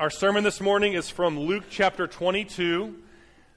Our 0.00 0.08
sermon 0.08 0.44
this 0.44 0.62
morning 0.62 0.94
is 0.94 1.10
from 1.10 1.38
Luke 1.38 1.64
chapter 1.68 2.06
22, 2.06 2.96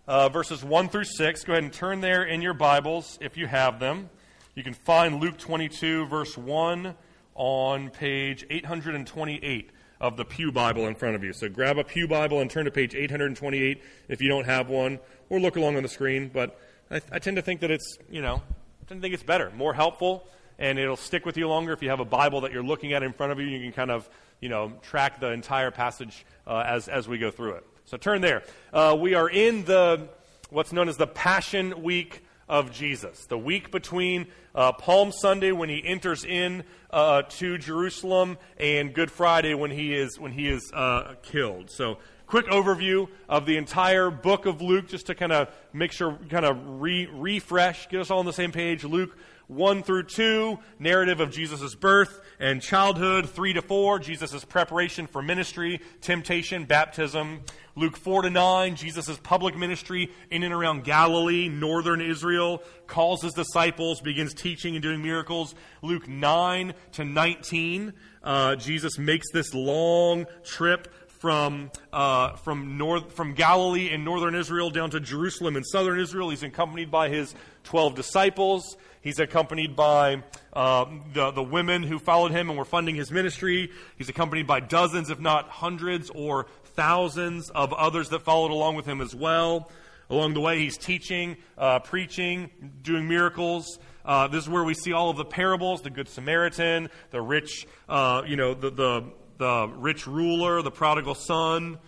uh, 0.10 0.28
verses 0.28 0.62
1 0.62 0.90
through 0.90 1.06
6. 1.06 1.44
Go 1.46 1.54
ahead 1.54 1.64
and 1.64 1.72
turn 1.72 2.02
there 2.02 2.26
in 2.26 2.42
your 2.42 2.54
Bibles 2.54 3.18
if 3.22 3.38
you 3.38 3.48
have 3.48 3.80
them. 3.80 4.10
You 4.54 4.62
can 4.62 4.74
find 4.74 5.22
Luke 5.22 5.38
22, 5.38 6.06
verse 6.08 6.38
1 6.38 6.96
on 7.36 7.90
page 7.92 8.46
828 8.50 9.70
of 10.02 10.18
the 10.18 10.26
Pew 10.26 10.52
Bible 10.52 10.88
in 10.88 10.96
front 10.96 11.16
of 11.16 11.24
you. 11.24 11.32
So 11.32 11.48
grab 11.48 11.78
a 11.78 11.84
Pew 11.86 12.10
Bible 12.10 12.42
and 12.42 12.52
turn 12.52 12.66
to 12.66 12.72
page 12.72 12.94
828 12.94 13.82
if 14.10 14.22
you 14.22 14.28
don't 14.28 14.46
have 14.46 14.68
one, 14.68 15.00
or 15.30 15.40
look 15.40 15.56
along 15.56 15.78
on 15.78 15.84
the 15.84 15.88
screen. 15.88 16.30
But 16.34 16.60
I, 16.92 17.00
I 17.10 17.20
tend 17.20 17.38
to 17.38 17.42
think 17.42 17.62
that 17.62 17.72
it's, 17.72 17.98
you 18.12 18.22
know, 18.22 18.44
I 18.82 18.86
tend 18.90 19.00
to 19.00 19.02
think 19.02 19.14
it's 19.14 19.24
better, 19.24 19.50
more 19.52 19.74
helpful, 19.74 20.28
and 20.60 20.78
it'll 20.78 20.98
stick 20.98 21.26
with 21.26 21.38
you 21.38 21.48
longer 21.48 21.72
if 21.72 21.82
you 21.82 21.90
have 21.90 22.02
a 22.02 22.06
Bible 22.06 22.42
that 22.42 22.52
you're 22.52 22.64
looking 22.64 22.92
at 22.92 23.02
in 23.02 23.14
front 23.14 23.32
of 23.32 23.40
you. 23.40 23.46
You 23.46 23.62
can 23.62 23.72
kind 23.72 23.92
of, 23.92 24.10
you 24.44 24.50
know, 24.50 24.74
track 24.82 25.22
the 25.22 25.32
entire 25.32 25.72
passage 25.72 26.26
uh, 26.46 26.66
as, 26.68 26.90
as 26.90 27.08
we 27.08 27.18
go 27.18 27.32
through 27.32 27.54
it. 27.54 27.66
So 27.86 27.96
turn 27.96 28.20
there. 28.20 28.44
Uh, 28.74 28.98
we 29.00 29.16
are 29.16 29.30
in 29.30 29.64
the, 29.64 30.10
what's 30.50 30.74
known 30.74 30.90
as 30.90 30.98
the 30.98 31.08
Passion 31.08 31.82
Week 31.82 32.26
of 32.50 32.74
Jesus, 32.74 33.26
the 33.28 33.38
week 33.38 33.72
between 33.72 34.28
uh, 34.54 34.74
Palm 34.74 35.14
Sunday 35.14 35.54
when 35.54 35.70
he 35.70 35.82
enters 35.86 36.26
in 36.26 36.66
uh, 36.92 37.22
to 37.22 37.58
Jerusalem 37.58 38.38
and 38.58 38.94
Good 38.94 39.10
Friday 39.10 39.54
when 39.54 39.72
he 39.72 39.96
is 39.96 40.20
when 40.20 40.34
he 40.34 40.50
is 40.50 40.70
uh, 40.74 41.16
killed. 41.24 41.72
So, 41.72 42.00
quick 42.28 42.48
overview 42.48 43.08
of 43.30 43.46
the 43.46 43.56
entire 43.56 44.10
book 44.10 44.46
of 44.46 44.62
Luke, 44.62 44.90
just 44.90 45.06
to 45.06 45.16
kind 45.16 45.32
of 45.32 45.48
make 45.72 45.94
sure, 45.94 46.20
kind 46.30 46.46
of 46.46 46.82
re- 46.82 47.08
refresh, 47.14 47.88
get 47.88 48.02
us 48.02 48.12
all 48.12 48.20
on 48.20 48.26
the 48.26 48.34
same 48.34 48.52
page. 48.52 48.84
Luke 48.84 49.18
1 49.48 49.84
through 49.84 50.04
2, 50.04 50.58
narrative 50.80 51.20
of 51.20 51.32
Jesus' 51.32 51.76
birth 51.76 52.22
and 52.40 52.62
childhood. 52.62 53.30
3 53.30 53.54
to 53.54 53.62
4, 53.62 54.00
Jesus' 54.00 54.46
preparation 54.46 55.08
for 55.08 55.22
ministry, 55.22 55.82
temptation, 56.02 56.66
baptism. 56.66 57.42
Luke 57.76 57.98
4 57.98 58.24
to 58.24 58.30
9, 58.30 58.76
Jesus' 58.76 59.18
public 59.24 59.58
ministry 59.58 60.12
in 60.30 60.44
and 60.44 60.54
around 60.54 60.84
Galilee, 60.84 61.50
northern 61.50 62.02
Israel, 62.02 62.64
calls 62.88 63.22
his 63.22 63.34
disciples, 63.34 64.00
begins 64.00 64.34
teaching 64.34 64.76
and 64.76 64.84
doing 64.84 65.02
miracles. 65.02 65.56
Luke 65.82 66.08
9 66.08 66.74
to 66.94 67.04
19, 67.04 67.94
uh, 68.24 68.56
Jesus 68.56 68.98
makes 68.98 69.32
this 69.32 69.54
long 69.54 70.26
trip 70.44 70.88
from, 71.24 71.72
uh, 71.94 72.36
from, 72.36 72.78
north, 72.78 73.14
from 73.14 73.34
Galilee 73.34 73.90
in 73.90 74.04
northern 74.04 74.36
Israel 74.36 74.70
down 74.70 74.90
to 74.90 75.00
Jerusalem 75.00 75.56
in 75.56 75.64
southern 75.64 75.98
Israel. 75.98 76.30
He's 76.30 76.44
accompanied 76.44 76.92
by 76.92 77.08
his 77.08 77.34
12 77.64 77.96
disciples. 77.96 78.78
He's 79.02 79.20
accompanied 79.20 79.76
by 79.76 80.24
uh, 80.54 80.86
the, 81.14 81.32
the 81.32 81.44
women 81.44 81.84
who 81.84 82.00
followed 82.00 82.32
him 82.32 82.50
and 82.50 82.58
were 82.58 82.66
funding 82.66 82.96
his 82.96 83.12
ministry. 83.12 83.70
He's 83.98 84.08
accompanied 84.08 84.48
by 84.48 84.62
dozens, 84.62 85.10
if 85.10 85.20
not 85.20 85.50
hundreds 85.50 86.10
or 86.10 86.48
thousands 86.64 87.50
of 87.50 87.74
others 87.74 88.10
that 88.10 88.22
followed 88.22 88.52
along 88.52 88.76
with 88.76 88.86
him 88.86 89.02
as 89.02 89.14
well. 89.14 89.70
Along 90.10 90.34
the 90.34 90.40
way, 90.40 90.60
he's 90.60 90.78
teaching, 90.78 91.38
uh, 91.58 91.80
preaching, 91.80 92.50
doing 92.82 93.08
miracles. 93.08 93.80
Uh, 94.06 94.28
this 94.28 94.44
is 94.44 94.50
where 94.50 94.64
we 94.64 94.74
see 94.74 94.94
all 94.94 95.10
of 95.10 95.18
the 95.18 95.26
parables: 95.26 95.82
the 95.82 95.90
Good 95.90 96.08
Samaritan, 96.08 96.90
the 97.12 97.22
rich, 97.22 97.66
uh, 97.90 98.24
you 98.26 98.36
know, 98.36 98.54
the, 98.54 98.70
the 98.70 99.04
the 99.38 99.68
rich 99.78 100.06
ruler, 100.06 100.62
the 100.62 100.72
prodigal 100.72 101.16
son 101.16 101.80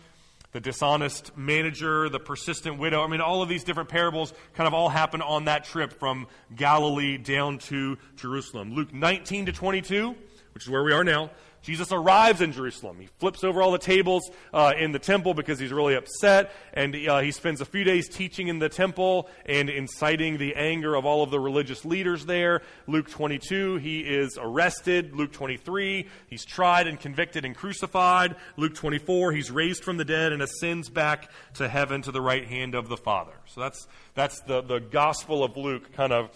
the 0.56 0.62
dishonest 0.62 1.38
manager, 1.38 2.08
the 2.08 2.18
persistent 2.18 2.80
widow. 2.80 3.04
I 3.04 3.08
mean, 3.08 3.20
all 3.20 3.42
of 3.42 3.50
these 3.50 3.66
different 3.66 3.90
parables 3.90 4.34
kind 4.54 4.68
of 4.68 4.74
all 4.74 4.88
happen 4.88 5.22
on 5.22 5.46
that 5.46 5.66
trip 5.66 5.92
from 6.00 6.28
Galilee 6.56 7.18
down 7.18 7.58
to 7.58 7.98
Jerusalem. 8.16 8.74
Luke 8.74 8.94
19 8.94 9.48
to 9.48 9.52
22, 9.52 10.16
which 10.54 10.64
is 10.64 10.70
where 10.70 10.82
we 10.82 10.94
are 10.94 11.04
now, 11.04 11.30
Jesus 11.66 11.92
arrives 11.92 12.42
in 12.42 12.52
Jerusalem. 12.52 12.98
He 13.00 13.08
flips 13.18 13.44
over 13.44 13.64
all 13.64 13.72
the 13.72 13.80
tables 13.80 14.30
uh, 14.54 14.74
in 14.78 14.92
the 14.92 15.00
temple 15.00 15.34
because 15.34 15.58
he's 15.58 15.74
really 15.74 15.96
upset, 15.96 16.52
and 16.76 16.96
uh, 16.96 17.22
he 17.22 17.32
spends 17.32 17.60
a 17.60 17.66
few 17.66 17.84
days 17.84 18.08
teaching 18.08 18.50
in 18.50 18.60
the 18.60 18.70
temple 18.70 19.28
and 19.48 19.68
inciting 19.68 20.38
the 20.38 20.54
anger 20.56 20.94
of 20.94 21.08
all 21.08 21.24
of 21.24 21.32
the 21.32 21.40
religious 21.40 21.84
leaders 21.84 22.28
there. 22.28 22.62
Luke 22.86 23.10
22, 23.10 23.78
he 23.78 24.02
is 24.02 24.38
arrested. 24.40 25.16
Luke 25.16 25.32
23, 25.32 26.08
he's 26.28 26.46
tried 26.46 26.86
and 26.86 27.00
convicted 27.00 27.46
and 27.46 27.56
crucified. 27.56 28.36
Luke 28.58 28.76
24, 28.76 29.32
he's 29.32 29.50
raised 29.50 29.84
from 29.84 29.98
the 29.98 30.06
dead 30.06 30.34
and 30.34 30.44
ascends 30.44 30.88
back 30.90 31.32
to 31.56 31.68
heaven 31.68 32.04
to 32.04 32.12
the 32.12 32.22
right 32.22 32.48
hand 32.48 32.76
of 32.76 32.90
the 32.90 32.98
Father. 32.98 33.34
So 33.48 33.62
that's 33.62 33.88
that's 34.14 34.40
the 34.42 34.62
the 34.62 34.80
Gospel 34.80 35.44
of 35.44 35.58
Luke, 35.58 35.94
kind 35.94 36.14
of 36.14 36.30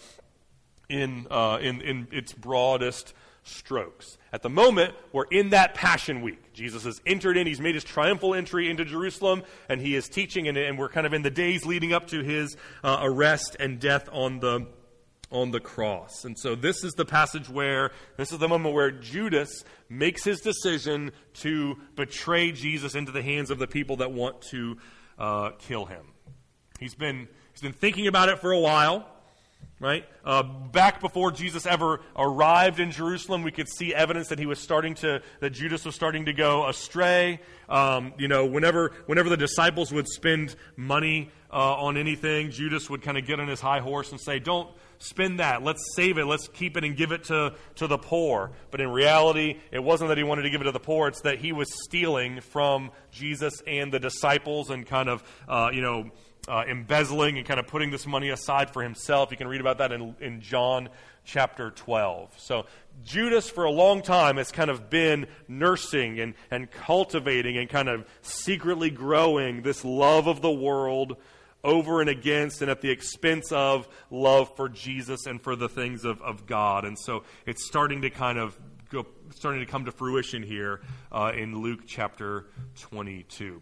in 0.88 1.28
uh, 1.30 1.58
in 1.62 1.80
in 1.82 2.08
its 2.10 2.32
broadest 2.32 3.14
strokes. 3.42 4.18
At 4.32 4.42
the 4.42 4.50
moment, 4.50 4.94
we're 5.12 5.24
in 5.30 5.50
that 5.50 5.74
Passion 5.74 6.22
Week. 6.22 6.52
Jesus 6.52 6.84
has 6.84 7.00
entered 7.06 7.36
in, 7.36 7.46
he's 7.46 7.60
made 7.60 7.74
his 7.74 7.84
triumphal 7.84 8.34
entry 8.34 8.70
into 8.70 8.84
Jerusalem, 8.84 9.42
and 9.68 9.80
he 9.80 9.94
is 9.94 10.08
teaching, 10.08 10.48
and, 10.48 10.56
and 10.56 10.78
we're 10.78 10.88
kind 10.88 11.06
of 11.06 11.12
in 11.12 11.22
the 11.22 11.30
days 11.30 11.64
leading 11.64 11.92
up 11.92 12.08
to 12.08 12.22
his 12.22 12.56
uh, 12.84 12.98
arrest 13.02 13.56
and 13.58 13.80
death 13.80 14.08
on 14.12 14.40
the, 14.40 14.66
on 15.30 15.50
the 15.50 15.60
cross. 15.60 16.24
And 16.24 16.38
so 16.38 16.54
this 16.54 16.84
is 16.84 16.92
the 16.92 17.04
passage 17.04 17.48
where, 17.48 17.92
this 18.16 18.32
is 18.32 18.38
the 18.38 18.48
moment 18.48 18.74
where 18.74 18.90
Judas 18.90 19.64
makes 19.88 20.24
his 20.24 20.40
decision 20.40 21.12
to 21.34 21.76
betray 21.96 22.52
Jesus 22.52 22.94
into 22.94 23.12
the 23.12 23.22
hands 23.22 23.50
of 23.50 23.58
the 23.58 23.66
people 23.66 23.96
that 23.96 24.12
want 24.12 24.42
to 24.50 24.76
uh, 25.18 25.50
kill 25.58 25.86
him. 25.86 26.12
He's 26.78 26.94
been, 26.94 27.28
he's 27.52 27.62
been 27.62 27.72
thinking 27.72 28.06
about 28.06 28.28
it 28.28 28.38
for 28.38 28.52
a 28.52 28.58
while 28.58 29.06
right? 29.80 30.04
Uh, 30.24 30.42
back 30.42 31.00
before 31.00 31.32
Jesus 31.32 31.64
ever 31.64 32.00
arrived 32.14 32.78
in 32.78 32.90
Jerusalem, 32.90 33.42
we 33.42 33.50
could 33.50 33.68
see 33.68 33.94
evidence 33.94 34.28
that 34.28 34.38
he 34.38 34.44
was 34.44 34.60
starting 34.60 34.94
to, 34.96 35.22
that 35.40 35.50
Judas 35.50 35.86
was 35.86 35.94
starting 35.94 36.26
to 36.26 36.34
go 36.34 36.68
astray. 36.68 37.40
Um, 37.68 38.12
you 38.18 38.28
know, 38.28 38.44
whenever, 38.44 38.92
whenever 39.06 39.30
the 39.30 39.38
disciples 39.38 39.90
would 39.90 40.06
spend 40.06 40.54
money 40.76 41.30
uh, 41.50 41.76
on 41.76 41.96
anything, 41.96 42.50
Judas 42.50 42.90
would 42.90 43.00
kind 43.00 43.16
of 43.16 43.26
get 43.26 43.40
on 43.40 43.48
his 43.48 43.60
high 43.60 43.80
horse 43.80 44.10
and 44.10 44.20
say, 44.20 44.38
don't 44.38 44.68
spend 44.98 45.40
that. 45.40 45.62
Let's 45.62 45.82
save 45.96 46.18
it. 46.18 46.26
Let's 46.26 46.46
keep 46.48 46.76
it 46.76 46.84
and 46.84 46.94
give 46.94 47.10
it 47.10 47.24
to, 47.24 47.54
to 47.76 47.86
the 47.86 47.96
poor. 47.96 48.50
But 48.70 48.82
in 48.82 48.90
reality, 48.90 49.58
it 49.72 49.82
wasn't 49.82 50.08
that 50.08 50.18
he 50.18 50.24
wanted 50.24 50.42
to 50.42 50.50
give 50.50 50.60
it 50.60 50.64
to 50.64 50.72
the 50.72 50.78
poor. 50.78 51.08
It's 51.08 51.22
that 51.22 51.38
he 51.38 51.52
was 51.52 51.68
stealing 51.84 52.42
from 52.42 52.90
Jesus 53.10 53.54
and 53.66 53.90
the 53.90 53.98
disciples 53.98 54.68
and 54.68 54.86
kind 54.86 55.08
of, 55.08 55.24
uh, 55.48 55.70
you 55.72 55.80
know, 55.80 56.10
uh, 56.48 56.64
embezzling 56.68 57.38
and 57.38 57.46
kind 57.46 57.60
of 57.60 57.66
putting 57.66 57.90
this 57.90 58.06
money 58.06 58.30
aside 58.30 58.72
for 58.72 58.82
himself. 58.82 59.30
You 59.30 59.36
can 59.36 59.48
read 59.48 59.60
about 59.60 59.78
that 59.78 59.92
in, 59.92 60.14
in 60.20 60.40
John 60.40 60.88
chapter 61.24 61.70
12. 61.70 62.34
So 62.38 62.66
Judas, 63.04 63.48
for 63.48 63.64
a 63.64 63.70
long 63.70 64.02
time, 64.02 64.36
has 64.36 64.50
kind 64.50 64.70
of 64.70 64.90
been 64.90 65.26
nursing 65.48 66.20
and, 66.20 66.34
and 66.50 66.70
cultivating 66.70 67.56
and 67.56 67.68
kind 67.68 67.88
of 67.88 68.06
secretly 68.22 68.90
growing 68.90 69.62
this 69.62 69.84
love 69.84 70.26
of 70.26 70.42
the 70.42 70.50
world 70.50 71.16
over 71.62 72.00
and 72.00 72.08
against 72.08 72.62
and 72.62 72.70
at 72.70 72.80
the 72.80 72.90
expense 72.90 73.52
of 73.52 73.86
love 74.10 74.54
for 74.56 74.68
Jesus 74.68 75.26
and 75.26 75.40
for 75.42 75.56
the 75.56 75.68
things 75.68 76.04
of, 76.04 76.20
of 76.22 76.46
God. 76.46 76.84
And 76.84 76.98
so 76.98 77.24
it's 77.46 77.66
starting 77.66 78.02
to 78.02 78.10
kind 78.10 78.38
of 78.38 78.58
go, 78.90 79.06
starting 79.34 79.60
to 79.60 79.66
come 79.66 79.84
to 79.84 79.92
fruition 79.92 80.42
here 80.42 80.80
uh, 81.12 81.32
in 81.36 81.60
Luke 81.62 81.80
chapter 81.86 82.46
22. 82.80 83.60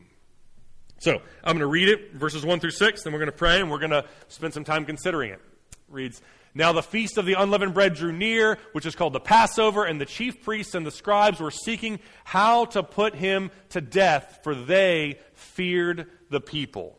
So 0.99 1.23
I'm 1.45 1.53
going 1.53 1.59
to 1.59 1.67
read 1.67 1.89
it, 1.89 2.15
verses 2.15 2.45
1 2.45 2.59
through 2.59 2.73
6, 2.73 3.03
then 3.03 3.13
we're 3.13 3.21
going 3.21 3.31
to 3.31 3.37
pray 3.37 3.61
and 3.61 3.71
we're 3.71 3.79
going 3.79 3.91
to 3.91 4.05
spend 4.27 4.53
some 4.53 4.65
time 4.65 4.85
considering 4.85 5.31
it. 5.31 5.35
it. 5.35 5.41
Reads, 5.89 6.21
Now 6.55 6.73
the 6.73 6.83
feast 6.83 7.19
of 7.19 7.25
the 7.25 7.35
unleavened 7.35 7.73
bread 7.73 7.95
drew 7.95 8.13
near, 8.13 8.59
which 8.73 8.85
is 8.85 8.97
called 8.97 9.13
the 9.13 9.21
Passover, 9.21 9.85
and 9.85 10.01
the 10.01 10.07
chief 10.07 10.43
priests 10.43 10.75
and 10.75 10.85
the 10.85 10.91
scribes 10.91 11.41
were 11.41 11.53
seeking 11.53 12.01
how 12.25 12.65
to 12.67 12.83
put 12.83 13.15
him 13.15 13.53
to 13.71 13.81
death, 13.81 14.41
for 14.43 14.57
they 14.57 15.21
feared 15.35 16.07
the 16.31 16.41
people. 16.41 16.99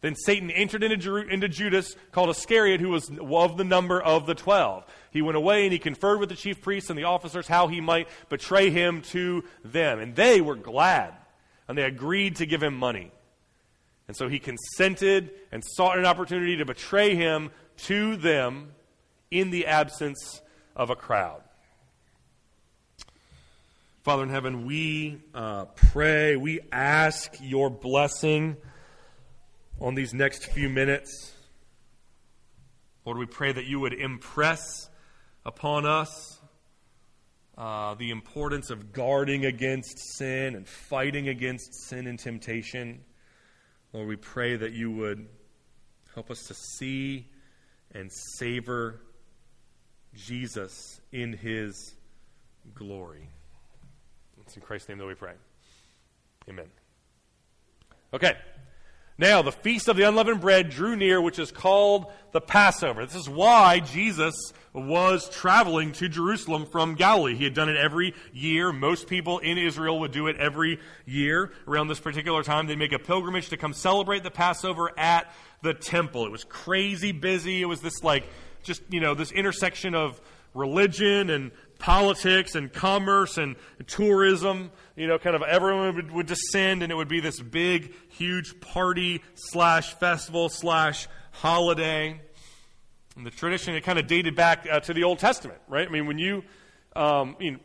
Then 0.00 0.14
Satan 0.14 0.50
entered 0.50 0.84
into, 0.84 0.96
Jer- 0.96 1.28
into 1.28 1.48
Judas, 1.48 1.96
called 2.12 2.30
Iscariot, 2.30 2.80
who 2.80 2.90
was 2.90 3.10
of 3.10 3.56
the 3.56 3.64
number 3.64 4.00
of 4.00 4.26
the 4.26 4.34
twelve. 4.34 4.84
He 5.10 5.22
went 5.22 5.36
away 5.36 5.64
and 5.64 5.72
he 5.72 5.78
conferred 5.78 6.20
with 6.20 6.28
the 6.28 6.36
chief 6.36 6.60
priests 6.60 6.90
and 6.90 6.98
the 6.98 7.04
officers 7.04 7.48
how 7.48 7.66
he 7.66 7.80
might 7.80 8.08
betray 8.28 8.70
him 8.70 9.00
to 9.10 9.42
them. 9.64 9.98
And 9.98 10.14
they 10.14 10.40
were 10.40 10.54
glad 10.54 11.14
and 11.68 11.76
they 11.76 11.82
agreed 11.82 12.36
to 12.36 12.46
give 12.46 12.62
him 12.62 12.74
money. 12.74 13.12
And 14.08 14.16
so 14.16 14.26
he 14.28 14.38
consented 14.38 15.30
and 15.52 15.62
sought 15.62 15.98
an 15.98 16.06
opportunity 16.06 16.56
to 16.56 16.64
betray 16.64 17.14
him 17.14 17.50
to 17.84 18.16
them 18.16 18.72
in 19.30 19.50
the 19.50 19.66
absence 19.66 20.40
of 20.74 20.88
a 20.90 20.96
crowd. 20.96 21.42
Father 24.02 24.22
in 24.22 24.30
heaven, 24.30 24.64
we 24.64 25.20
uh, 25.34 25.66
pray, 25.66 26.36
we 26.36 26.60
ask 26.72 27.34
your 27.42 27.68
blessing 27.68 28.56
on 29.80 29.94
these 29.94 30.14
next 30.14 30.46
few 30.46 30.70
minutes. 30.70 31.34
Lord, 33.04 33.18
we 33.18 33.26
pray 33.26 33.52
that 33.52 33.66
you 33.66 33.80
would 33.80 33.92
impress 33.92 34.88
upon 35.44 35.84
us 35.84 36.37
uh, 37.58 37.94
the 37.94 38.10
importance 38.10 38.70
of 38.70 38.92
guarding 38.92 39.44
against 39.44 39.98
sin 40.16 40.54
and 40.54 40.66
fighting 40.68 41.28
against 41.28 41.74
sin 41.88 42.06
and 42.06 42.16
temptation. 42.16 43.00
Lord, 43.92 44.06
we 44.06 44.14
pray 44.14 44.56
that 44.56 44.72
you 44.72 44.92
would 44.92 45.26
help 46.14 46.30
us 46.30 46.44
to 46.44 46.54
see 46.54 47.26
and 47.92 48.10
savor 48.12 49.00
Jesus 50.14 51.00
in 51.10 51.32
his 51.32 51.96
glory. 52.74 53.28
It's 54.42 54.54
in 54.54 54.62
Christ's 54.62 54.88
name 54.88 54.98
that 54.98 55.06
we 55.06 55.14
pray. 55.14 55.34
Amen. 56.48 56.66
Okay. 58.14 58.36
Now, 59.20 59.42
the 59.42 59.50
feast 59.50 59.88
of 59.88 59.96
the 59.96 60.04
unleavened 60.04 60.40
bread 60.40 60.70
drew 60.70 60.94
near, 60.94 61.20
which 61.20 61.40
is 61.40 61.50
called 61.50 62.06
the 62.30 62.40
Passover. 62.40 63.04
This 63.04 63.16
is 63.16 63.28
why 63.28 63.80
Jesus 63.80 64.36
was 64.72 65.28
traveling 65.30 65.90
to 65.94 66.08
Jerusalem 66.08 66.66
from 66.66 66.94
Galilee. 66.94 67.34
He 67.34 67.42
had 67.42 67.52
done 67.54 67.68
it 67.68 67.76
every 67.76 68.14
year. 68.32 68.72
Most 68.72 69.08
people 69.08 69.40
in 69.40 69.58
Israel 69.58 69.98
would 70.00 70.12
do 70.12 70.28
it 70.28 70.36
every 70.36 70.78
year 71.04 71.50
around 71.66 71.88
this 71.88 71.98
particular 71.98 72.44
time. 72.44 72.68
They'd 72.68 72.78
make 72.78 72.92
a 72.92 72.98
pilgrimage 73.00 73.48
to 73.48 73.56
come 73.56 73.72
celebrate 73.72 74.22
the 74.22 74.30
Passover 74.30 74.92
at 74.96 75.32
the 75.62 75.74
temple. 75.74 76.24
It 76.24 76.30
was 76.30 76.44
crazy 76.44 77.10
busy. 77.10 77.60
It 77.60 77.66
was 77.66 77.80
this, 77.80 78.04
like, 78.04 78.24
just, 78.62 78.82
you 78.88 79.00
know, 79.00 79.14
this 79.14 79.32
intersection 79.32 79.96
of 79.96 80.20
religion 80.54 81.30
and 81.30 81.50
politics 81.78 82.54
and 82.54 82.72
commerce 82.72 83.36
and 83.36 83.56
tourism. 83.88 84.70
You 84.98 85.06
know, 85.06 85.16
kind 85.16 85.36
of 85.36 85.42
everyone 85.42 85.94
would, 85.94 86.10
would 86.10 86.26
descend, 86.26 86.82
and 86.82 86.90
it 86.90 86.94
would 86.96 87.06
be 87.06 87.20
this 87.20 87.38
big, 87.38 87.94
huge 88.08 88.58
party 88.60 89.22
slash 89.34 89.94
festival 89.94 90.48
slash 90.48 91.06
holiday. 91.30 92.20
And 93.16 93.24
the 93.24 93.30
tradition, 93.30 93.76
it 93.76 93.82
kind 93.82 94.00
of 94.00 94.08
dated 94.08 94.34
back 94.34 94.66
uh, 94.68 94.80
to 94.80 94.92
the 94.92 95.04
Old 95.04 95.20
Testament, 95.20 95.60
right? 95.68 95.86
I 95.86 95.90
mean, 95.90 96.06
when 96.06 96.18
you, 96.18 96.42
um, 96.96 97.36
you 97.38 97.52
know, 97.52 97.58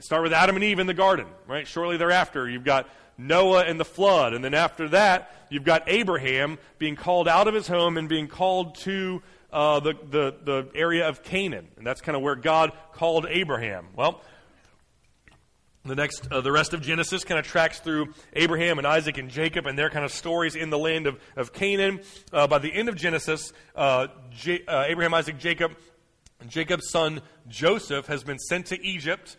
start 0.00 0.22
with 0.22 0.32
Adam 0.32 0.56
and 0.56 0.64
Eve 0.64 0.78
in 0.78 0.86
the 0.86 0.94
garden, 0.94 1.26
right? 1.46 1.68
Shortly 1.68 1.98
thereafter, 1.98 2.48
you've 2.48 2.64
got 2.64 2.88
Noah 3.18 3.64
and 3.64 3.78
the 3.78 3.84
flood. 3.84 4.32
And 4.32 4.42
then 4.42 4.54
after 4.54 4.88
that, 4.88 5.34
you've 5.50 5.64
got 5.64 5.82
Abraham 5.88 6.56
being 6.78 6.96
called 6.96 7.28
out 7.28 7.48
of 7.48 7.54
his 7.54 7.68
home 7.68 7.98
and 7.98 8.08
being 8.08 8.28
called 8.28 8.76
to 8.76 9.22
uh, 9.52 9.80
the, 9.80 9.92
the, 9.92 10.34
the 10.42 10.68
area 10.74 11.06
of 11.06 11.22
Canaan. 11.22 11.68
And 11.76 11.86
that's 11.86 12.00
kind 12.00 12.16
of 12.16 12.22
where 12.22 12.34
God 12.34 12.72
called 12.94 13.26
Abraham. 13.28 13.88
Well, 13.94 14.22
the 15.88 15.96
next, 15.96 16.30
uh, 16.30 16.40
the 16.40 16.52
rest 16.52 16.74
of 16.74 16.80
Genesis 16.80 17.24
kind 17.24 17.38
of 17.38 17.46
tracks 17.46 17.80
through 17.80 18.14
Abraham 18.34 18.78
and 18.78 18.86
Isaac 18.86 19.18
and 19.18 19.30
Jacob 19.30 19.66
and 19.66 19.78
their 19.78 19.90
kind 19.90 20.04
of 20.04 20.12
stories 20.12 20.56
in 20.56 20.70
the 20.70 20.78
land 20.78 21.06
of, 21.06 21.18
of 21.36 21.52
Canaan. 21.52 22.00
Uh, 22.32 22.46
by 22.46 22.58
the 22.58 22.72
end 22.72 22.88
of 22.88 22.96
Genesis, 22.96 23.52
uh, 23.74 24.08
J- 24.30 24.64
uh, 24.66 24.84
Abraham, 24.86 25.14
Isaac, 25.14 25.38
Jacob, 25.38 25.76
Jacob's 26.48 26.90
son 26.90 27.22
Joseph 27.48 28.06
has 28.06 28.22
been 28.24 28.38
sent 28.38 28.66
to 28.66 28.84
Egypt 28.84 29.36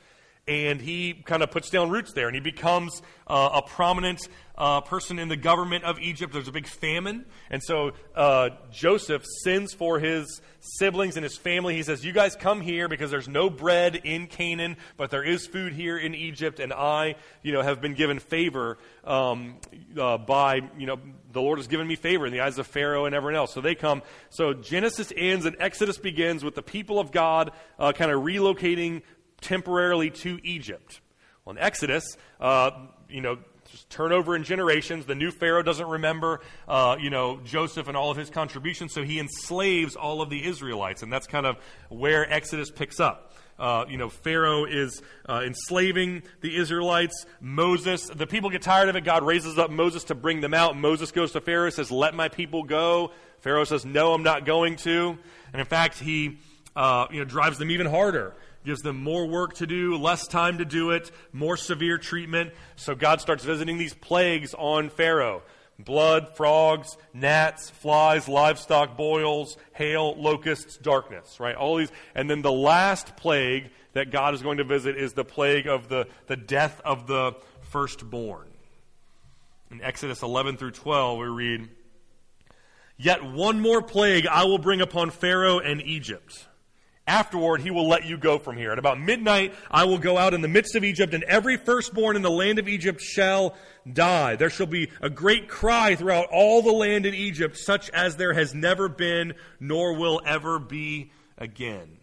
and 0.48 0.80
he 0.80 1.14
kind 1.26 1.44
of 1.44 1.52
puts 1.52 1.70
down 1.70 1.90
roots 1.90 2.14
there 2.14 2.28
and 2.28 2.36
he 2.36 2.42
becomes 2.42 3.02
uh, 3.28 3.50
a 3.54 3.62
prominent 3.62 4.28
uh, 4.58 4.82
person 4.82 5.20
in 5.20 5.28
the 5.28 5.38
government 5.38 5.84
of 5.84 6.00
Egypt. 6.00 6.34
There's 6.34 6.48
a 6.48 6.52
big 6.52 6.68
famine, 6.68 7.26
and 7.50 7.62
so 7.64 7.92
uh, 8.16 8.50
Joseph 8.72 9.24
sends 9.44 9.74
for 9.74 10.00
his 10.00 10.42
siblings 10.60 11.16
and 11.16 11.24
his 11.24 11.38
family. 11.38 11.76
He 11.76 11.84
says, 11.84 12.04
You 12.04 12.12
guys 12.12 12.36
come 12.36 12.62
here 12.62 12.88
because 12.88 13.12
there's 13.12 13.28
no 13.28 13.50
bread 13.50 13.96
in 14.04 14.28
Canaan, 14.28 14.78
but 14.98 15.12
there 15.12 15.24
is 15.24 15.46
food 15.46 15.74
here 15.74 15.98
in 15.98 16.16
Egypt, 16.16 16.60
and 16.60 16.74
I, 16.74 17.16
you 17.44 17.54
know, 17.54 17.62
have 17.62 17.82
been 17.82 17.94
given 17.94 18.20
favor 18.20 18.78
um, 19.04 19.58
uh, 19.98 20.18
by, 20.18 20.62
you 20.78 20.88
know, 20.88 21.00
the 21.32 21.42
Lord 21.42 21.60
has 21.60 21.68
given 21.68 21.88
me 21.88 21.96
favor 21.96 22.26
in 22.26 22.34
the 22.34 22.42
eyes 22.42 22.58
of 22.58 22.66
Pharaoh 22.66 23.06
and 23.06 23.14
everyone 23.14 23.36
else. 23.36 23.54
So 23.54 23.62
they 23.62 23.76
come. 23.76 24.02
So 24.30 24.54
Genesis 24.54 25.14
ends 25.16 25.46
and 25.46 25.56
Exodus 25.60 25.98
begins 25.98 26.44
with 26.44 26.56
the 26.56 26.64
people 26.64 27.00
of 27.00 27.12
God 27.12 27.52
uh, 27.78 27.92
kind 27.92 28.12
of 28.12 28.24
relocating 28.24 29.04
temporarily 29.42 30.10
to 30.10 30.40
Egypt. 30.44 31.02
Well, 31.46 31.56
in 31.56 31.62
Exodus, 31.62 32.18
uh, 32.42 32.72
you 33.08 33.22
know, 33.22 33.38
just 33.72 33.90
turnover 33.90 34.36
in 34.36 34.44
generations. 34.44 35.06
The 35.06 35.16
new 35.16 35.32
Pharaoh 35.32 35.64
doesn't 35.64 35.88
remember, 35.88 36.42
uh, 36.68 36.98
you 37.00 37.10
know, 37.10 37.40
Joseph 37.44 37.88
and 37.88 37.98
all 37.98 38.12
of 38.12 38.18
his 38.18 38.30
contributions, 38.30 38.94
so 38.94 39.04
he 39.04 39.20
enslaves 39.20 39.96
all 39.96 40.22
of 40.22 40.30
the 40.30 40.46
Israelites, 40.46 41.04
and 41.04 41.12
that's 41.12 41.28
kind 41.28 41.46
of 41.46 41.58
where 41.90 42.32
Exodus 42.32 42.72
picks 42.72 43.00
up. 43.00 43.34
Uh, 43.60 43.86
you 43.90 43.98
know, 43.98 44.08
Pharaoh 44.10 44.66
is 44.66 45.02
uh, 45.28 45.42
enslaving 45.44 46.24
the 46.42 46.56
Israelites. 46.56 47.26
Moses, 47.42 48.06
the 48.06 48.28
people 48.28 48.50
get 48.50 48.62
tired 48.62 48.88
of 48.88 48.96
it. 48.96 49.04
God 49.04 49.24
raises 49.24 49.58
up 49.58 49.72
Moses 49.72 50.04
to 50.06 50.16
bring 50.16 50.42
them 50.42 50.54
out. 50.54 50.78
Moses 50.78 51.12
goes 51.12 51.32
to 51.32 51.42
Pharaoh, 51.42 51.70
says, 51.72 51.90
"Let 51.90 52.14
my 52.14 52.30
people 52.30 52.64
go." 52.64 53.12
Pharaoh 53.40 53.64
says, 53.64 53.84
"No, 53.84 54.14
I'm 54.14 54.24
not 54.24 54.46
going 54.46 54.76
to." 54.78 55.18
And 55.54 55.60
in 55.60 55.66
fact, 55.66 55.98
he, 55.98 56.38
uh, 56.76 57.08
you 57.10 57.20
know, 57.20 57.26
drives 57.26 57.58
them 57.58 57.72
even 57.72 57.88
harder 57.88 58.36
gives 58.68 58.82
them 58.82 59.02
more 59.02 59.26
work 59.26 59.54
to 59.54 59.66
do, 59.66 59.96
less 59.96 60.28
time 60.28 60.58
to 60.58 60.66
do 60.66 60.92
it, 60.92 61.10
more 61.32 61.56
severe 61.56 61.98
treatment. 61.98 62.52
So 62.76 62.96
God 62.96 63.22
starts 63.22 63.46
visiting 63.46 63.78
these 63.78 63.94
plagues 63.94 64.54
on 64.54 64.90
Pharaoh 64.90 65.42
blood, 65.80 66.36
frogs, 66.36 66.98
gnats, 67.14 67.70
flies, 67.70 68.28
livestock, 68.28 68.98
boils, 68.98 69.58
hail, 69.74 70.20
locusts, 70.20 70.76
darkness, 70.78 71.40
right? 71.40 71.56
All 71.56 71.78
these. 71.78 71.92
And 72.14 72.30
then 72.30 72.42
the 72.42 72.52
last 72.52 73.16
plague 73.16 73.70
that 73.94 74.12
God 74.12 74.34
is 74.34 74.42
going 74.42 74.58
to 74.58 74.64
visit 74.64 74.98
is 74.98 75.14
the 75.14 75.24
plague 75.24 75.68
of 75.68 75.88
the, 75.88 76.08
the 76.26 76.36
death 76.36 76.82
of 76.84 77.08
the 77.08 77.36
firstborn. 77.62 78.48
In 79.72 79.82
Exodus 79.82 80.24
11 80.24 80.58
through 80.58 80.72
12, 80.72 81.20
we 81.20 81.26
read, 81.28 81.70
Yet 82.98 83.24
one 83.24 83.62
more 83.62 83.82
plague 83.82 84.26
I 84.26 84.46
will 84.46 84.58
bring 84.58 84.82
upon 84.82 85.12
Pharaoh 85.12 85.60
and 85.60 85.82
Egypt 85.84 86.48
Afterward, 87.08 87.62
he 87.62 87.72
will 87.72 87.88
let 87.88 88.06
you 88.06 88.18
go 88.18 88.38
from 88.38 88.58
here. 88.58 88.74
At 88.74 88.80
about 88.80 89.00
midnight, 89.00 89.56
I 89.72 89.86
will 89.86 89.98
go 89.98 90.18
out 90.18 90.34
in 90.34 90.42
the 90.42 90.50
midst 90.50 90.76
of 90.76 90.84
Egypt, 90.84 91.14
and 91.14 91.24
every 91.24 91.56
firstborn 91.56 92.18
in 92.18 92.22
the 92.22 92.30
land 92.30 92.60
of 92.60 92.68
Egypt 92.68 93.02
shall 93.02 93.56
die. 93.92 94.36
There 94.36 94.50
shall 94.50 94.66
be 94.66 94.92
a 95.02 95.10
great 95.10 95.48
cry 95.48 95.96
throughout 95.96 96.28
all 96.32 96.62
the 96.62 96.74
land 96.74 97.06
in 97.06 97.14
Egypt, 97.14 97.58
such 97.58 97.90
as 97.92 98.18
there 98.18 98.34
has 98.34 98.54
never 98.54 98.90
been, 98.90 99.36
nor 99.60 99.94
will 99.94 100.22
ever 100.26 100.60
be 100.60 101.12
again. 101.38 101.97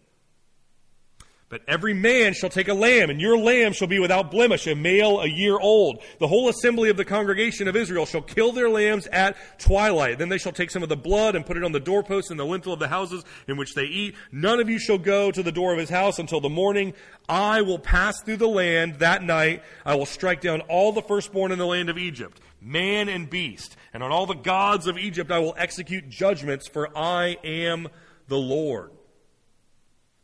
But 1.47 1.61
every 1.67 1.93
man 1.93 2.33
shall 2.33 2.49
take 2.49 2.69
a 2.69 2.73
lamb, 2.73 3.11
and 3.11 3.21
your 3.21 3.37
lamb 3.37 3.71
shall 3.71 3.87
be 3.87 3.99
without 3.99 4.31
blemish, 4.31 4.65
a 4.65 4.73
male 4.73 5.21
a 5.21 5.27
year 5.27 5.59
old. 5.59 6.01
The 6.17 6.27
whole 6.27 6.49
assembly 6.49 6.89
of 6.89 6.97
the 6.97 7.05
congregation 7.05 7.67
of 7.67 7.75
Israel 7.75 8.07
shall 8.07 8.23
kill 8.23 8.51
their 8.51 8.67
lambs 8.67 9.05
at 9.07 9.37
twilight. 9.59 10.17
Then 10.17 10.29
they 10.29 10.39
shall 10.39 10.51
take 10.51 10.71
some 10.71 10.81
of 10.81 10.89
the 10.89 10.97
blood 10.97 11.35
and 11.35 11.45
put 11.45 11.55
it 11.55 11.63
on 11.63 11.71
the 11.71 11.79
doorposts 11.79 12.31
and 12.31 12.39
the 12.39 12.45
lintel 12.45 12.73
of 12.73 12.79
the 12.79 12.87
houses 12.87 13.23
in 13.47 13.57
which 13.57 13.75
they 13.75 13.83
eat. 13.83 14.15
None 14.31 14.59
of 14.59 14.69
you 14.69 14.79
shall 14.79 14.97
go 14.97 15.29
to 15.29 15.43
the 15.43 15.51
door 15.51 15.71
of 15.71 15.77
his 15.77 15.89
house 15.89 16.17
until 16.17 16.41
the 16.41 16.49
morning. 16.49 16.95
I 17.29 17.61
will 17.61 17.79
pass 17.79 18.19
through 18.23 18.37
the 18.37 18.47
land 18.47 18.95
that 18.95 19.21
night. 19.21 19.61
I 19.85 19.93
will 19.93 20.07
strike 20.07 20.41
down 20.41 20.61
all 20.61 20.93
the 20.93 21.03
firstborn 21.03 21.51
in 21.51 21.59
the 21.59 21.67
land 21.67 21.91
of 21.91 21.99
Egypt, 21.99 22.41
man 22.59 23.07
and 23.07 23.29
beast. 23.29 23.77
And 23.93 24.01
on 24.01 24.11
all 24.11 24.25
the 24.25 24.33
gods 24.33 24.87
of 24.87 24.97
Egypt 24.97 25.29
I 25.29 25.37
will 25.37 25.53
execute 25.59 26.09
judgments, 26.09 26.67
for 26.67 26.89
I 26.97 27.37
am 27.43 27.87
the 28.27 28.37
Lord. 28.37 28.94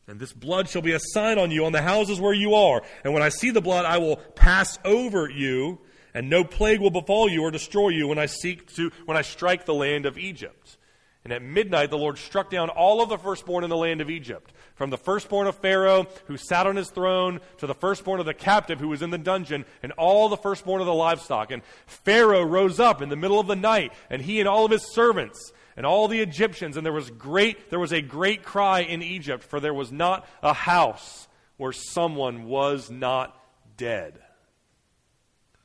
And 0.08 0.20
this 0.20 0.34
blood 0.34 0.68
shall 0.68 0.82
be 0.82 0.94
a 0.94 1.00
sign 1.00 1.38
on 1.38 1.52
you 1.52 1.66
on 1.66 1.72
the 1.72 1.82
houses 1.82 2.20
where 2.20 2.34
you 2.34 2.56
are. 2.56 2.82
And 3.04 3.14
when 3.14 3.24
I 3.24 3.30
see 3.30 3.50
the 3.50 3.62
blood, 3.62 3.86
I 3.86 3.98
will 4.00 4.18
pass 4.18 4.78
over 4.84 5.30
you, 5.30 5.80
and 6.14 6.30
no 6.30 6.44
plague 6.44 6.82
will 6.82 6.92
befall 6.92 7.30
you 7.30 7.44
or 7.44 7.52
destroy 7.52 7.90
you 7.90 8.08
when 8.08 8.20
I 8.20 8.26
seek 8.26 8.74
to 8.76 8.92
when 9.06 9.16
I 9.16 9.22
strike 9.22 9.66
the 9.66 9.74
land 9.74 10.06
of 10.06 10.18
Egypt. 10.18 10.78
And 11.24 11.32
at 11.32 11.44
midnight 11.44 11.92
the 11.92 12.00
Lord 12.00 12.18
struck 12.18 12.50
down 12.50 12.70
all 12.70 13.02
of 13.02 13.10
the 13.10 13.18
firstborn 13.18 13.64
in 13.64 13.70
the 13.70 13.78
land 13.78 14.02
of 14.02 14.10
Egypt, 14.10 14.52
from 14.74 14.90
the 14.90 14.98
firstborn 14.98 15.46
of 15.46 15.56
Pharaoh 15.56 16.08
who 16.26 16.36
sat 16.36 16.66
on 16.66 16.76
his 16.76 16.90
throne 16.90 17.40
to 17.60 17.68
the 17.68 17.76
firstborn 17.76 18.20
of 18.20 18.26
the 18.26 18.34
captive 18.34 18.80
who 18.80 18.88
was 18.88 19.04
in 19.04 19.12
the 19.12 19.20
dungeon, 19.20 19.66
and 19.84 19.92
all 19.94 20.30
the 20.30 20.38
firstborn 20.38 20.82
of 20.82 20.88
the 20.88 20.94
livestock. 20.94 21.52
And 21.52 21.64
Pharaoh 21.86 22.44
rose 22.44 22.80
up 22.80 23.04
in 23.04 23.10
the 23.10 23.16
middle 23.16 23.40
of 23.40 23.48
the 23.48 23.56
night, 23.56 23.94
and 24.10 24.24
he 24.24 24.40
and 24.40 24.50
all 24.50 24.66
of 24.66 24.72
his 24.72 24.92
servants 24.92 25.54
and 25.76 25.86
all 25.86 26.08
the 26.08 26.20
Egyptians, 26.20 26.78
and 26.78 26.86
there 26.86 26.94
was 26.94 27.10
great 27.12 27.70
there 27.70 27.80
was 27.80 27.94
a 27.94 28.02
great 28.02 28.44
cry 28.44 28.82
in 28.82 29.02
Egypt, 29.02 29.44
for 29.44 29.60
there 29.60 29.74
was 29.74 29.92
not 29.92 30.28
a 30.42 30.54
house 30.54 31.28
where 31.58 31.72
someone 31.72 32.46
was 32.46 32.90
not 32.90 33.38
dead. 33.78 34.20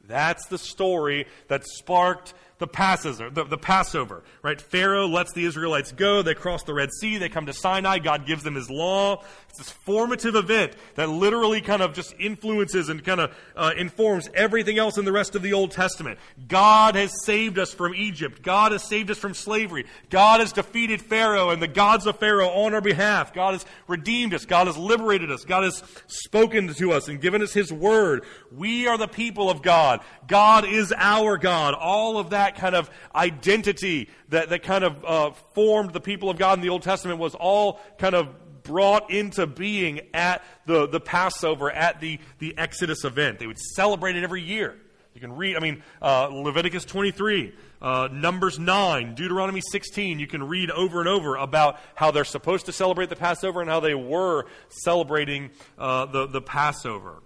That's 0.07 0.47
the 0.47 0.59
story 0.59 1.27
that 1.49 1.67
sparked 1.67 2.35
the 2.59 2.67
Passover, 2.67 3.29
the, 3.29 3.45
the, 3.45 3.59
Passover, 3.59 4.23
right? 4.43 4.61
Pharaoh 4.61 5.07
lets 5.07 5.33
the 5.33 5.45
Israelites 5.45 5.93
go. 5.93 6.23
They 6.23 6.35
cross 6.35 6.63
the 6.63 6.73
Red 6.73 6.91
Sea. 7.01 7.19
They 7.19 7.29
come 7.29 7.47
to 7.47 7.53
Sinai. 7.53 7.99
God 7.99 8.27
gives 8.27 8.43
them 8.43 8.55
his 8.55 8.71
law. 8.71 9.25
This 9.57 9.71
formative 9.71 10.35
event 10.35 10.73
that 10.95 11.09
literally 11.09 11.61
kind 11.61 11.83
of 11.83 11.93
just 11.93 12.15
influences 12.19 12.89
and 12.89 13.05
kind 13.05 13.21
of 13.21 13.37
uh, 13.55 13.73
informs 13.77 14.31
everything 14.35 14.79
else 14.79 14.97
in 14.97 15.05
the 15.05 15.13
rest 15.13 15.35
of 15.35 15.43
the 15.43 15.53
Old 15.53 15.73
Testament. 15.73 16.19
God 16.49 16.95
has 16.95 17.13
saved 17.25 17.59
us 17.59 17.75
from 17.75 17.95
Egypt. 17.95 18.43
God 18.43 18.73
has 18.73 18.83
saved 18.83 19.11
us 19.11 19.19
from 19.19 19.35
slavery. 19.35 19.85
God 20.09 20.41
has 20.41 20.53
defeated 20.53 21.03
Pharaoh 21.03 21.51
and 21.51 21.61
the 21.61 21.69
gods 21.69 22.07
of 22.07 22.19
Pharaoh 22.19 22.49
on 22.49 22.75
our 22.75 22.81
behalf. 22.81 23.35
God 23.35 23.53
has 23.53 23.67
redeemed 23.87 24.35
us. 24.35 24.47
God 24.47 24.67
has 24.67 24.77
liberated 24.79 25.31
us. 25.31 25.45
God 25.45 25.65
has 25.65 25.83
spoken 26.07 26.73
to 26.73 26.93
us 26.93 27.09
and 27.09 27.21
given 27.21 27.43
us 27.43 27.53
his 27.53 27.73
word. 27.73 28.25
We 28.51 28.87
are 28.87 28.97
the 28.97 29.09
people 29.09 29.51
of 29.51 29.63
God. 29.63 30.01
God 30.27 30.65
is 30.65 30.95
our 30.97 31.37
God. 31.39 31.75
All 31.75 32.19
of 32.19 32.31
that 32.31 32.47
that 32.47 32.55
kind 32.55 32.77
of 32.77 32.91
identity 33.15 34.09
that, 34.29 34.51
that 34.51 34.63
kind 34.63 34.85
of 34.85 35.05
uh, 35.05 35.31
formed 35.55 35.93
the 35.93 36.01
people 36.01 36.31
of 36.31 36.39
God 36.39 36.59
in 36.59 36.63
the 36.63 36.69
Old 36.69 36.83
Testament 36.83 37.19
was 37.19 37.35
all 37.35 37.81
kind 37.99 38.15
of 38.15 38.29
brought 38.66 39.11
into 39.11 39.46
being 39.46 40.00
at 40.12 40.42
the, 40.66 40.87
the 40.87 41.00
Passover, 41.00 41.70
at 41.70 42.00
the, 42.00 42.18
the 42.38 42.56
Exodus 42.58 43.04
event. 43.04 43.38
They 43.38 43.46
would 43.46 43.58
celebrate 43.58 44.16
it 44.16 44.25
every 44.25 44.42
year. 44.42 44.76
You 45.14 45.20
can 45.20 45.35
read, 45.35 45.56
I 45.56 45.61
mean, 45.61 45.82
uh, 46.02 46.26
Leviticus 46.26 46.85
23, 46.85 47.54
uh, 47.80 48.08
Numbers 48.12 48.58
9, 48.58 49.14
Deuteronomy 49.14 49.62
16. 49.73 50.18
You 50.18 50.26
can 50.26 50.46
read 50.46 50.70
over 50.70 51.00
and 51.00 51.08
over 51.08 51.37
about 51.37 51.80
how 51.94 52.11
they're 52.11 52.25
supposed 52.25 52.66
to 52.66 52.73
celebrate 52.73 53.08
the 53.08 53.16
Passover 53.16 53.62
and 53.62 53.70
how 53.70 53.80
they 53.80 53.94
were 53.94 54.44
celebrating 54.68 55.50
uh, 55.78 56.04
the, 56.04 56.26
the 56.26 56.42
Passover. 56.42 57.23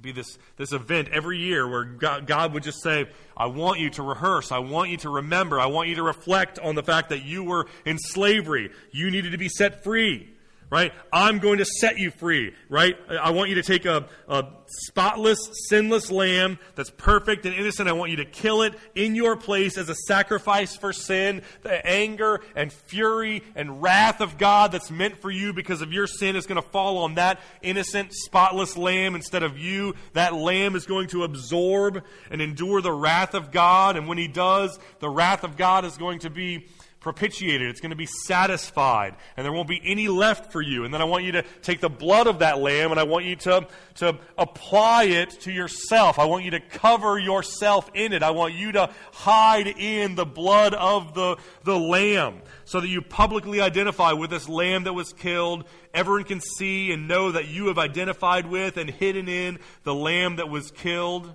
Be 0.00 0.12
this, 0.12 0.38
this 0.56 0.72
event 0.72 1.08
every 1.12 1.38
year 1.38 1.68
where 1.68 1.84
God, 1.84 2.26
God, 2.26 2.52
would 2.52 2.62
just 2.62 2.82
say, 2.82 3.06
I 3.36 3.46
want 3.46 3.80
you 3.80 3.90
to 3.90 4.02
rehearse. 4.02 4.52
I 4.52 4.58
want 4.58 4.90
you 4.90 4.96
to 4.98 5.08
remember. 5.08 5.58
I 5.58 5.66
want 5.66 5.88
you 5.88 5.94
to 5.96 6.02
reflect 6.02 6.58
on 6.58 6.74
the 6.74 6.82
fact 6.82 7.08
that 7.08 7.24
you 7.24 7.44
were 7.44 7.66
in 7.84 7.98
slavery. 7.98 8.70
You 8.90 9.10
needed 9.10 9.32
to 9.32 9.38
be 9.38 9.48
set 9.48 9.82
free 9.82 10.33
right? 10.70 10.92
I'm 11.12 11.38
going 11.38 11.58
to 11.58 11.64
set 11.64 11.98
you 11.98 12.10
free, 12.10 12.54
right? 12.68 12.96
I 13.08 13.30
want 13.30 13.48
you 13.48 13.56
to 13.56 13.62
take 13.62 13.84
a, 13.84 14.06
a, 14.28 14.46
spotless, 14.66 15.38
sinless 15.68 16.10
lamb 16.10 16.58
that's 16.74 16.90
perfect 16.90 17.46
and 17.46 17.54
innocent. 17.54 17.88
I 17.88 17.92
want 17.92 18.10
you 18.10 18.18
to 18.18 18.24
kill 18.24 18.62
it 18.62 18.74
in 18.94 19.14
your 19.14 19.36
place 19.36 19.78
as 19.78 19.88
a 19.88 19.94
sacrifice 19.94 20.76
for 20.76 20.92
sin. 20.92 21.42
The 21.62 21.84
anger 21.86 22.40
and 22.56 22.72
fury 22.72 23.42
and 23.54 23.82
wrath 23.82 24.20
of 24.20 24.38
God 24.38 24.72
that's 24.72 24.90
meant 24.90 25.20
for 25.20 25.30
you 25.30 25.52
because 25.52 25.82
of 25.82 25.92
your 25.92 26.06
sin 26.06 26.36
is 26.36 26.46
going 26.46 26.60
to 26.60 26.68
fall 26.68 26.98
on 26.98 27.14
that 27.14 27.40
innocent, 27.62 28.12
spotless 28.12 28.76
lamb 28.76 29.14
instead 29.14 29.42
of 29.42 29.58
you. 29.58 29.94
That 30.14 30.34
lamb 30.34 30.76
is 30.76 30.86
going 30.86 31.08
to 31.08 31.24
absorb 31.24 32.02
and 32.30 32.40
endure 32.40 32.80
the 32.80 32.92
wrath 32.92 33.34
of 33.34 33.50
God. 33.50 33.96
And 33.96 34.08
when 34.08 34.18
he 34.18 34.28
does, 34.28 34.78
the 35.00 35.10
wrath 35.10 35.44
of 35.44 35.56
God 35.56 35.84
is 35.84 35.96
going 35.96 36.20
to 36.20 36.30
be 36.30 36.66
propitiated. 37.04 37.68
It's 37.68 37.82
going 37.82 37.90
to 37.90 37.96
be 37.96 38.06
satisfied, 38.06 39.14
and 39.36 39.44
there 39.44 39.52
won't 39.52 39.68
be 39.68 39.80
any 39.84 40.08
left 40.08 40.50
for 40.50 40.62
you. 40.62 40.84
And 40.84 40.92
then 40.92 41.02
I 41.02 41.04
want 41.04 41.24
you 41.24 41.32
to 41.32 41.44
take 41.60 41.80
the 41.80 41.90
blood 41.90 42.26
of 42.26 42.38
that 42.38 42.58
lamb 42.58 42.90
and 42.90 42.98
I 42.98 43.02
want 43.02 43.26
you 43.26 43.36
to, 43.36 43.68
to 43.96 44.18
apply 44.38 45.04
it 45.04 45.30
to 45.42 45.52
yourself. 45.52 46.18
I 46.18 46.24
want 46.24 46.44
you 46.44 46.52
to 46.52 46.60
cover 46.60 47.18
yourself 47.18 47.90
in 47.92 48.14
it. 48.14 48.22
I 48.22 48.30
want 48.30 48.54
you 48.54 48.72
to 48.72 48.90
hide 49.12 49.66
in 49.66 50.14
the 50.14 50.24
blood 50.24 50.72
of 50.72 51.14
the, 51.14 51.36
the 51.64 51.78
lamb 51.78 52.40
so 52.64 52.80
that 52.80 52.88
you 52.88 53.02
publicly 53.02 53.60
identify 53.60 54.12
with 54.12 54.30
this 54.30 54.48
lamb 54.48 54.84
that 54.84 54.94
was 54.94 55.12
killed. 55.12 55.64
Everyone 55.92 56.24
can 56.24 56.40
see 56.40 56.90
and 56.90 57.06
know 57.06 57.32
that 57.32 57.48
you 57.48 57.66
have 57.66 57.78
identified 57.78 58.46
with 58.46 58.78
and 58.78 58.88
hidden 58.88 59.28
in 59.28 59.58
the 59.82 59.94
lamb 59.94 60.36
that 60.36 60.48
was 60.48 60.70
killed. 60.70 61.34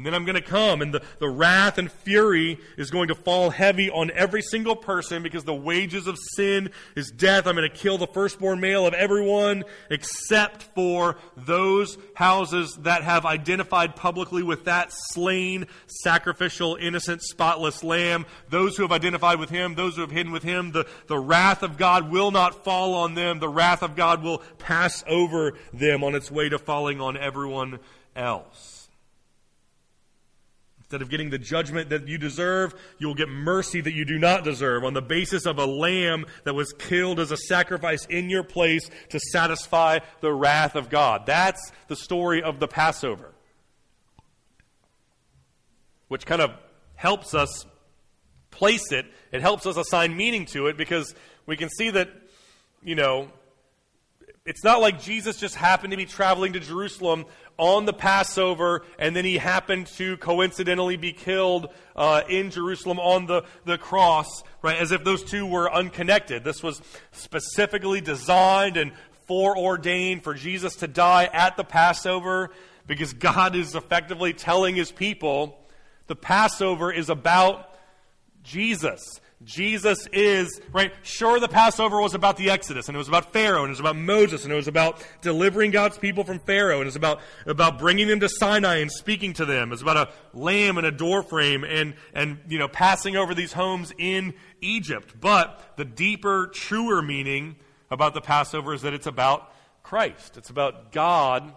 And 0.00 0.06
then 0.06 0.14
I'm 0.14 0.24
going 0.24 0.34
to 0.34 0.40
come, 0.40 0.80
and 0.80 0.94
the, 0.94 1.02
the 1.18 1.28
wrath 1.28 1.76
and 1.76 1.92
fury 1.92 2.58
is 2.78 2.90
going 2.90 3.08
to 3.08 3.14
fall 3.14 3.50
heavy 3.50 3.90
on 3.90 4.10
every 4.12 4.40
single 4.40 4.74
person 4.74 5.22
because 5.22 5.44
the 5.44 5.54
wages 5.54 6.06
of 6.06 6.16
sin 6.36 6.70
is 6.96 7.10
death. 7.10 7.46
I'm 7.46 7.54
going 7.54 7.68
to 7.68 7.76
kill 7.76 7.98
the 7.98 8.06
firstborn 8.06 8.60
male 8.60 8.86
of 8.86 8.94
everyone 8.94 9.62
except 9.90 10.62
for 10.62 11.18
those 11.36 11.98
houses 12.14 12.78
that 12.80 13.02
have 13.02 13.26
identified 13.26 13.94
publicly 13.94 14.42
with 14.42 14.64
that 14.64 14.88
slain, 14.90 15.66
sacrificial, 15.86 16.76
innocent, 16.76 17.20
spotless 17.20 17.84
lamb. 17.84 18.24
Those 18.48 18.78
who 18.78 18.84
have 18.84 18.92
identified 18.92 19.38
with 19.38 19.50
him, 19.50 19.74
those 19.74 19.96
who 19.96 20.00
have 20.00 20.10
hidden 20.10 20.32
with 20.32 20.44
him, 20.44 20.72
the, 20.72 20.86
the 21.08 21.18
wrath 21.18 21.62
of 21.62 21.76
God 21.76 22.10
will 22.10 22.30
not 22.30 22.64
fall 22.64 22.94
on 22.94 23.14
them. 23.14 23.38
The 23.38 23.50
wrath 23.50 23.82
of 23.82 23.96
God 23.96 24.22
will 24.22 24.38
pass 24.56 25.04
over 25.06 25.58
them 25.74 26.02
on 26.02 26.14
its 26.14 26.30
way 26.30 26.48
to 26.48 26.58
falling 26.58 27.02
on 27.02 27.18
everyone 27.18 27.80
else. 28.16 28.79
Instead 30.90 31.02
of 31.02 31.08
getting 31.08 31.30
the 31.30 31.38
judgment 31.38 31.88
that 31.90 32.08
you 32.08 32.18
deserve, 32.18 32.74
you 32.98 33.06
will 33.06 33.14
get 33.14 33.28
mercy 33.28 33.80
that 33.80 33.92
you 33.92 34.04
do 34.04 34.18
not 34.18 34.42
deserve 34.42 34.82
on 34.82 34.92
the 34.92 35.00
basis 35.00 35.46
of 35.46 35.56
a 35.56 35.64
lamb 35.64 36.26
that 36.42 36.52
was 36.52 36.72
killed 36.72 37.20
as 37.20 37.30
a 37.30 37.36
sacrifice 37.36 38.04
in 38.06 38.28
your 38.28 38.42
place 38.42 38.90
to 39.08 39.20
satisfy 39.20 40.00
the 40.20 40.32
wrath 40.32 40.74
of 40.74 40.90
God. 40.90 41.26
That's 41.26 41.70
the 41.86 41.94
story 41.94 42.42
of 42.42 42.58
the 42.58 42.66
Passover. 42.66 43.30
Which 46.08 46.26
kind 46.26 46.42
of 46.42 46.50
helps 46.96 47.34
us 47.34 47.66
place 48.50 48.90
it. 48.90 49.06
It 49.30 49.42
helps 49.42 49.66
us 49.66 49.76
assign 49.76 50.16
meaning 50.16 50.44
to 50.46 50.66
it 50.66 50.76
because 50.76 51.14
we 51.46 51.56
can 51.56 51.68
see 51.68 51.90
that, 51.90 52.10
you 52.82 52.96
know, 52.96 53.28
it's 54.50 54.64
not 54.64 54.80
like 54.80 55.00
Jesus 55.00 55.36
just 55.36 55.54
happened 55.54 55.92
to 55.92 55.96
be 55.96 56.06
traveling 56.06 56.54
to 56.54 56.58
Jerusalem 56.58 57.24
on 57.56 57.84
the 57.84 57.92
Passover, 57.92 58.82
and 58.98 59.14
then 59.14 59.24
he 59.24 59.38
happened 59.38 59.86
to 59.98 60.16
coincidentally 60.16 60.96
be 60.96 61.12
killed 61.12 61.68
uh, 61.94 62.22
in 62.28 62.50
Jerusalem 62.50 62.98
on 62.98 63.26
the, 63.26 63.44
the 63.64 63.78
cross, 63.78 64.42
right? 64.60 64.76
As 64.76 64.90
if 64.90 65.04
those 65.04 65.22
two 65.22 65.46
were 65.46 65.72
unconnected. 65.72 66.42
This 66.42 66.64
was 66.64 66.82
specifically 67.12 68.00
designed 68.00 68.76
and 68.76 68.90
foreordained 69.28 70.24
for 70.24 70.34
Jesus 70.34 70.74
to 70.76 70.88
die 70.88 71.30
at 71.32 71.56
the 71.56 71.62
Passover 71.62 72.50
because 72.88 73.12
God 73.12 73.54
is 73.54 73.76
effectively 73.76 74.32
telling 74.32 74.74
his 74.74 74.90
people 74.90 75.64
the 76.08 76.16
Passover 76.16 76.92
is 76.92 77.08
about 77.08 77.72
Jesus. 78.42 79.19
Jesus 79.42 80.06
is, 80.12 80.60
right? 80.70 80.92
Sure, 81.02 81.40
the 81.40 81.48
Passover 81.48 81.98
was 81.98 82.12
about 82.12 82.36
the 82.36 82.50
Exodus, 82.50 82.88
and 82.88 82.94
it 82.94 82.98
was 82.98 83.08
about 83.08 83.32
Pharaoh, 83.32 83.60
and 83.62 83.68
it 83.68 83.70
was 83.70 83.80
about 83.80 83.96
Moses, 83.96 84.44
and 84.44 84.52
it 84.52 84.56
was 84.56 84.68
about 84.68 85.02
delivering 85.22 85.70
God's 85.70 85.96
people 85.96 86.24
from 86.24 86.40
Pharaoh, 86.40 86.76
and 86.76 86.82
it 86.82 86.86
was 86.86 86.96
about, 86.96 87.20
about 87.46 87.78
bringing 87.78 88.06
them 88.06 88.20
to 88.20 88.28
Sinai 88.28 88.76
and 88.76 88.92
speaking 88.92 89.32
to 89.34 89.46
them. 89.46 89.68
It 89.68 89.70
was 89.70 89.82
about 89.82 89.96
a 89.96 90.38
lamb 90.38 90.76
and 90.76 90.86
a 90.86 90.90
doorframe 90.90 91.64
and, 91.64 91.94
and, 92.12 92.38
you 92.48 92.58
know, 92.58 92.68
passing 92.68 93.16
over 93.16 93.34
these 93.34 93.54
homes 93.54 93.94
in 93.96 94.34
Egypt. 94.60 95.14
But 95.18 95.58
the 95.76 95.86
deeper, 95.86 96.48
truer 96.52 97.00
meaning 97.00 97.56
about 97.90 98.12
the 98.12 98.20
Passover 98.20 98.74
is 98.74 98.82
that 98.82 98.92
it's 98.92 99.06
about 99.06 99.50
Christ. 99.82 100.36
It's 100.36 100.50
about 100.50 100.92
God 100.92 101.54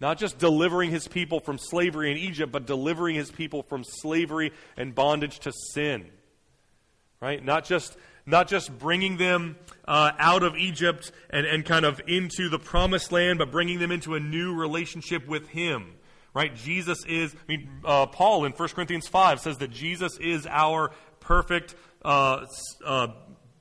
not 0.00 0.16
just 0.16 0.38
delivering 0.38 0.92
his 0.92 1.08
people 1.08 1.40
from 1.40 1.58
slavery 1.58 2.12
in 2.12 2.18
Egypt, 2.18 2.52
but 2.52 2.66
delivering 2.66 3.16
his 3.16 3.32
people 3.32 3.64
from 3.64 3.82
slavery 3.82 4.52
and 4.76 4.94
bondage 4.94 5.40
to 5.40 5.52
sin 5.74 6.08
right? 7.20 7.44
Not 7.44 7.64
just, 7.64 7.96
not 8.26 8.48
just 8.48 8.76
bringing 8.78 9.16
them 9.16 9.56
uh, 9.86 10.12
out 10.18 10.42
of 10.42 10.56
Egypt 10.56 11.12
and, 11.30 11.46
and 11.46 11.64
kind 11.64 11.84
of 11.84 12.00
into 12.06 12.48
the 12.48 12.58
promised 12.58 13.12
land, 13.12 13.38
but 13.38 13.50
bringing 13.50 13.78
them 13.78 13.90
into 13.90 14.14
a 14.14 14.20
new 14.20 14.54
relationship 14.54 15.26
with 15.26 15.48
Him. 15.48 15.94
Right? 16.34 16.54
Jesus 16.54 17.04
is, 17.06 17.34
I 17.34 17.38
mean, 17.48 17.68
uh, 17.84 18.06
Paul 18.06 18.44
in 18.44 18.52
1 18.52 18.68
Corinthians 18.70 19.08
5 19.08 19.40
says 19.40 19.58
that 19.58 19.70
Jesus 19.70 20.18
is 20.18 20.46
our 20.46 20.92
perfect 21.20 21.74
uh, 22.04 22.46
uh 22.84 23.08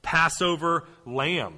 Passover 0.04 0.88
lamb. 1.06 1.56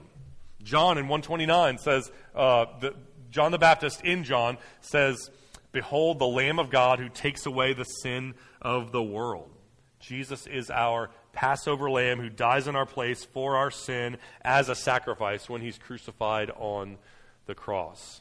John 0.63 0.97
in 0.97 1.07
129 1.07 1.77
says, 1.77 2.11
uh, 2.33 2.65
the, 2.79 2.95
John 3.29 3.51
the 3.51 3.59
Baptist 3.59 4.01
in 4.03 4.23
John 4.23 4.57
says, 4.81 5.29
Behold 5.71 6.17
the 6.17 6.27
Lamb 6.27 6.57
of 6.57 6.71
God 6.71 6.99
who 6.99 7.09
takes 7.09 7.45
away 7.45 7.73
the 7.73 7.83
sin 7.83 8.33
of 8.61 8.91
the 8.91 9.03
world. 9.03 9.51
Jesus 9.99 10.47
is 10.47 10.71
our 10.71 11.11
Passover 11.39 11.89
lamb 11.89 12.19
who 12.19 12.27
dies 12.27 12.67
in 12.67 12.75
our 12.75 12.85
place 12.85 13.23
for 13.23 13.55
our 13.55 13.71
sin 13.71 14.17
as 14.41 14.67
a 14.67 14.75
sacrifice 14.75 15.47
when 15.47 15.61
he's 15.61 15.77
crucified 15.77 16.51
on 16.57 16.97
the 17.45 17.55
cross. 17.55 18.19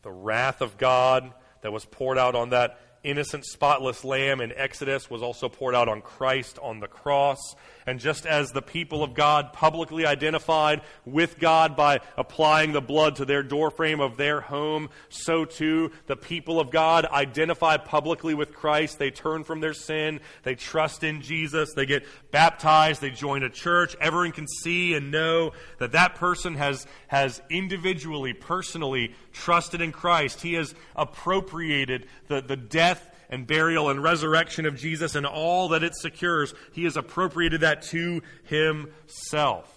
The 0.00 0.10
wrath 0.10 0.62
of 0.62 0.78
God 0.78 1.34
that 1.60 1.70
was 1.70 1.84
poured 1.84 2.16
out 2.16 2.34
on 2.34 2.48
that 2.48 2.80
innocent, 3.04 3.44
spotless 3.44 4.06
lamb 4.06 4.40
in 4.40 4.54
Exodus 4.56 5.10
was 5.10 5.20
also 5.20 5.50
poured 5.50 5.74
out 5.74 5.86
on 5.86 6.00
Christ 6.00 6.58
on 6.62 6.80
the 6.80 6.88
cross. 6.88 7.54
And 7.86 8.00
just 8.00 8.26
as 8.26 8.50
the 8.50 8.62
people 8.62 9.04
of 9.04 9.14
God 9.14 9.52
publicly 9.52 10.04
identified 10.06 10.82
with 11.04 11.38
God 11.38 11.76
by 11.76 12.00
applying 12.16 12.72
the 12.72 12.80
blood 12.80 13.16
to 13.16 13.24
their 13.24 13.44
doorframe 13.44 14.00
of 14.00 14.16
their 14.16 14.40
home, 14.40 14.90
so 15.08 15.44
too 15.44 15.92
the 16.06 16.16
people 16.16 16.58
of 16.58 16.70
God 16.70 17.06
identify 17.06 17.76
publicly 17.76 18.34
with 18.34 18.52
Christ. 18.52 18.98
They 18.98 19.12
turn 19.12 19.44
from 19.44 19.60
their 19.60 19.72
sin. 19.72 20.20
They 20.42 20.56
trust 20.56 21.04
in 21.04 21.22
Jesus. 21.22 21.74
They 21.74 21.86
get 21.86 22.04
baptized. 22.32 23.00
They 23.00 23.10
join 23.10 23.44
a 23.44 23.50
church. 23.50 23.94
Everyone 24.00 24.32
can 24.32 24.48
see 24.48 24.94
and 24.94 25.12
know 25.12 25.52
that 25.78 25.92
that 25.92 26.16
person 26.16 26.56
has, 26.56 26.86
has 27.06 27.40
individually, 27.50 28.32
personally 28.32 29.14
trusted 29.32 29.80
in 29.80 29.92
Christ. 29.92 30.40
He 30.40 30.54
has 30.54 30.74
appropriated 30.96 32.06
the, 32.26 32.40
the 32.40 32.56
death 32.56 33.12
and 33.30 33.46
burial 33.46 33.90
and 33.90 34.02
resurrection 34.02 34.66
of 34.66 34.76
Jesus 34.76 35.14
and 35.14 35.26
all 35.26 35.68
that 35.68 35.82
it 35.82 35.94
secures, 35.94 36.54
he 36.72 36.84
has 36.84 36.96
appropriated 36.96 37.60
that 37.62 37.82
to 37.82 38.22
himself. 38.44 39.72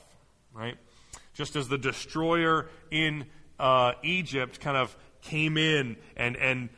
Right? 0.54 0.78
Just 1.34 1.56
as 1.56 1.68
the 1.68 1.78
destroyer 1.78 2.68
in 2.92 3.26
uh, 3.60 3.94
Egypt 4.04 4.60
kind 4.60 4.78
of 4.78 4.96
came 5.22 5.58
in 5.58 5.98
and, 6.16 6.36
and 6.38 6.70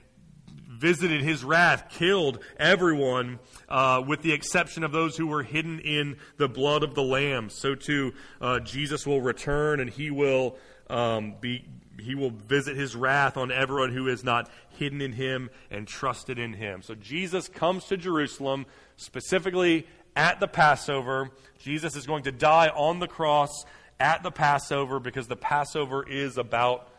visited 0.68 1.22
his 1.22 1.44
wrath, 1.44 1.90
killed 1.90 2.40
everyone, 2.58 3.40
uh, 3.70 4.02
with 4.06 4.22
the 4.24 4.34
exception 4.34 4.84
of 4.84 4.92
those 4.92 5.16
who 5.16 5.28
were 5.28 5.44
hidden 5.44 5.80
in 5.80 6.18
the 6.38 6.50
blood 6.50 6.84
of 6.84 6.96
the 6.96 7.04
Lamb. 7.04 7.50
So 7.50 7.76
too, 7.76 8.14
uh, 8.42 8.60
Jesus 8.60 9.06
will 9.06 9.22
return 9.22 9.80
and 9.80 9.90
he 9.90 10.10
will 10.10 10.58
um, 10.90 11.36
be 11.40 11.66
he 12.02 12.16
will 12.16 12.32
visit 12.32 12.76
his 12.76 12.96
wrath 12.96 13.38
on 13.38 13.52
everyone 13.52 13.94
who 13.94 14.08
is 14.08 14.24
not 14.24 14.50
hidden 14.78 15.02
in 15.02 15.14
him 15.14 15.50
and 15.70 15.88
trusted 15.88 16.40
in 16.40 16.54
him. 16.54 16.82
So 16.82 16.96
Jesus 16.96 17.48
comes 17.48 17.86
to 17.86 17.98
Jerusalem 17.98 18.66
specifically 18.98 19.88
at 20.16 20.40
the 20.40 20.48
Passover. 20.48 21.32
Jesus 21.60 21.96
is 21.96 22.06
going 22.06 22.24
to 22.24 22.32
die 22.32 22.70
on 22.70 23.00
the 23.00 23.08
cross 23.08 23.66
at 24.00 24.24
the 24.24 24.32
Passover 24.32 25.00
because 25.00 25.28
the 25.28 25.36
Passover 25.36 26.08
is 26.08 26.38
about 26.38 26.90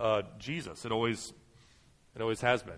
uh, 0.00 0.22
Jesus. 0.38 0.84
It 0.84 0.92
always, 0.92 1.32
it 2.14 2.22
always 2.22 2.40
has 2.40 2.62
been. 2.62 2.74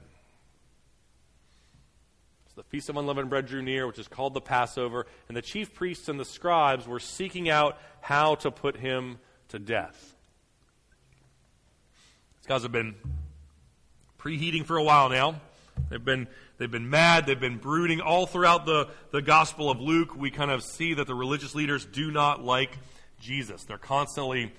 So 2.49 2.55
the 2.57 2.65
Feast 2.65 2.89
of 2.89 2.97
Unleavened 2.97 3.31
Bread 3.31 3.47
drew 3.47 3.63
near, 3.63 3.87
which 3.87 3.99
is 3.99 4.09
called 4.09 4.35
the 4.35 4.41
Passover, 4.41 5.07
and 5.29 5.37
the 5.37 5.43
chief 5.43 5.75
priests 5.75 6.09
and 6.09 6.21
the 6.21 6.25
scribes 6.25 6.87
were 6.87 7.01
seeking 7.01 7.49
out 7.49 7.79
how 8.01 8.35
to 8.37 8.51
put 8.51 8.77
him 8.77 9.19
to 9.49 9.59
death. 9.59 10.16
Guys 12.47 12.62
have 12.62 12.73
been 12.73 12.95
preheating 14.19 14.65
for 14.65 14.76
a 14.76 14.83
while 14.83 15.09
now. 15.09 15.41
They've 15.91 16.05
been, 16.05 16.29
they've 16.59 16.71
been 16.71 16.88
mad. 16.88 17.26
They've 17.26 17.38
been 17.38 17.59
brooding 17.59 18.00
all 18.00 18.26
throughout 18.26 18.67
the, 18.67 18.88
the 19.11 19.21
Gospel 19.21 19.69
of 19.69 19.81
Luke. 19.81 20.17
We 20.17 20.31
kind 20.31 20.53
of 20.53 20.62
see 20.62 20.95
that 20.95 21.09
the 21.09 21.15
religious 21.15 21.57
leaders 21.57 21.85
do 21.85 22.11
not 22.11 22.45
like 22.45 22.71
Jesus. 23.21 23.65
They're 23.65 23.79
constantly 23.79 24.53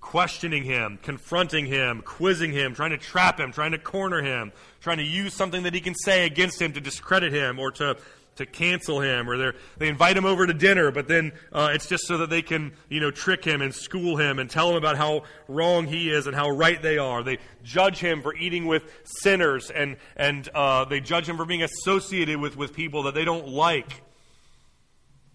questioning 0.00 0.64
him, 0.64 0.98
confronting 1.02 1.66
him, 1.66 2.02
quizzing 2.02 2.52
him, 2.52 2.74
trying 2.74 2.90
to 2.90 2.98
trap 2.98 3.38
him, 3.38 3.52
trying 3.52 3.72
to 3.72 3.78
corner 3.78 4.22
him, 4.22 4.52
trying 4.80 4.98
to 4.98 5.04
use 5.04 5.34
something 5.34 5.64
that 5.64 5.74
he 5.74 5.80
can 5.80 5.94
say 5.94 6.24
against 6.24 6.60
him 6.60 6.72
to 6.72 6.80
discredit 6.80 7.32
him 7.32 7.58
or 7.58 7.70
to 7.72 7.96
to 8.36 8.46
cancel 8.46 9.00
him, 9.00 9.28
or 9.28 9.52
they 9.78 9.88
invite 9.88 10.16
him 10.16 10.24
over 10.24 10.46
to 10.46 10.54
dinner, 10.54 10.90
but 10.90 11.08
then 11.08 11.32
uh, 11.52 11.70
it's 11.72 11.86
just 11.86 12.06
so 12.06 12.18
that 12.18 12.30
they 12.30 12.42
can, 12.42 12.72
you 12.88 13.00
know, 13.00 13.10
trick 13.10 13.44
him 13.44 13.62
and 13.62 13.74
school 13.74 14.16
him 14.16 14.38
and 14.38 14.50
tell 14.50 14.70
him 14.70 14.76
about 14.76 14.96
how 14.96 15.22
wrong 15.48 15.86
he 15.86 16.10
is 16.10 16.26
and 16.26 16.34
how 16.34 16.50
right 16.50 16.80
they 16.82 16.98
are. 16.98 17.22
They 17.22 17.38
judge 17.62 17.98
him 17.98 18.22
for 18.22 18.34
eating 18.34 18.66
with 18.66 18.82
sinners, 19.04 19.70
and 19.70 19.96
and 20.16 20.48
uh, 20.54 20.84
they 20.84 21.00
judge 21.00 21.28
him 21.28 21.36
for 21.36 21.44
being 21.44 21.62
associated 21.62 22.40
with 22.40 22.56
with 22.56 22.74
people 22.74 23.04
that 23.04 23.14
they 23.14 23.24
don't 23.24 23.48
like. 23.48 24.02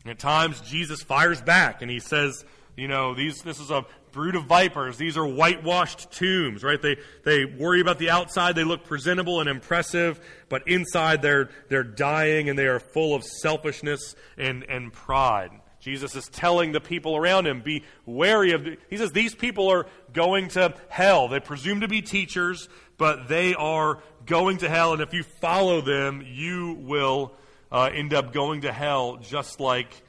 And 0.04 0.12
at 0.12 0.20
times, 0.20 0.62
Jesus 0.62 1.02
fires 1.02 1.42
back 1.42 1.82
and 1.82 1.92
he 1.92 2.00
says, 2.00 2.46
you 2.78 2.88
know, 2.88 3.14
these 3.14 3.42
this 3.42 3.60
is 3.60 3.72
a 3.72 3.86
brood 4.12 4.36
of 4.36 4.46
vipers. 4.46 4.98
These 4.98 5.18
are 5.18 5.26
whitewashed 5.26 6.12
tombs, 6.12 6.64
right? 6.64 6.82
They, 6.82 6.98
they 7.24 7.46
worry 7.46 7.82
about 7.82 8.00
the 8.00 8.10
outside. 8.10 8.56
They 8.56 8.64
look 8.64 8.84
presentable 8.84 9.40
and 9.40 9.50
impressive, 9.50 10.20
but 10.50 10.68
inside 10.68 11.22
they're, 11.22 11.50
they're 11.70 11.84
dying 11.84 12.50
and 12.50 12.58
they 12.58 12.68
are 12.68 12.80
full 12.80 13.16
of 13.16 13.24
selfishness 13.24 14.16
and, 14.38 14.64
and 14.64 14.92
pride. 14.92 15.52
Jesus 15.80 16.16
is 16.16 16.28
telling 16.28 16.74
the 16.74 16.82
people 16.82 17.16
around 17.16 17.48
him, 17.48 17.62
be 17.62 17.84
wary 18.06 18.52
of. 18.52 18.68
He 18.90 18.98
says 18.98 19.12
these 19.12 19.34
people 19.34 19.70
are 19.70 19.86
going 20.12 20.50
to 20.50 20.74
hell. 20.90 21.30
They 21.30 21.40
presume 21.40 21.82
to 21.82 21.88
be 21.88 22.02
teachers, 22.02 22.68
but 22.98 23.30
they 23.30 23.56
are 23.56 24.00
going 24.26 24.58
to 24.58 24.70
hell, 24.70 24.94
and 24.94 25.02
if 25.02 25.14
you 25.14 25.24
follow 25.24 25.82
them, 25.82 26.22
you 26.26 26.74
will 26.82 27.34
uh, 27.72 27.90
end 27.94 28.14
up 28.14 28.34
going 28.34 28.62
to 28.62 28.72
hell 28.72 29.18
just 29.18 29.60
like 29.60 30.04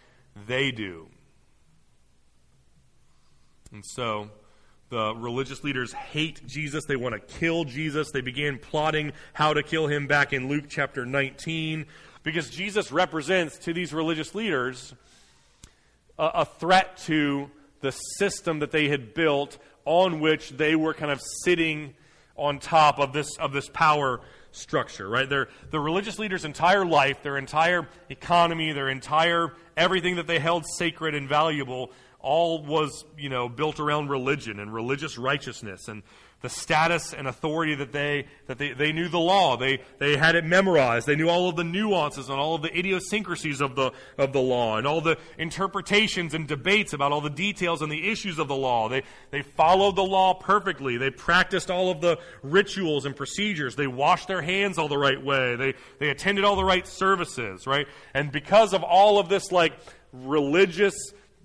they 0.47 0.73
do. 0.73 1.09
And 3.73 3.85
so 3.85 4.31
the 4.89 5.15
religious 5.15 5.63
leaders 5.63 5.93
hate 5.93 6.45
Jesus. 6.47 6.85
They 6.85 6.97
want 6.97 7.15
to 7.15 7.21
kill 7.39 7.65
Jesus. 7.65 8.11
They 8.11 8.21
began 8.21 8.59
plotting 8.59 9.13
how 9.33 9.55
to 9.55 9.63
kill 9.63 9.87
him 9.87 10.07
back 10.07 10.33
in 10.33 10.49
Luke 10.49 10.65
chapter 10.69 11.07
19 11.07 11.87
because 12.23 12.51
Jesus 12.51 12.91
represents 12.91 13.59
to 13.59 13.73
these 13.73 13.93
religious 13.93 14.35
leaders 14.35 14.93
a, 16.19 16.31
a 16.35 16.45
threat 16.45 16.97
to 17.05 17.51
the 17.81 17.93
system 17.93 18.59
that 18.59 18.73
they 18.73 18.89
had 18.89 19.15
built 19.15 19.59
on 19.85 20.21
which 20.21 20.51
they 20.51 20.75
were 20.75 20.93
kind 20.93 21.13
of 21.13 21.21
sitting 21.45 21.95
on 22.37 22.59
top 22.59 22.99
of 22.99 23.13
this, 23.13 23.37
of 23.39 23.53
this 23.53 23.69
power 23.69 24.21
structure, 24.53 25.09
right? 25.09 25.29
Their, 25.29 25.49
the 25.71 25.79
religious 25.81 26.19
leaders' 26.19 26.45
entire 26.45 26.85
life, 26.85 27.23
their 27.23 27.39
entire 27.39 27.89
economy, 28.09 28.73
their 28.73 28.89
entire 28.89 29.53
everything 29.77 30.17
that 30.17 30.27
they 30.27 30.39
held 30.39 30.65
sacred 30.77 31.15
and 31.15 31.29
valuable 31.29 31.93
all 32.23 32.65
was, 32.65 33.05
you 33.19 33.29
know, 33.29 33.49
built 33.49 33.81
around 33.81 34.09
religion 34.09 34.61
and 34.61 34.73
religious 34.73 35.19
righteousness 35.19 35.89
and 35.89 36.03
the 36.43 36.49
status 36.49 37.13
and 37.13 37.29
authority 37.29 37.75
that 37.75 37.93
they 37.93 38.27
that 38.47 38.57
they, 38.57 38.73
they 38.73 38.93
knew 38.93 39.09
the 39.09 39.19
law. 39.19 39.57
They 39.57 39.83
they 39.99 40.17
had 40.17 40.35
it 40.35 40.45
memorized. 40.45 41.07
They 41.07 41.17
knew 41.17 41.29
all 41.29 41.51
of 41.51 41.57
the 41.57 41.65
nuances 41.65 42.31
and 42.31 42.39
all 42.39 42.55
of 42.55 42.63
the 42.63 42.77
idiosyncrasies 42.77 43.61
of 43.61 43.77
the 43.77 43.93
of 44.17 44.33
the 44.33 44.41
law 44.41 44.79
and 44.79 44.87
all 44.87 45.03
the 45.03 45.19
interpretations 45.37 46.33
and 46.33 46.49
debates 46.49 46.93
about 46.95 47.13
all 47.13 47.21
the 47.21 47.29
details 47.29 47.83
and 47.83 47.93
the 47.93 48.11
issues 48.11 48.39
of 48.39 48.49
the 48.49 48.57
law. 48.57 48.89
They 48.89 49.03
they 49.31 49.43
followed 49.43 49.97
the 49.97 50.05
law 50.05 50.33
perfectly. 50.33 50.97
They 50.97 51.11
practiced 51.11 51.71
all 51.71 51.91
of 51.91 52.01
the 52.01 52.19
rituals 52.43 53.05
and 53.05 53.15
procedures. 53.15 53.77
They 53.77 53.87
washed 53.87 54.29
their 54.29 54.43
hands 54.43 54.79
all 54.79 54.89
the 54.89 54.99
right 54.99 55.23
way. 55.23 55.57
They 55.57 55.75
they 55.99 56.09
attended 56.09 56.45
all 56.45 56.57
the 56.57 56.65
right 56.65 56.87
services, 56.87 57.67
right? 57.67 57.87
And 58.15 58.33
because 58.33 58.73
of 58.73 58.83
all 58.83 59.19
of 59.19 59.29
this 59.29 59.53
like 59.53 59.75
religious 60.13 60.95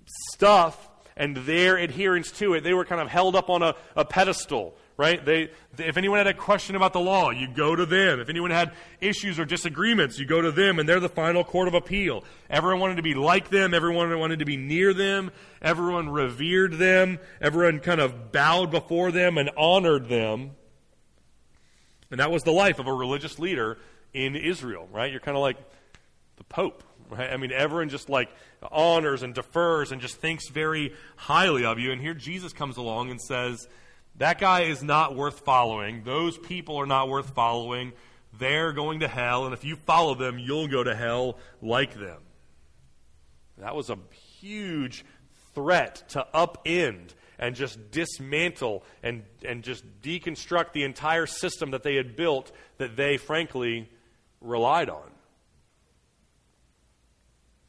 stuff 0.06 0.88
and 1.16 1.36
their 1.36 1.76
adherence 1.76 2.30
to 2.32 2.54
it, 2.54 2.62
they 2.62 2.74
were 2.74 2.84
kind 2.84 3.00
of 3.00 3.08
held 3.08 3.36
up 3.36 3.48
on 3.48 3.62
a, 3.62 3.74
a 3.96 4.04
pedestal, 4.04 4.74
right? 4.96 5.24
They, 5.24 5.50
if 5.78 5.96
anyone 5.96 6.18
had 6.18 6.26
a 6.26 6.34
question 6.34 6.76
about 6.76 6.92
the 6.92 7.00
law, 7.00 7.30
you 7.30 7.48
go 7.48 7.74
to 7.74 7.86
them. 7.86 8.20
If 8.20 8.28
anyone 8.28 8.50
had 8.50 8.72
issues 9.00 9.38
or 9.38 9.44
disagreements, 9.44 10.18
you 10.18 10.26
go 10.26 10.40
to 10.40 10.52
them, 10.52 10.78
and 10.78 10.88
they're 10.88 11.00
the 11.00 11.08
final 11.08 11.42
court 11.42 11.68
of 11.68 11.74
appeal. 11.74 12.24
Everyone 12.50 12.80
wanted 12.80 12.96
to 12.96 13.02
be 13.02 13.14
like 13.14 13.48
them. 13.48 13.72
Everyone 13.72 14.18
wanted 14.18 14.40
to 14.40 14.44
be 14.44 14.56
near 14.56 14.92
them. 14.92 15.30
Everyone 15.62 16.10
revered 16.10 16.74
them. 16.74 17.18
Everyone 17.40 17.80
kind 17.80 18.00
of 18.00 18.30
bowed 18.30 18.70
before 18.70 19.10
them 19.10 19.38
and 19.38 19.50
honored 19.56 20.08
them. 20.08 20.52
And 22.10 22.20
that 22.20 22.30
was 22.30 22.42
the 22.44 22.52
life 22.52 22.78
of 22.78 22.86
a 22.86 22.92
religious 22.92 23.38
leader 23.38 23.78
in 24.12 24.36
Israel, 24.36 24.88
right? 24.92 25.10
You're 25.10 25.20
kind 25.20 25.36
of 25.36 25.42
like 25.42 25.56
the 26.36 26.44
Pope, 26.44 26.82
right? 27.08 27.32
I 27.32 27.36
mean, 27.36 27.52
everyone 27.52 27.88
just 27.88 28.08
like 28.08 28.28
honors 28.70 29.22
and 29.22 29.34
defers 29.34 29.92
and 29.92 30.00
just 30.00 30.16
thinks 30.16 30.48
very 30.48 30.94
highly 31.16 31.64
of 31.64 31.78
you. 31.78 31.92
And 31.92 32.00
here 32.00 32.14
Jesus 32.14 32.52
comes 32.52 32.76
along 32.76 33.10
and 33.10 33.20
says, 33.20 33.68
that 34.18 34.38
guy 34.38 34.62
is 34.62 34.82
not 34.82 35.14
worth 35.14 35.40
following. 35.40 36.02
Those 36.04 36.38
people 36.38 36.76
are 36.76 36.86
not 36.86 37.08
worth 37.08 37.30
following. 37.30 37.92
They're 38.38 38.72
going 38.72 39.00
to 39.00 39.08
hell, 39.08 39.44
and 39.44 39.54
if 39.54 39.64
you 39.64 39.76
follow 39.76 40.14
them, 40.14 40.38
you'll 40.38 40.68
go 40.68 40.82
to 40.82 40.94
hell 40.94 41.38
like 41.62 41.94
them. 41.94 42.20
That 43.58 43.74
was 43.74 43.88
a 43.88 43.98
huge 44.40 45.04
threat 45.54 46.08
to 46.10 46.26
upend 46.34 47.14
and 47.38 47.54
just 47.54 47.90
dismantle 47.90 48.84
and, 49.02 49.24
and 49.44 49.62
just 49.62 49.84
deconstruct 50.02 50.72
the 50.72 50.84
entire 50.84 51.26
system 51.26 51.70
that 51.70 51.82
they 51.82 51.96
had 51.96 52.16
built 52.16 52.52
that 52.78 52.96
they, 52.96 53.16
frankly, 53.16 53.88
relied 54.40 54.90
on 54.90 55.10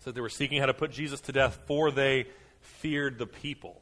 said 0.08 0.16
they 0.16 0.22
were 0.22 0.30
seeking 0.30 0.62
how 0.62 0.68
to 0.68 0.74
put 0.74 0.90
Jesus 0.90 1.20
to 1.20 1.34
death, 1.34 1.60
for 1.66 1.92
they 1.92 2.28
feared 2.62 3.20
the 3.20 3.28
people. 3.28 3.82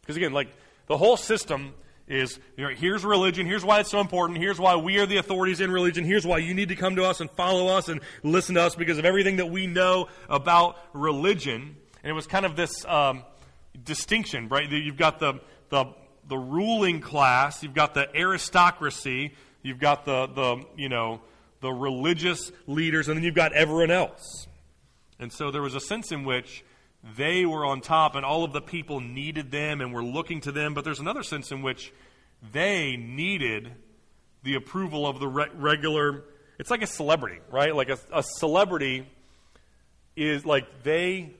Because 0.00 0.16
again, 0.16 0.32
like 0.32 0.48
the 0.88 0.98
whole 0.98 1.16
system 1.16 1.74
is 2.08 2.40
you 2.56 2.64
know, 2.64 2.70
here's 2.70 3.04
religion, 3.04 3.46
here's 3.46 3.64
why 3.64 3.78
it's 3.78 3.90
so 3.92 4.00
important, 4.00 4.40
here's 4.40 4.58
why 4.58 4.74
we 4.74 4.98
are 4.98 5.06
the 5.06 5.18
authorities 5.18 5.60
in 5.60 5.70
religion, 5.70 6.04
here's 6.04 6.26
why 6.26 6.38
you 6.38 6.54
need 6.54 6.70
to 6.70 6.74
come 6.74 6.96
to 6.96 7.04
us 7.04 7.20
and 7.20 7.30
follow 7.30 7.68
us 7.68 7.88
and 7.88 8.00
listen 8.24 8.56
to 8.56 8.62
us 8.62 8.74
because 8.74 8.98
of 8.98 9.04
everything 9.04 9.36
that 9.36 9.46
we 9.46 9.68
know 9.68 10.08
about 10.28 10.76
religion. 10.92 11.76
And 12.02 12.10
it 12.10 12.14
was 12.14 12.26
kind 12.26 12.44
of 12.44 12.56
this 12.56 12.84
um, 12.86 13.22
distinction, 13.84 14.48
right? 14.48 14.68
You've 14.68 14.96
got 14.96 15.20
the, 15.20 15.34
the, 15.68 15.84
the 16.26 16.36
ruling 16.36 17.00
class, 17.00 17.62
you've 17.62 17.74
got 17.74 17.94
the 17.94 18.08
aristocracy, 18.12 19.34
you've 19.62 19.78
got 19.78 20.04
the, 20.04 20.26
the 20.26 20.64
you 20.76 20.88
know, 20.88 21.20
the 21.62 21.72
religious 21.72 22.52
leaders, 22.66 23.08
and 23.08 23.16
then 23.16 23.24
you've 23.24 23.34
got 23.34 23.52
everyone 23.54 23.90
else. 23.90 24.46
And 25.18 25.32
so 25.32 25.50
there 25.50 25.62
was 25.62 25.74
a 25.74 25.80
sense 25.80 26.12
in 26.12 26.24
which 26.24 26.64
they 27.16 27.46
were 27.46 27.64
on 27.64 27.80
top 27.80 28.14
and 28.14 28.24
all 28.24 28.44
of 28.44 28.52
the 28.52 28.60
people 28.60 29.00
needed 29.00 29.50
them 29.50 29.80
and 29.80 29.92
were 29.92 30.04
looking 30.04 30.40
to 30.42 30.52
them, 30.52 30.74
but 30.74 30.84
there's 30.84 31.00
another 31.00 31.22
sense 31.22 31.50
in 31.50 31.62
which 31.62 31.92
they 32.52 32.96
needed 32.96 33.72
the 34.42 34.54
approval 34.54 35.06
of 35.06 35.20
the 35.20 35.28
re- 35.28 35.50
regular. 35.54 36.24
It's 36.58 36.70
like 36.70 36.82
a 36.82 36.86
celebrity, 36.86 37.38
right? 37.50 37.74
Like 37.74 37.88
a, 37.88 37.98
a 38.12 38.22
celebrity 38.22 39.06
is 40.16 40.44
like 40.44 40.82
they 40.82 41.34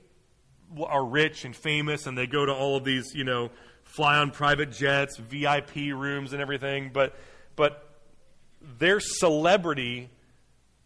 are 0.81 1.05
rich 1.05 1.45
and 1.45 1.55
famous 1.55 2.07
and 2.07 2.17
they 2.17 2.27
go 2.27 2.47
to 2.47 2.53
all 2.53 2.77
of 2.77 2.85
these, 2.85 3.15
you 3.15 3.25
know, 3.25 3.51
fly 3.85 4.19
on 4.19 4.31
private 4.31 4.71
jets, 4.73 5.17
VIP 5.19 5.77
rooms 5.77 6.33
and 6.33 6.41
everything, 6.41 6.91
but 6.93 7.15
but 7.57 7.92
their 8.79 9.01
celebrity 9.01 10.09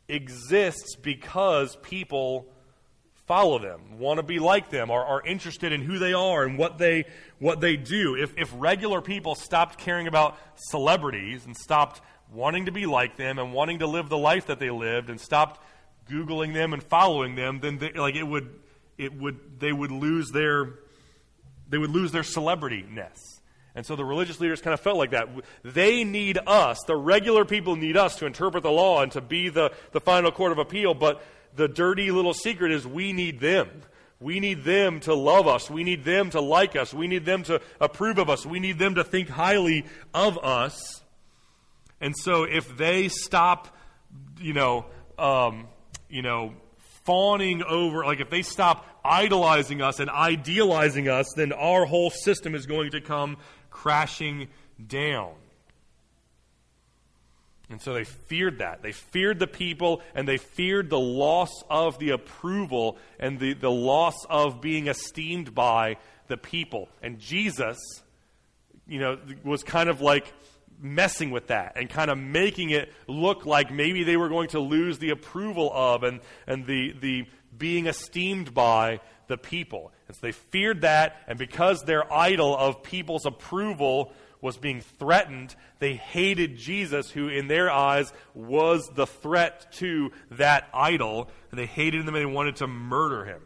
exists 0.09 0.97
because 0.97 1.77
people 1.77 2.47
follow 3.27 3.59
them, 3.59 3.99
want 3.99 4.19
to 4.19 4.23
be 4.23 4.39
like 4.39 4.71
them, 4.71 4.91
are, 4.91 5.05
are 5.05 5.23
interested 5.27 5.73
in 5.73 5.83
who 5.83 5.99
they 5.99 6.13
are 6.13 6.45
and 6.45 6.59
what 6.59 6.79
they, 6.79 7.05
what 7.39 7.61
they 7.61 7.77
do. 7.77 8.15
If, 8.15 8.37
if 8.39 8.53
regular 8.55 9.01
people 9.01 9.35
stopped 9.35 9.79
caring 9.79 10.07
about 10.07 10.39
celebrities 10.55 11.45
and 11.45 11.57
stopped 11.57 12.01
wanting 12.33 12.67
to 12.67 12.73
be 12.73 12.87
like 12.87 13.17
them 13.17 13.39
and 13.39 13.53
wanting 13.53 13.81
to 13.81 13.87
live 13.87 14.09
the 14.09 14.19
life 14.19 14.47
that 14.47 14.59
they 14.59 14.71
lived 14.71 15.11
and 15.11 15.21
stopped 15.21 15.61
Googling 16.09 16.55
them 16.55 16.73
and 16.73 16.83
following 16.83 17.35
them, 17.35 17.59
then 17.59 17.79
they, 17.79 17.93
like 17.93 18.15
it 18.15 18.23
would, 18.23 18.49
it 18.97 19.13
would, 19.13 19.59
they 19.59 19.73
would 19.73 19.91
lose 19.91 20.31
their, 20.31 20.75
they 21.69 21.79
would 21.79 21.91
lose 21.91 22.13
their 22.13 22.23
celebrityness. 22.23 23.36
And 23.77 23.85
so 23.85 23.95
the 23.95 24.07
religious 24.07 24.41
leaders 24.41 24.63
kind 24.63 24.73
of 24.73 24.81
felt 24.81 24.97
like 24.97 25.11
that. 25.11 25.29
They 25.63 26.03
need 26.03 26.39
us. 26.47 26.79
The 26.87 26.97
regular 26.97 27.45
people 27.45 27.77
need 27.77 27.97
us 27.97 28.17
to 28.17 28.27
interpret 28.27 28.63
the 28.63 28.71
law 28.71 29.03
and 29.03 29.13
to 29.13 29.21
be 29.21 29.51
the, 29.51 29.71
the 29.93 30.01
final 30.01 30.33
court 30.33 30.51
of 30.51 30.59
appeal. 30.59 30.95
But 30.95 31.23
the 31.55 31.69
dirty 31.69 32.11
little 32.11 32.33
secret 32.33 32.73
is 32.73 32.87
we 32.87 33.13
need 33.13 33.39
them. 33.39 33.69
We 34.19 34.41
need 34.41 34.65
them 34.65 35.01
to 35.01 35.15
love 35.15 35.47
us. 35.47 35.69
We 35.69 35.85
need 35.85 36.05
them 36.05 36.31
to 36.31 36.41
like 36.41 36.75
us. 36.75 36.95
We 36.95 37.07
need 37.07 37.27
them 37.27 37.43
to 37.45 37.61
approve 37.79 38.17
of 38.17 38.31
us. 38.31 38.47
We 38.47 38.61
need 38.61 38.79
them 38.79 38.95
to 38.95 39.05
think 39.05 39.29
highly 39.29 39.85
of 40.15 40.39
us. 40.39 41.03
And 42.01 42.15
so 42.17 42.45
if 42.45 42.79
they 42.79 43.09
stop, 43.09 43.77
you 44.41 44.55
know, 44.55 44.87
um, 45.19 45.69
you 46.09 46.23
know, 46.23 46.55
fawning 47.05 47.63
over, 47.63 48.05
like 48.07 48.21
if 48.21 48.31
they 48.31 48.43
stop 48.43 48.87
idolizing 49.05 49.83
us 49.83 50.01
and 50.01 50.09
idealizing 50.11 51.09
us, 51.09 51.27
then 51.37 51.53
our 51.53 51.85
whole 51.85 52.11
system 52.11 52.55
is 52.55 52.67
going 52.67 52.93
to 52.93 53.01
come 53.01 53.37
crashing 53.77 54.49
down. 54.85 55.33
And 57.69 57.81
so 57.83 57.93
they 57.93 58.05
feared 58.05 58.59
that. 58.59 58.83
They 58.83 58.93
feared 58.93 59.39
the 59.39 59.47
people 59.47 60.01
and 60.15 60.27
they 60.27 60.39
feared 60.39 60.89
the 60.89 61.01
loss 61.01 61.51
of 61.69 61.99
the 61.99 62.11
approval 62.11 62.97
and 63.19 63.39
the, 63.39 63.55
the 63.55 63.71
loss 63.71 64.15
of 64.31 64.61
being 64.61 64.87
esteemed 64.87 65.55
by 65.55 65.97
the 66.29 66.37
people. 66.37 66.89
And 67.03 67.19
Jesus, 67.19 67.77
you 68.87 68.99
know, 68.99 69.19
was 69.45 69.63
kind 69.63 69.89
of 69.89 70.01
like 70.01 70.33
messing 70.81 71.31
with 71.31 71.49
that 71.49 71.73
and 71.77 71.91
kind 71.91 72.11
of 72.11 72.17
making 72.17 72.71
it 72.71 72.93
look 73.09 73.45
like 73.47 73.71
maybe 73.71 74.05
they 74.05 74.17
were 74.17 74.29
going 74.29 74.49
to 74.49 74.61
lose 74.61 74.99
the 74.99 75.11
approval 75.11 75.71
of 75.75 76.03
and, 76.03 76.21
and 76.47 76.67
the, 76.67 76.95
the 77.01 77.27
being 77.59 77.89
esteemed 77.89 78.55
by 78.55 79.01
the 79.29 79.37
people. 79.37 79.93
And 80.09 80.17
so 80.17 80.21
they 80.23 80.33
feared 80.33 80.83
that, 80.83 81.23
and 81.27 81.39
because 81.39 81.83
their 81.83 82.13
idol 82.13 82.57
of 82.57 82.83
people's 82.83 83.27
approval 83.27 84.13
was 84.41 84.57
being 84.57 84.81
threatened, 84.81 85.55
they 85.79 85.95
hated 85.95 86.57
Jesus, 86.57 87.11
who 87.11 87.29
in 87.29 87.49
their 87.49 87.71
eyes 87.71 88.13
was 88.35 88.89
the 88.95 89.07
threat 89.07 89.73
to 89.73 90.13
that 90.33 90.69
idol, 90.73 91.31
and 91.51 91.59
they 91.59 91.67
hated 91.67 92.03
him 92.03 92.09
and 92.09 92.17
they 92.17 92.27
wanted 92.27 92.57
to 92.57 92.67
murder 92.67 93.25
him. 93.25 93.43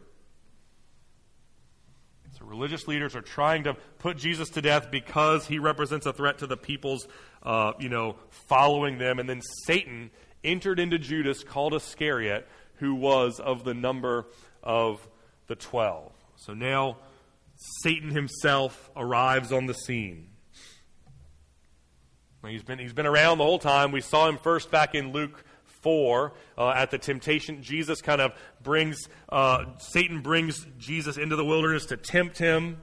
So 2.37 2.45
religious 2.45 2.87
leaders 2.87 3.15
are 3.15 3.21
trying 3.21 3.63
to 3.63 3.75
put 3.99 4.17
Jesus 4.17 4.49
to 4.51 4.61
death 4.61 4.89
because 4.91 5.45
he 5.45 5.59
represents 5.59 6.05
a 6.05 6.13
threat 6.13 6.39
to 6.39 6.47
the 6.47 6.57
people's, 6.57 7.07
uh, 7.43 7.73
you 7.79 7.89
know, 7.89 8.15
following 8.29 8.97
them. 8.97 9.19
And 9.19 9.29
then 9.29 9.41
Satan 9.65 10.11
entered 10.43 10.79
into 10.79 10.97
Judas, 10.97 11.43
called 11.43 11.73
Iscariot, 11.73 12.47
who 12.75 12.95
was 12.95 13.39
of 13.39 13.63
the 13.63 13.73
number 13.73 14.25
of 14.63 15.07
the 15.51 15.55
twelve. 15.57 16.13
So 16.37 16.53
now 16.53 16.95
Satan 17.83 18.09
himself 18.09 18.89
arrives 18.95 19.51
on 19.51 19.65
the 19.65 19.73
scene. 19.73 20.29
He's 22.47 22.63
been, 22.63 22.79
he's 22.79 22.93
been 22.93 23.05
around 23.05 23.37
the 23.37 23.43
whole 23.43 23.59
time. 23.59 23.91
We 23.91 23.99
saw 23.99 24.29
him 24.29 24.37
first 24.37 24.71
back 24.71 24.95
in 24.95 25.11
Luke 25.11 25.43
4 25.81 26.33
uh, 26.57 26.69
at 26.69 26.89
the 26.89 26.97
temptation. 26.97 27.61
Jesus 27.61 28.01
kind 28.01 28.21
of 28.21 28.31
brings, 28.63 29.09
uh, 29.27 29.65
Satan 29.77 30.21
brings 30.21 30.65
Jesus 30.77 31.17
into 31.17 31.35
the 31.35 31.45
wilderness 31.45 31.85
to 31.87 31.97
tempt 31.97 32.37
him, 32.37 32.81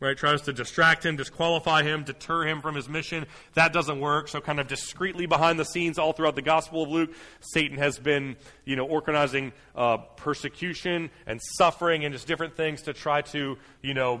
right? 0.00 0.16
Tries 0.16 0.42
to 0.42 0.52
distract 0.52 1.04
him, 1.04 1.16
disqualify 1.16 1.82
him, 1.82 2.04
deter 2.04 2.46
him 2.46 2.60
from 2.60 2.74
his 2.74 2.88
mission. 2.88 3.26
That 3.54 3.72
doesn't 3.72 4.00
work. 4.00 4.28
So, 4.28 4.40
kind 4.40 4.60
of 4.60 4.66
discreetly 4.66 5.26
behind 5.26 5.58
the 5.58 5.64
scenes, 5.64 5.98
all 5.98 6.12
throughout 6.12 6.34
the 6.34 6.42
Gospel 6.42 6.82
of 6.82 6.90
Luke, 6.90 7.10
Satan 7.40 7.78
has 7.78 7.98
been, 7.98 8.36
you 8.64 8.76
know, 8.76 8.86
organizing 8.86 9.52
uh, 9.74 9.98
persecution 10.16 11.10
and 11.26 11.40
suffering 11.56 12.04
and 12.04 12.12
just 12.12 12.26
different 12.26 12.56
things 12.56 12.82
to 12.82 12.92
try 12.92 13.22
to, 13.22 13.56
you 13.82 13.94
know, 13.94 14.20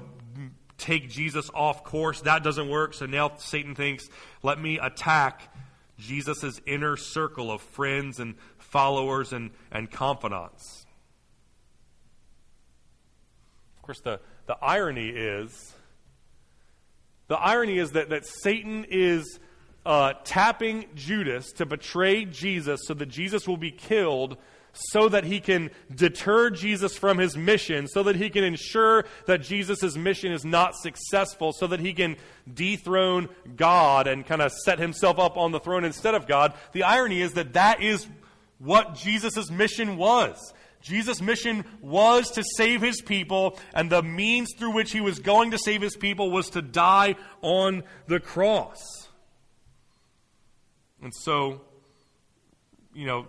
take 0.78 1.08
Jesus 1.08 1.50
off 1.54 1.84
course. 1.84 2.20
That 2.22 2.42
doesn't 2.42 2.68
work. 2.68 2.94
So 2.94 3.06
now 3.06 3.32
Satan 3.36 3.74
thinks, 3.74 4.08
let 4.42 4.60
me 4.60 4.78
attack 4.78 5.54
Jesus' 5.98 6.60
inner 6.66 6.96
circle 6.96 7.50
of 7.50 7.62
friends 7.62 8.18
and 8.18 8.34
followers 8.58 9.32
and, 9.32 9.50
and 9.70 9.90
confidants. 9.90 10.86
Of 13.76 13.82
course, 13.82 14.00
the, 14.00 14.20
the 14.46 14.56
irony 14.62 15.08
is 15.08 15.74
the 17.28 17.36
irony 17.36 17.78
is 17.78 17.92
that, 17.92 18.10
that 18.10 18.26
Satan 18.26 18.84
is 18.88 19.38
uh, 19.86 20.12
tapping 20.24 20.86
Judas 20.94 21.52
to 21.52 21.66
betray 21.66 22.26
Jesus 22.26 22.82
so 22.84 22.94
that 22.94 23.06
Jesus 23.06 23.48
will 23.48 23.56
be 23.56 23.70
killed 23.70 24.36
so 24.74 25.08
that 25.08 25.24
he 25.24 25.40
can 25.40 25.70
deter 25.94 26.50
Jesus 26.50 26.96
from 26.96 27.18
his 27.18 27.36
mission, 27.36 27.86
so 27.86 28.02
that 28.02 28.16
he 28.16 28.28
can 28.28 28.44
ensure 28.44 29.04
that 29.26 29.40
Jesus' 29.40 29.96
mission 29.96 30.32
is 30.32 30.44
not 30.44 30.74
successful, 30.74 31.52
so 31.52 31.66
that 31.68 31.80
he 31.80 31.92
can 31.92 32.16
dethrone 32.52 33.28
God 33.56 34.06
and 34.06 34.26
kind 34.26 34.42
of 34.42 34.52
set 34.52 34.78
himself 34.78 35.18
up 35.18 35.36
on 35.36 35.52
the 35.52 35.60
throne 35.60 35.84
instead 35.84 36.14
of 36.14 36.26
God. 36.26 36.54
The 36.72 36.82
irony 36.82 37.20
is 37.20 37.34
that 37.34 37.52
that 37.54 37.82
is 37.82 38.06
what 38.58 38.94
Jesus' 38.94 39.50
mission 39.50 39.96
was. 39.96 40.52
Jesus' 40.84 41.22
mission 41.22 41.64
was 41.80 42.30
to 42.32 42.44
save 42.56 42.82
his 42.82 43.00
people, 43.00 43.58
and 43.72 43.90
the 43.90 44.02
means 44.02 44.50
through 44.58 44.72
which 44.72 44.92
he 44.92 45.00
was 45.00 45.18
going 45.18 45.52
to 45.52 45.58
save 45.58 45.80
his 45.80 45.96
people 45.96 46.30
was 46.30 46.50
to 46.50 46.60
die 46.60 47.16
on 47.40 47.84
the 48.06 48.20
cross. 48.20 48.78
And 51.02 51.10
so, 51.22 51.62
you 52.92 53.06
know, 53.06 53.28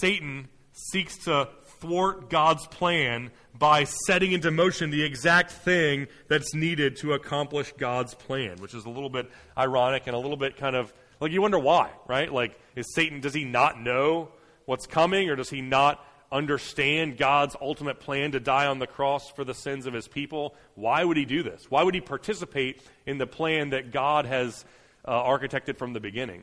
Satan 0.00 0.48
seeks 0.72 1.18
to 1.24 1.50
thwart 1.80 2.30
God's 2.30 2.66
plan 2.68 3.30
by 3.58 3.84
setting 3.84 4.32
into 4.32 4.50
motion 4.50 4.88
the 4.88 5.02
exact 5.02 5.52
thing 5.52 6.08
that's 6.28 6.54
needed 6.54 6.96
to 6.96 7.12
accomplish 7.12 7.70
God's 7.76 8.14
plan, 8.14 8.56
which 8.60 8.72
is 8.72 8.86
a 8.86 8.90
little 8.90 9.10
bit 9.10 9.30
ironic 9.58 10.06
and 10.06 10.16
a 10.16 10.18
little 10.18 10.38
bit 10.38 10.56
kind 10.56 10.74
of 10.74 10.92
like 11.20 11.32
you 11.32 11.42
wonder 11.42 11.58
why, 11.58 11.90
right? 12.08 12.32
Like, 12.32 12.58
is 12.76 12.86
Satan, 12.94 13.20
does 13.20 13.34
he 13.34 13.44
not 13.44 13.80
know 13.80 14.30
what's 14.64 14.86
coming 14.86 15.28
or 15.28 15.36
does 15.36 15.50
he 15.50 15.60
not 15.60 16.04
understand 16.34 17.16
God's 17.16 17.56
ultimate 17.60 18.00
plan 18.00 18.32
to 18.32 18.40
die 18.40 18.66
on 18.66 18.80
the 18.80 18.86
cross 18.88 19.30
for 19.30 19.44
the 19.44 19.54
sins 19.54 19.86
of 19.86 19.94
his 19.94 20.08
people? 20.08 20.54
Why 20.74 21.04
would 21.04 21.16
he 21.16 21.24
do 21.24 21.44
this? 21.44 21.70
Why 21.70 21.84
would 21.84 21.94
he 21.94 22.00
participate 22.00 22.82
in 23.06 23.18
the 23.18 23.26
plan 23.26 23.70
that 23.70 23.92
God 23.92 24.26
has 24.26 24.64
uh, 25.04 25.12
architected 25.12 25.78
from 25.78 25.92
the 25.92 26.00
beginning? 26.00 26.42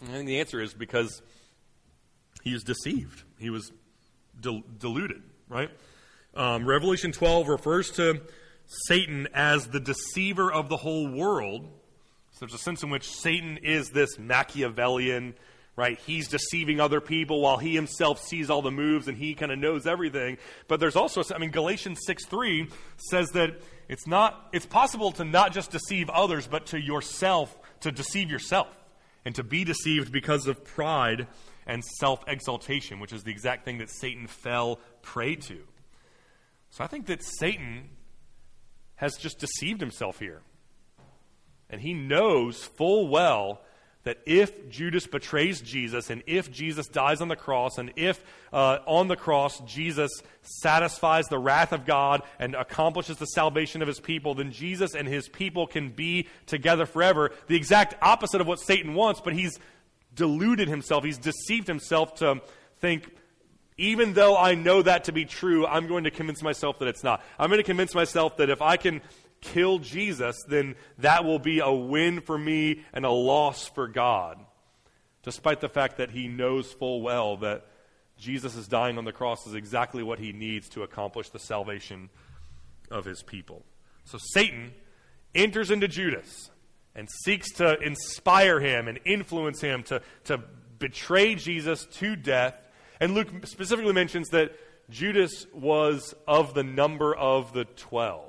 And 0.00 0.10
I 0.10 0.12
think 0.12 0.28
the 0.28 0.38
answer 0.38 0.60
is 0.60 0.74
because 0.74 1.20
he 2.44 2.52
was 2.52 2.62
deceived. 2.62 3.24
He 3.38 3.50
was 3.50 3.72
del- 4.40 4.62
deluded, 4.78 5.22
right? 5.48 5.70
Um, 6.34 6.66
Revelation 6.66 7.10
12 7.10 7.48
refers 7.48 7.90
to 7.92 8.22
Satan 8.86 9.26
as 9.34 9.68
the 9.68 9.80
deceiver 9.80 10.52
of 10.52 10.68
the 10.68 10.76
whole 10.76 11.08
world. 11.08 11.68
So 12.30 12.46
there's 12.46 12.54
a 12.54 12.58
sense 12.58 12.84
in 12.84 12.90
which 12.90 13.10
Satan 13.10 13.56
is 13.56 13.90
this 13.90 14.18
Machiavellian, 14.18 15.34
right? 15.78 15.96
He's 16.04 16.26
deceiving 16.26 16.80
other 16.80 17.00
people 17.00 17.40
while 17.40 17.56
he 17.56 17.72
himself 17.72 18.20
sees 18.20 18.50
all 18.50 18.62
the 18.62 18.70
moves 18.72 19.06
and 19.06 19.16
he 19.16 19.34
kind 19.34 19.52
of 19.52 19.60
knows 19.60 19.86
everything. 19.86 20.36
But 20.66 20.80
there's 20.80 20.96
also, 20.96 21.22
I 21.32 21.38
mean, 21.38 21.52
Galatians 21.52 22.00
6 22.04 22.26
3 22.26 22.68
says 22.96 23.30
that 23.30 23.60
it's 23.88 24.04
not, 24.04 24.48
it's 24.52 24.66
possible 24.66 25.12
to 25.12 25.24
not 25.24 25.52
just 25.52 25.70
deceive 25.70 26.10
others, 26.10 26.48
but 26.48 26.66
to 26.66 26.80
yourself, 26.80 27.56
to 27.82 27.92
deceive 27.92 28.28
yourself 28.28 28.66
and 29.24 29.36
to 29.36 29.44
be 29.44 29.62
deceived 29.62 30.10
because 30.10 30.48
of 30.48 30.64
pride 30.64 31.28
and 31.64 31.84
self 31.84 32.24
exaltation, 32.26 32.98
which 32.98 33.12
is 33.12 33.22
the 33.22 33.30
exact 33.30 33.64
thing 33.64 33.78
that 33.78 33.88
Satan 33.88 34.26
fell 34.26 34.80
prey 35.02 35.36
to. 35.36 35.60
So 36.70 36.82
I 36.82 36.88
think 36.88 37.06
that 37.06 37.22
Satan 37.22 37.90
has 38.96 39.16
just 39.16 39.38
deceived 39.38 39.80
himself 39.80 40.18
here. 40.18 40.42
And 41.70 41.80
he 41.80 41.94
knows 41.94 42.64
full 42.64 43.06
well 43.06 43.62
that 44.08 44.18
if 44.24 44.70
Judas 44.70 45.06
betrays 45.06 45.60
Jesus 45.60 46.08
and 46.08 46.22
if 46.26 46.50
Jesus 46.50 46.88
dies 46.88 47.20
on 47.20 47.28
the 47.28 47.36
cross 47.36 47.76
and 47.76 47.92
if 47.94 48.24
uh, 48.54 48.78
on 48.86 49.06
the 49.06 49.16
cross 49.16 49.60
Jesus 49.60 50.10
satisfies 50.40 51.26
the 51.26 51.38
wrath 51.38 51.74
of 51.74 51.84
God 51.84 52.22
and 52.38 52.54
accomplishes 52.54 53.18
the 53.18 53.26
salvation 53.26 53.82
of 53.82 53.88
his 53.88 54.00
people, 54.00 54.34
then 54.34 54.50
Jesus 54.50 54.94
and 54.94 55.06
his 55.06 55.28
people 55.28 55.66
can 55.66 55.90
be 55.90 56.26
together 56.46 56.86
forever. 56.86 57.32
The 57.48 57.56
exact 57.56 57.96
opposite 58.00 58.40
of 58.40 58.46
what 58.46 58.60
Satan 58.60 58.94
wants, 58.94 59.20
but 59.20 59.34
he's 59.34 59.58
deluded 60.14 60.68
himself, 60.68 61.04
he's 61.04 61.18
deceived 61.18 61.68
himself 61.68 62.14
to 62.16 62.40
think, 62.80 63.14
even 63.76 64.14
though 64.14 64.38
I 64.38 64.54
know 64.54 64.80
that 64.80 65.04
to 65.04 65.12
be 65.12 65.26
true, 65.26 65.66
I'm 65.66 65.86
going 65.86 66.04
to 66.04 66.10
convince 66.10 66.42
myself 66.42 66.78
that 66.78 66.88
it's 66.88 67.04
not. 67.04 67.22
I'm 67.38 67.50
going 67.50 67.60
to 67.60 67.62
convince 67.62 67.94
myself 67.94 68.38
that 68.38 68.48
if 68.48 68.62
I 68.62 68.78
can 68.78 69.02
kill 69.40 69.78
Jesus, 69.78 70.36
then 70.48 70.74
that 70.98 71.24
will 71.24 71.38
be 71.38 71.60
a 71.60 71.72
win 71.72 72.20
for 72.20 72.38
me 72.38 72.84
and 72.92 73.04
a 73.04 73.10
loss 73.10 73.68
for 73.68 73.88
God. 73.88 74.38
Despite 75.22 75.60
the 75.60 75.68
fact 75.68 75.98
that 75.98 76.10
he 76.10 76.28
knows 76.28 76.72
full 76.72 77.02
well 77.02 77.36
that 77.38 77.66
Jesus 78.16 78.56
is 78.56 78.66
dying 78.66 78.98
on 78.98 79.04
the 79.04 79.12
cross 79.12 79.46
is 79.46 79.54
exactly 79.54 80.02
what 80.02 80.18
he 80.18 80.32
needs 80.32 80.68
to 80.70 80.82
accomplish 80.82 81.28
the 81.28 81.38
salvation 81.38 82.08
of 82.90 83.04
his 83.04 83.22
people. 83.22 83.64
So 84.04 84.18
Satan 84.32 84.72
enters 85.34 85.70
into 85.70 85.86
Judas 85.86 86.50
and 86.94 87.08
seeks 87.24 87.52
to 87.54 87.78
inspire 87.80 88.58
him 88.58 88.88
and 88.88 88.98
influence 89.04 89.60
him 89.60 89.82
to, 89.84 90.02
to 90.24 90.38
betray 90.78 91.34
Jesus 91.34 91.84
to 91.92 92.16
death. 92.16 92.54
And 92.98 93.14
Luke 93.14 93.28
specifically 93.44 93.92
mentions 93.92 94.30
that 94.30 94.52
Judas 94.90 95.46
was 95.52 96.14
of 96.26 96.54
the 96.54 96.64
number 96.64 97.14
of 97.14 97.52
the 97.52 97.66
twelve. 97.66 98.27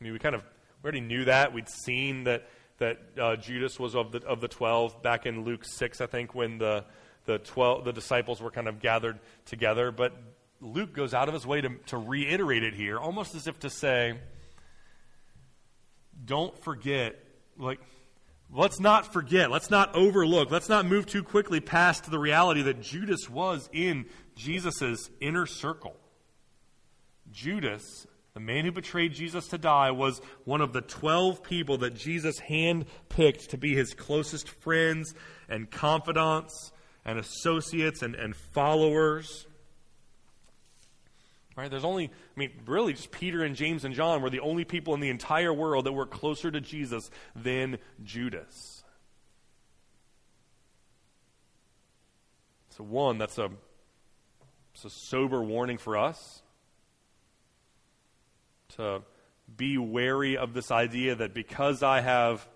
I 0.00 0.04
mean, 0.04 0.12
we 0.12 0.18
kind 0.18 0.34
of 0.34 0.42
we 0.82 0.86
already 0.86 1.00
knew 1.00 1.24
that. 1.24 1.52
We'd 1.52 1.68
seen 1.68 2.24
that 2.24 2.48
that 2.78 2.98
uh, 3.20 3.36
Judas 3.36 3.78
was 3.78 3.94
of 3.94 4.12
the 4.12 4.24
of 4.24 4.40
the 4.40 4.48
twelve 4.48 5.02
back 5.02 5.26
in 5.26 5.44
Luke 5.44 5.64
six, 5.64 6.00
I 6.00 6.06
think, 6.06 6.34
when 6.34 6.58
the 6.58 6.84
the 7.24 7.38
twelve 7.38 7.84
the 7.84 7.92
disciples 7.92 8.40
were 8.40 8.50
kind 8.50 8.68
of 8.68 8.80
gathered 8.80 9.18
together. 9.46 9.90
But 9.90 10.12
Luke 10.60 10.92
goes 10.92 11.14
out 11.14 11.28
of 11.28 11.34
his 11.34 11.46
way 11.46 11.60
to, 11.60 11.70
to 11.86 11.96
reiterate 11.96 12.64
it 12.64 12.74
here, 12.74 12.98
almost 12.98 13.36
as 13.36 13.46
if 13.46 13.60
to 13.60 13.70
say, 13.70 14.18
don't 16.24 16.58
forget, 16.64 17.14
like, 17.56 17.78
let's 18.52 18.80
not 18.80 19.12
forget, 19.12 19.52
let's 19.52 19.70
not 19.70 19.94
overlook, 19.94 20.50
let's 20.50 20.68
not 20.68 20.84
move 20.84 21.06
too 21.06 21.22
quickly 21.22 21.60
past 21.60 22.10
the 22.10 22.18
reality 22.18 22.62
that 22.62 22.80
Judas 22.80 23.30
was 23.30 23.70
in 23.72 24.06
Jesus' 24.34 25.10
inner 25.20 25.46
circle. 25.46 25.94
Judas, 27.30 28.07
the 28.38 28.44
man 28.44 28.64
who 28.64 28.70
betrayed 28.70 29.14
Jesus 29.14 29.48
to 29.48 29.58
die, 29.58 29.90
was 29.90 30.20
one 30.44 30.60
of 30.60 30.72
the 30.72 30.80
12 30.80 31.42
people 31.42 31.78
that 31.78 31.96
Jesus 31.96 32.38
handpicked 32.38 33.48
to 33.48 33.58
be 33.58 33.74
his 33.74 33.94
closest 33.94 34.48
friends 34.48 35.12
and 35.48 35.68
confidants 35.68 36.70
and 37.04 37.18
associates 37.18 38.00
and, 38.00 38.14
and 38.14 38.36
followers. 38.36 39.48
Right? 41.56 41.68
There's 41.68 41.84
only, 41.84 42.04
I 42.04 42.38
mean, 42.38 42.52
really 42.64 42.92
just 42.92 43.10
Peter 43.10 43.42
and 43.42 43.56
James 43.56 43.84
and 43.84 43.92
John 43.92 44.22
were 44.22 44.30
the 44.30 44.38
only 44.38 44.64
people 44.64 44.94
in 44.94 45.00
the 45.00 45.10
entire 45.10 45.52
world 45.52 45.86
that 45.86 45.92
were 45.92 46.06
closer 46.06 46.48
to 46.48 46.60
Jesus 46.60 47.10
than 47.34 47.78
Judas. 48.04 48.84
So, 52.76 52.84
one, 52.84 53.18
that's 53.18 53.38
a, 53.38 53.50
it's 54.74 54.84
a 54.84 54.90
sober 54.90 55.42
warning 55.42 55.78
for 55.78 55.96
us 55.96 56.42
to 58.76 59.02
be 59.56 59.78
wary 59.78 60.36
of 60.36 60.52
this 60.52 60.70
idea 60.70 61.14
that 61.14 61.34
because 61.34 61.82
I 61.82 62.00
have 62.00 62.46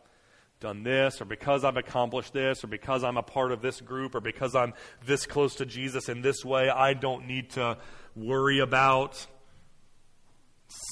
done 0.61 0.83
this, 0.85 1.21
or 1.21 1.25
because 1.25 1.65
I've 1.65 1.77
accomplished 1.77 2.33
this, 2.33 2.63
or 2.63 2.69
because 2.69 3.03
I'm 3.03 3.17
a 3.17 3.23
part 3.23 3.51
of 3.51 3.61
this 3.61 3.81
group, 3.81 4.15
or 4.15 4.21
because 4.21 4.55
I'm 4.55 4.75
this 5.05 5.27
close 5.27 5.57
to 5.57 5.67
Jesus 5.67 6.09
in 6.09 6.23
this 6.23 6.45
way, 6.45 6.71
I 6.71 6.95
don't 6.95 7.27
need 7.27 7.51
to 7.51 7.79
worry 8.15 8.61
about 8.61 9.27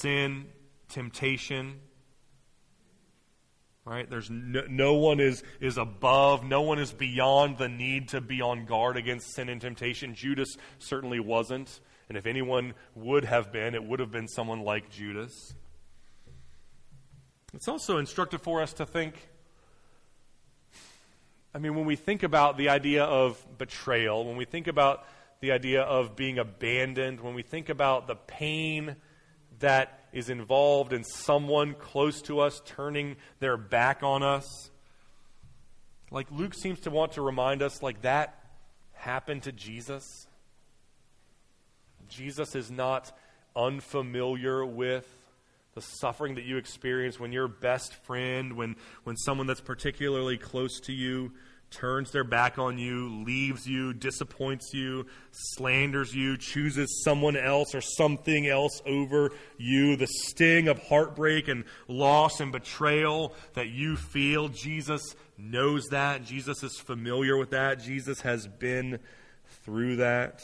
sin, 0.00 0.46
temptation. 0.88 1.80
Right? 3.85 4.09
There's 4.11 4.28
no, 4.28 4.62
no, 4.68 4.94
one 4.94 5.20
is, 5.20 5.42
is 5.61 5.78
above, 5.78 6.44
no 6.44 6.62
one 6.62 6.78
is 6.78 6.92
beyond 6.92 7.59
the 7.59 7.68
need 7.68 8.09
to 8.09 8.20
be 8.20 8.40
on 8.40 8.66
guard 8.66 8.96
against 8.96 9.35
sin 9.35 9.48
and 9.48 9.61
temptation. 9.61 10.14
Judas 10.14 10.56
certainly 10.78 11.20
wasn't. 11.20 11.80
And 12.10 12.18
if 12.18 12.26
anyone 12.26 12.74
would 12.96 13.24
have 13.24 13.52
been, 13.52 13.76
it 13.76 13.84
would 13.84 14.00
have 14.00 14.10
been 14.10 14.26
someone 14.26 14.62
like 14.62 14.90
Judas. 14.90 15.54
It's 17.54 17.68
also 17.68 17.98
instructive 17.98 18.42
for 18.42 18.60
us 18.60 18.72
to 18.74 18.84
think. 18.84 19.14
I 21.54 21.58
mean, 21.58 21.76
when 21.76 21.84
we 21.84 21.94
think 21.94 22.24
about 22.24 22.58
the 22.58 22.68
idea 22.68 23.04
of 23.04 23.40
betrayal, 23.58 24.24
when 24.24 24.36
we 24.36 24.44
think 24.44 24.66
about 24.66 25.04
the 25.38 25.52
idea 25.52 25.82
of 25.82 26.16
being 26.16 26.40
abandoned, 26.40 27.20
when 27.20 27.34
we 27.34 27.42
think 27.42 27.68
about 27.68 28.08
the 28.08 28.16
pain 28.16 28.96
that 29.60 30.08
is 30.12 30.30
involved 30.30 30.92
in 30.92 31.04
someone 31.04 31.74
close 31.74 32.22
to 32.22 32.40
us 32.40 32.60
turning 32.66 33.18
their 33.38 33.56
back 33.56 34.02
on 34.02 34.24
us, 34.24 34.72
like 36.10 36.26
Luke 36.32 36.54
seems 36.54 36.80
to 36.80 36.90
want 36.90 37.12
to 37.12 37.22
remind 37.22 37.62
us, 37.62 37.84
like 37.84 38.02
that 38.02 38.34
happened 38.94 39.44
to 39.44 39.52
Jesus. 39.52 40.26
Jesus 42.10 42.54
is 42.54 42.70
not 42.70 43.16
unfamiliar 43.56 44.64
with 44.64 45.06
the 45.74 45.80
suffering 45.80 46.34
that 46.34 46.44
you 46.44 46.56
experience 46.56 47.20
when 47.20 47.32
your 47.32 47.48
best 47.48 47.94
friend, 47.94 48.54
when, 48.54 48.76
when 49.04 49.16
someone 49.16 49.46
that's 49.46 49.60
particularly 49.60 50.36
close 50.36 50.80
to 50.80 50.92
you 50.92 51.32
turns 51.70 52.10
their 52.10 52.24
back 52.24 52.58
on 52.58 52.78
you, 52.78 53.22
leaves 53.24 53.66
you, 53.66 53.92
disappoints 53.92 54.74
you, 54.74 55.06
slanders 55.30 56.14
you, 56.14 56.36
chooses 56.36 57.02
someone 57.04 57.36
else 57.36 57.74
or 57.74 57.80
something 57.80 58.48
else 58.48 58.82
over 58.86 59.30
you, 59.56 59.94
the 59.94 60.08
sting 60.08 60.66
of 60.66 60.82
heartbreak 60.88 61.46
and 61.46 61.64
loss 61.86 62.40
and 62.40 62.50
betrayal 62.50 63.32
that 63.54 63.68
you 63.68 63.96
feel. 63.96 64.48
Jesus 64.48 65.14
knows 65.38 65.86
that. 65.90 66.24
Jesus 66.24 66.62
is 66.64 66.76
familiar 66.78 67.36
with 67.36 67.50
that. 67.50 67.80
Jesus 67.80 68.20
has 68.22 68.48
been 68.48 68.98
through 69.64 69.96
that. 69.96 70.42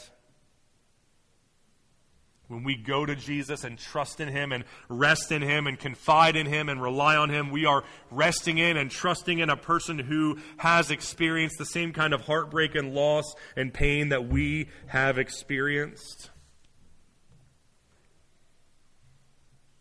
When 2.47 2.63
we 2.63 2.75
go 2.75 3.05
to 3.05 3.13
Jesus 3.13 3.65
and 3.65 3.77
trust 3.77 4.21
in 4.21 4.29
Him 4.29 4.53
and 4.53 4.63
rest 4.87 5.33
in 5.33 5.41
Him 5.41 5.67
and 5.67 5.77
confide 5.77 6.37
in 6.37 6.45
Him 6.45 6.69
and 6.69 6.81
rely 6.81 7.17
on 7.17 7.29
Him, 7.29 7.51
we 7.51 7.65
are 7.65 7.83
resting 8.09 8.57
in 8.57 8.77
and 8.77 8.89
trusting 8.89 9.39
in 9.39 9.49
a 9.49 9.57
person 9.57 9.99
who 9.99 10.37
has 10.55 10.89
experienced 10.89 11.57
the 11.57 11.65
same 11.65 11.91
kind 11.91 12.13
of 12.13 12.21
heartbreak 12.21 12.73
and 12.75 12.93
loss 12.93 13.35
and 13.57 13.73
pain 13.73 14.09
that 14.09 14.29
we 14.29 14.69
have 14.87 15.17
experienced. 15.17 16.29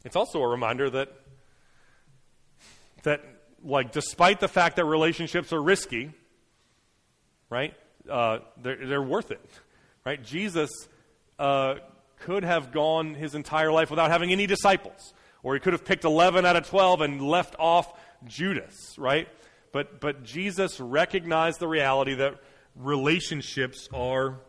It's 0.05 0.17
also 0.17 0.43
a 0.43 0.49
reminder 0.49 0.91
that, 0.91 1.13
that 3.05 3.25
like, 3.63 3.93
despite 3.93 4.41
the 4.41 4.49
fact 4.49 4.75
that 4.77 4.87
relationships 4.87 5.53
are 5.53 5.63
risky, 5.63 6.13
right, 7.49 7.75
uh, 8.11 8.39
they're, 8.61 8.87
they're 8.87 9.03
worth 9.03 9.31
it, 9.31 9.51
right? 10.05 10.21
Jesus. 10.21 10.71
Uh, 11.39 11.77
could 12.21 12.45
have 12.45 12.73
gone 12.73 13.15
his 13.15 13.35
entire 13.35 13.73
life 13.73 13.91
without 13.91 14.11
having 14.11 14.33
any 14.33 14.47
disciples. 14.47 15.15
Or 15.43 15.55
he 15.55 15.61
could 15.61 15.73
have 15.73 15.85
picked 15.85 16.05
11 16.05 16.45
out 16.45 16.57
of 16.57 16.69
12 16.69 17.01
and 17.03 17.23
left 17.23 17.55
off 17.59 17.93
Judas, 18.25 18.97
right? 18.99 19.29
But, 19.73 20.01
but 20.01 20.25
Jesus 20.25 20.81
recognized 20.81 21.61
the 21.61 21.69
reality 21.69 22.15
that 22.15 22.41
relationships 22.75 23.89
are 23.93 24.41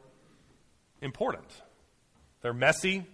important. 1.01 1.45
They're 2.41 2.53
messy, 2.53 3.05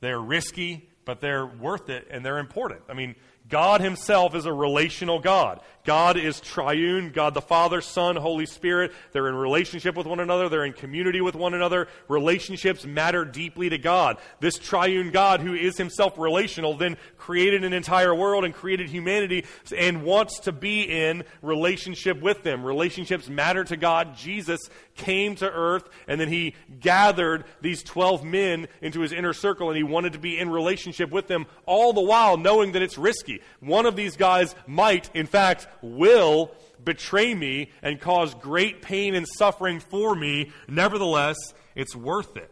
they're 0.00 0.20
risky, 0.20 0.88
but 1.04 1.20
they're 1.20 1.46
worth 1.46 1.88
it 1.88 2.08
and 2.10 2.24
they're 2.24 2.38
important. 2.38 2.82
I 2.88 2.94
mean, 2.94 3.14
God 3.48 3.80
Himself 3.80 4.34
is 4.34 4.46
a 4.46 4.52
relational 4.52 5.18
God. 5.18 5.60
God 5.84 6.16
is 6.16 6.40
triune. 6.40 7.10
God 7.10 7.34
the 7.34 7.40
Father, 7.40 7.80
Son, 7.80 8.14
Holy 8.14 8.46
Spirit. 8.46 8.92
They're 9.10 9.28
in 9.28 9.34
relationship 9.34 9.96
with 9.96 10.06
one 10.06 10.20
another. 10.20 10.48
They're 10.48 10.64
in 10.64 10.72
community 10.72 11.20
with 11.20 11.34
one 11.34 11.54
another. 11.54 11.88
Relationships 12.08 12.86
matter 12.86 13.24
deeply 13.24 13.68
to 13.70 13.78
God. 13.78 14.18
This 14.38 14.58
triune 14.58 15.10
God, 15.10 15.40
who 15.40 15.54
is 15.54 15.76
Himself 15.76 16.18
relational, 16.18 16.76
then 16.76 16.96
created 17.16 17.64
an 17.64 17.72
entire 17.72 18.14
world 18.14 18.44
and 18.44 18.54
created 18.54 18.88
humanity 18.88 19.44
and 19.76 20.04
wants 20.04 20.40
to 20.40 20.52
be 20.52 20.82
in 20.82 21.24
relationship 21.40 22.20
with 22.20 22.44
them. 22.44 22.64
Relationships 22.64 23.28
matter 23.28 23.64
to 23.64 23.76
God. 23.76 24.16
Jesus 24.16 24.60
came 24.94 25.34
to 25.36 25.50
earth 25.50 25.88
and 26.06 26.20
then 26.20 26.28
He 26.28 26.54
gathered 26.80 27.44
these 27.60 27.82
12 27.82 28.24
men 28.24 28.68
into 28.80 29.00
His 29.00 29.12
inner 29.12 29.32
circle 29.32 29.68
and 29.68 29.76
He 29.76 29.82
wanted 29.82 30.12
to 30.12 30.18
be 30.20 30.38
in 30.38 30.48
relationship 30.48 31.10
with 31.10 31.26
them 31.26 31.46
all 31.66 31.92
the 31.92 32.00
while 32.00 32.36
knowing 32.36 32.72
that 32.72 32.82
it's 32.82 32.98
risky. 32.98 33.40
One 33.60 33.86
of 33.86 33.96
these 33.96 34.16
guys 34.16 34.54
might, 34.66 35.10
in 35.14 35.26
fact, 35.26 35.66
will 35.82 36.50
betray 36.82 37.34
me 37.34 37.70
and 37.82 38.00
cause 38.00 38.34
great 38.34 38.82
pain 38.82 39.14
and 39.14 39.26
suffering 39.26 39.80
for 39.80 40.14
me. 40.14 40.50
Nevertheless, 40.68 41.36
it's 41.74 41.94
worth 41.94 42.36
it 42.36 42.50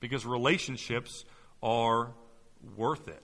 because 0.00 0.24
relationships 0.24 1.24
are 1.62 2.12
worth 2.76 3.08
it. 3.08 3.22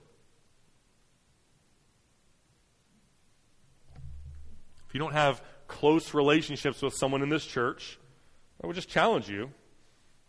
If 4.87 4.93
you 4.93 4.99
don't 4.99 5.13
have 5.13 5.41
close 5.67 6.13
relationships 6.13 6.81
with 6.81 6.93
someone 6.93 7.23
in 7.23 7.29
this 7.29 7.45
church, 7.45 7.97
I 8.63 8.67
would 8.67 8.75
just 8.75 8.89
challenge 8.89 9.27
you 9.27 9.51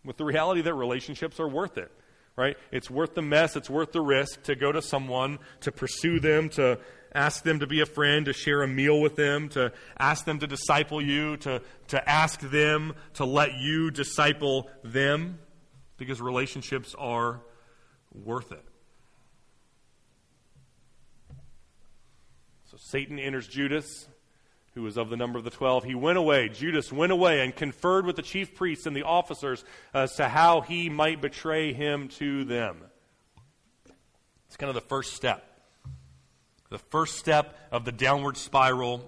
with 0.03 0.17
the 0.17 0.25
reality 0.25 0.61
that 0.61 0.73
relationships 0.73 1.39
are 1.39 1.47
worth 1.47 1.77
it 1.77 1.91
right? 2.35 2.57
It's 2.71 2.89
worth 2.89 3.15
the 3.15 3.21
mess, 3.21 3.55
it's 3.55 3.69
worth 3.69 3.91
the 3.91 4.01
risk 4.01 4.43
to 4.43 4.55
go 4.55 4.71
to 4.71 4.81
someone, 4.81 5.39
to 5.61 5.71
pursue 5.71 6.19
them, 6.19 6.49
to 6.49 6.79
ask 7.15 7.43
them 7.43 7.59
to 7.59 7.67
be 7.67 7.81
a 7.81 7.85
friend, 7.85 8.25
to 8.25 8.33
share 8.33 8.61
a 8.61 8.67
meal 8.67 8.99
with 9.01 9.15
them, 9.15 9.49
to 9.49 9.71
ask 9.97 10.25
them 10.25 10.39
to 10.39 10.47
disciple 10.47 11.01
you, 11.01 11.37
to, 11.37 11.61
to 11.87 12.09
ask 12.09 12.39
them 12.41 12.93
to 13.13 13.25
let 13.25 13.53
you 13.53 13.89
disciple 13.89 14.69
them, 14.83 15.39
because 15.97 16.21
relationships 16.21 16.93
are 16.97 17.41
worth 18.13 18.51
it. 18.51 18.63
So 22.71 22.77
Satan 22.77 23.17
enters 23.17 23.47
Judas 23.47 24.07
who 24.73 24.81
was 24.81 24.97
of 24.97 25.09
the 25.09 25.15
number 25.15 25.39
of 25.39 25.45
the 25.45 25.49
twelve, 25.49 25.85
he 25.85 25.95
went 25.95 26.17
away, 26.17 26.49
Judas 26.49 26.91
went 26.91 27.13
away 27.13 27.39
and 27.39 27.55
conferred 27.55 28.05
with 28.05 28.17
the 28.17 28.21
chief 28.21 28.55
priests 28.55 28.85
and 28.85 28.93
the 28.93 29.03
officers 29.03 29.63
as 29.93 30.15
to 30.15 30.27
how 30.27 30.59
he 30.59 30.89
might 30.89 31.21
betray 31.21 31.71
him 31.71 32.09
to 32.09 32.43
them. 32.43 32.83
It's 34.47 34.57
kind 34.57 34.67
of 34.67 34.75
the 34.75 34.81
first 34.81 35.13
step. 35.13 35.49
The 36.69 36.77
first 36.77 37.17
step 37.17 37.57
of 37.71 37.85
the 37.85 37.91
downward 37.91 38.37
spiral 38.37 39.03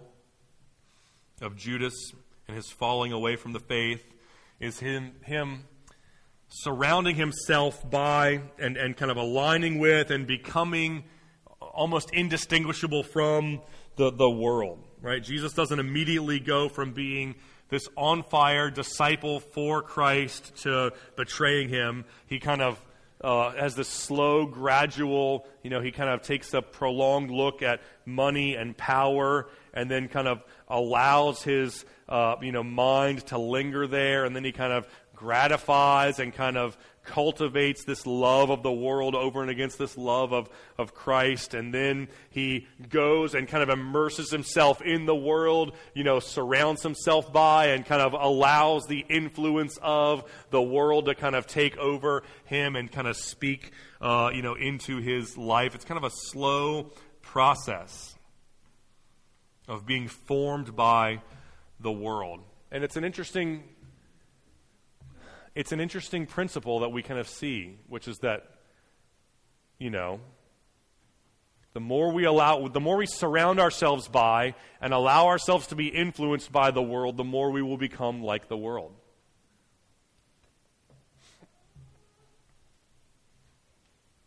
of 1.42 1.56
Judas 1.56 2.14
and 2.48 2.56
his 2.56 2.70
falling 2.70 3.12
away 3.12 3.36
from 3.36 3.54
the 3.54 3.60
faith 3.60 4.04
is 4.60 4.80
him, 4.80 5.14
him 5.24 5.66
surrounding 6.48 7.16
himself 7.16 7.90
by 7.90 8.42
and, 8.58 8.78
and 8.78 8.96
kind 8.96 9.12
of 9.12 9.18
aligning 9.18 9.80
with 9.80 10.12
and 10.12 10.26
becoming 10.26 11.04
almost 11.60 12.12
indistinguishable 12.12 13.04
from 13.04 13.62
the, 13.96 14.12
the 14.12 14.30
world 14.30 14.84
right? 15.02 15.24
Jesus 15.24 15.54
doesn't 15.54 15.80
immediately 15.80 16.40
go 16.40 16.70
from 16.70 16.94
being 16.94 17.36
this 17.70 17.88
on 17.96 18.24
fire 18.24 18.70
disciple 18.70 19.40
for 19.40 19.82
Christ 19.82 20.56
to 20.64 20.94
betraying 21.16 21.70
him. 21.70 22.06
He 22.28 22.40
kind 22.40 22.62
of 22.62 22.84
uh, 23.22 23.52
has 23.52 23.76
this 23.76 23.88
slow, 23.88 24.46
gradual, 24.46 25.48
you 25.64 25.70
know, 25.70 25.82
he 25.82 25.92
kind 25.92 26.10
of 26.10 26.22
takes 26.22 26.54
a 26.54 26.62
prolonged 26.62 27.32
look 27.32 27.62
at 27.62 27.82
money 28.06 28.56
and 28.56 28.78
power 28.78 29.50
and 29.74 29.90
then 29.90 30.08
kind 30.08 30.28
of 30.28 30.44
allows 30.68 31.42
his, 31.42 31.86
uh, 32.08 32.36
you 32.42 32.52
know, 32.52 32.64
mind 32.64 33.26
to 33.28 33.38
linger 33.38 33.88
there 33.88 34.26
and 34.26 34.36
then 34.36 34.44
he 34.44 34.52
kind 34.52 34.72
of 34.72 34.88
gratifies 35.16 36.20
and 36.20 36.34
kind 36.34 36.58
of 36.58 36.78
cultivates 37.08 37.84
this 37.84 38.06
love 38.06 38.52
of 38.52 38.62
the 38.62 38.72
world 38.72 39.16
over 39.16 39.42
and 39.42 39.50
against 39.50 39.80
this 39.80 39.98
love 39.98 40.34
of, 40.34 40.50
of 40.78 40.94
Christ. 40.94 41.56
And 41.56 41.74
then 41.74 42.10
he 42.30 42.68
goes 42.90 43.34
and 43.34 43.48
kind 43.48 43.64
of 43.64 43.70
immerses 43.70 44.30
himself 44.30 44.82
in 44.82 45.06
the 45.06 45.16
world, 45.16 45.76
you 45.96 46.04
know, 46.04 46.20
surrounds 46.20 46.84
himself 46.84 47.34
by 47.34 47.68
and 47.68 47.86
kind 47.86 48.02
of 48.02 48.14
allows 48.14 48.86
the 48.86 49.06
influence 49.10 49.80
of 49.82 50.30
the 50.52 50.62
world 50.62 51.06
to 51.06 51.16
kind 51.16 51.36
of 51.36 51.48
take 51.48 51.76
over 51.78 52.24
him 52.46 52.76
and 52.76 52.92
kind 52.92 53.08
of 53.08 53.18
speak, 53.18 53.72
uh, 54.02 54.30
you 54.34 54.44
know, 54.44 54.54
into 54.54 54.98
his 54.98 55.38
life. 55.38 55.74
It's 55.74 55.86
kind 55.86 55.98
of 55.98 56.04
a 56.04 56.14
slow 56.14 56.92
process 57.22 58.16
of 59.68 59.86
being 59.86 60.08
formed 60.08 60.76
by 60.76 61.22
the 61.80 61.92
world. 61.92 62.42
And 62.72 62.84
it's 62.84 62.98
an 62.98 63.04
interesting 63.04 63.64
it's 65.58 65.72
an 65.72 65.80
interesting 65.80 66.28
principle 66.28 66.82
that 66.82 66.90
we 66.90 67.02
kind 67.02 67.20
of 67.20 67.28
see, 67.28 67.80
which 67.88 68.08
is 68.08 68.20
that, 68.20 68.44
you 69.80 69.90
know, 69.90 70.20
the 71.74 71.80
more 71.80 72.14
we 72.14 72.26
allow, 72.26 72.68
the 72.68 72.80
more 72.80 72.96
we 72.96 73.08
surround 73.08 73.60
ourselves 73.60 74.08
by 74.08 74.54
and 74.80 74.94
allow 74.94 75.26
ourselves 75.26 75.66
to 75.68 75.76
be 75.76 75.88
influenced 75.88 76.52
by 76.52 76.70
the 76.70 76.84
world, 76.84 77.18
the 77.18 77.24
more 77.24 77.50
we 77.50 77.64
will 77.64 77.78
become 77.78 78.22
like 78.22 78.48
the 78.50 78.56
world. 78.56 78.94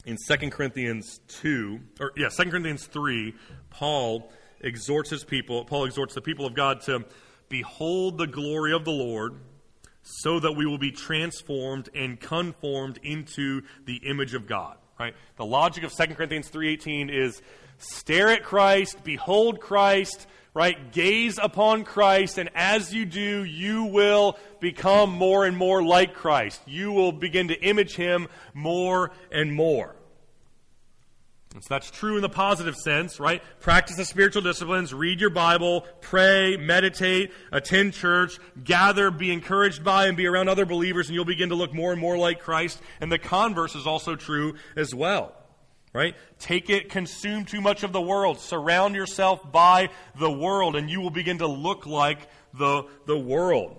In 0.04 0.16
2 0.28 0.50
Corinthians 0.50 1.20
2, 1.28 1.80
or 2.00 2.10
yeah, 2.16 2.28
2 2.28 2.50
Corinthians 2.50 2.86
3, 2.86 3.36
Paul 3.70 4.32
exhorts 4.60 5.10
his 5.10 5.22
people, 5.22 5.64
Paul 5.64 5.84
exhorts 5.84 6.14
the 6.14 6.22
people 6.22 6.44
of 6.44 6.54
God 6.54 6.80
to 6.86 7.04
behold 7.48 8.18
the 8.18 8.26
glory 8.26 8.72
of 8.72 8.84
the 8.84 8.90
Lord 8.90 9.38
so 10.18 10.40
that 10.40 10.52
we 10.52 10.66
will 10.66 10.78
be 10.78 10.90
transformed 10.90 11.88
and 11.94 12.18
conformed 12.18 12.98
into 13.02 13.62
the 13.84 13.96
image 13.96 14.34
of 14.34 14.46
God. 14.46 14.76
Right? 14.98 15.14
The 15.36 15.46
logic 15.46 15.84
of 15.84 15.92
2 15.92 16.14
Corinthians 16.14 16.48
3:18 16.50 17.08
is 17.08 17.40
stare 17.78 18.28
at 18.28 18.42
Christ, 18.42 19.02
behold 19.02 19.60
Christ, 19.60 20.26
right? 20.52 20.92
Gaze 20.92 21.38
upon 21.38 21.84
Christ 21.84 22.36
and 22.38 22.50
as 22.54 22.92
you 22.92 23.06
do, 23.06 23.44
you 23.44 23.84
will 23.84 24.36
become 24.60 25.10
more 25.10 25.46
and 25.46 25.56
more 25.56 25.82
like 25.82 26.14
Christ. 26.14 26.60
You 26.66 26.92
will 26.92 27.12
begin 27.12 27.48
to 27.48 27.60
image 27.62 27.94
him 27.96 28.28
more 28.52 29.12
and 29.30 29.54
more. 29.54 29.94
And 31.54 31.64
so 31.64 31.74
that's 31.74 31.90
true 31.90 32.14
in 32.14 32.22
the 32.22 32.28
positive 32.28 32.76
sense, 32.76 33.18
right? 33.18 33.42
Practice 33.58 33.96
the 33.96 34.04
spiritual 34.04 34.42
disciplines, 34.42 34.94
read 34.94 35.20
your 35.20 35.30
Bible, 35.30 35.84
pray, 36.00 36.56
meditate, 36.56 37.32
attend 37.50 37.92
church, 37.92 38.38
gather, 38.62 39.10
be 39.10 39.32
encouraged 39.32 39.82
by, 39.82 40.06
and 40.06 40.16
be 40.16 40.28
around 40.28 40.48
other 40.48 40.64
believers, 40.64 41.08
and 41.08 41.16
you'll 41.16 41.24
begin 41.24 41.48
to 41.48 41.56
look 41.56 41.74
more 41.74 41.90
and 41.90 42.00
more 42.00 42.16
like 42.16 42.38
Christ. 42.38 42.80
And 43.00 43.10
the 43.10 43.18
converse 43.18 43.74
is 43.74 43.84
also 43.84 44.14
true 44.14 44.54
as 44.76 44.94
well, 44.94 45.34
right? 45.92 46.14
Take 46.38 46.70
it, 46.70 46.88
consume 46.88 47.44
too 47.44 47.60
much 47.60 47.82
of 47.82 47.92
the 47.92 48.00
world, 48.00 48.38
surround 48.38 48.94
yourself 48.94 49.50
by 49.50 49.90
the 50.20 50.30
world, 50.30 50.76
and 50.76 50.88
you 50.88 51.00
will 51.00 51.10
begin 51.10 51.38
to 51.38 51.48
look 51.48 51.84
like 51.84 52.28
the, 52.54 52.84
the 53.06 53.18
world. 53.18 53.76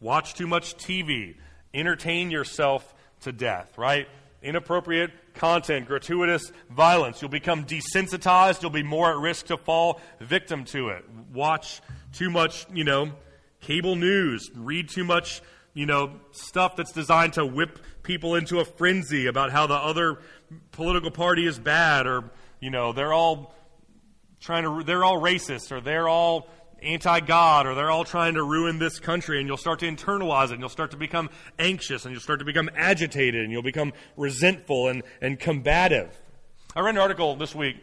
Watch 0.00 0.32
too 0.32 0.46
much 0.46 0.78
TV, 0.78 1.36
entertain 1.74 2.30
yourself 2.30 2.94
to 3.20 3.32
death, 3.32 3.76
right? 3.76 4.08
Inappropriate 4.44 5.10
content, 5.34 5.86
gratuitous 5.86 6.52
violence. 6.70 7.22
You'll 7.22 7.30
become 7.30 7.64
desensitized. 7.64 8.60
You'll 8.60 8.70
be 8.70 8.82
more 8.82 9.10
at 9.10 9.16
risk 9.16 9.46
to 9.46 9.56
fall 9.56 10.00
victim 10.20 10.64
to 10.66 10.90
it. 10.90 11.04
Watch 11.32 11.80
too 12.12 12.28
much, 12.28 12.66
you 12.72 12.84
know, 12.84 13.12
cable 13.60 13.96
news. 13.96 14.50
Read 14.54 14.90
too 14.90 15.02
much, 15.02 15.40
you 15.72 15.86
know, 15.86 16.20
stuff 16.32 16.76
that's 16.76 16.92
designed 16.92 17.32
to 17.32 17.46
whip 17.46 17.78
people 18.02 18.34
into 18.34 18.60
a 18.60 18.66
frenzy 18.66 19.26
about 19.26 19.50
how 19.50 19.66
the 19.66 19.74
other 19.74 20.18
political 20.72 21.10
party 21.10 21.46
is 21.46 21.58
bad 21.58 22.06
or, 22.06 22.30
you 22.60 22.70
know, 22.70 22.92
they're 22.92 23.14
all 23.14 23.54
trying 24.40 24.64
to, 24.64 24.84
they're 24.84 25.04
all 25.04 25.18
racist 25.20 25.72
or 25.72 25.80
they're 25.80 26.06
all 26.06 26.50
anti 26.84 27.20
God 27.20 27.66
or 27.66 27.74
they're 27.74 27.90
all 27.90 28.04
trying 28.04 28.34
to 28.34 28.42
ruin 28.42 28.78
this 28.78 28.98
country, 28.98 29.38
and 29.38 29.48
you'll 29.48 29.56
start 29.56 29.80
to 29.80 29.86
internalize 29.86 30.46
it, 30.46 30.52
and 30.52 30.60
you'll 30.60 30.68
start 30.68 30.90
to 30.92 30.96
become 30.96 31.30
anxious, 31.58 32.04
and 32.04 32.12
you'll 32.12 32.20
start 32.20 32.38
to 32.38 32.44
become 32.44 32.70
agitated, 32.76 33.42
and 33.42 33.52
you'll 33.52 33.62
become 33.62 33.92
resentful 34.16 34.88
and, 34.88 35.02
and 35.20 35.40
combative. 35.40 36.16
I 36.76 36.80
read 36.80 36.94
an 36.94 37.00
article 37.00 37.36
this 37.36 37.54
week 37.54 37.76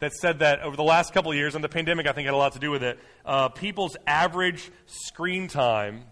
that 0.00 0.12
said 0.12 0.40
that 0.40 0.60
over 0.60 0.76
the 0.76 0.82
last 0.82 1.12
couple 1.12 1.30
of 1.30 1.36
years, 1.36 1.54
and 1.54 1.64
the 1.64 1.68
pandemic 1.68 2.06
I 2.06 2.12
think 2.12 2.26
had 2.26 2.34
a 2.34 2.36
lot 2.36 2.52
to 2.52 2.58
do 2.58 2.70
with 2.70 2.82
it, 2.82 2.98
uh, 3.24 3.48
people's 3.48 3.96
average 4.06 4.70
screen 4.86 5.48
time 5.48 6.04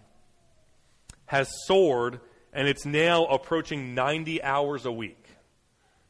has 1.27 1.49
soared, 1.67 2.21
and 2.53 2.69
it's 2.69 2.87
now 2.87 3.27
approaching 3.27 3.95
90 3.95 4.43
hours 4.43 4.87
a 4.87 4.93
week. 4.93 5.25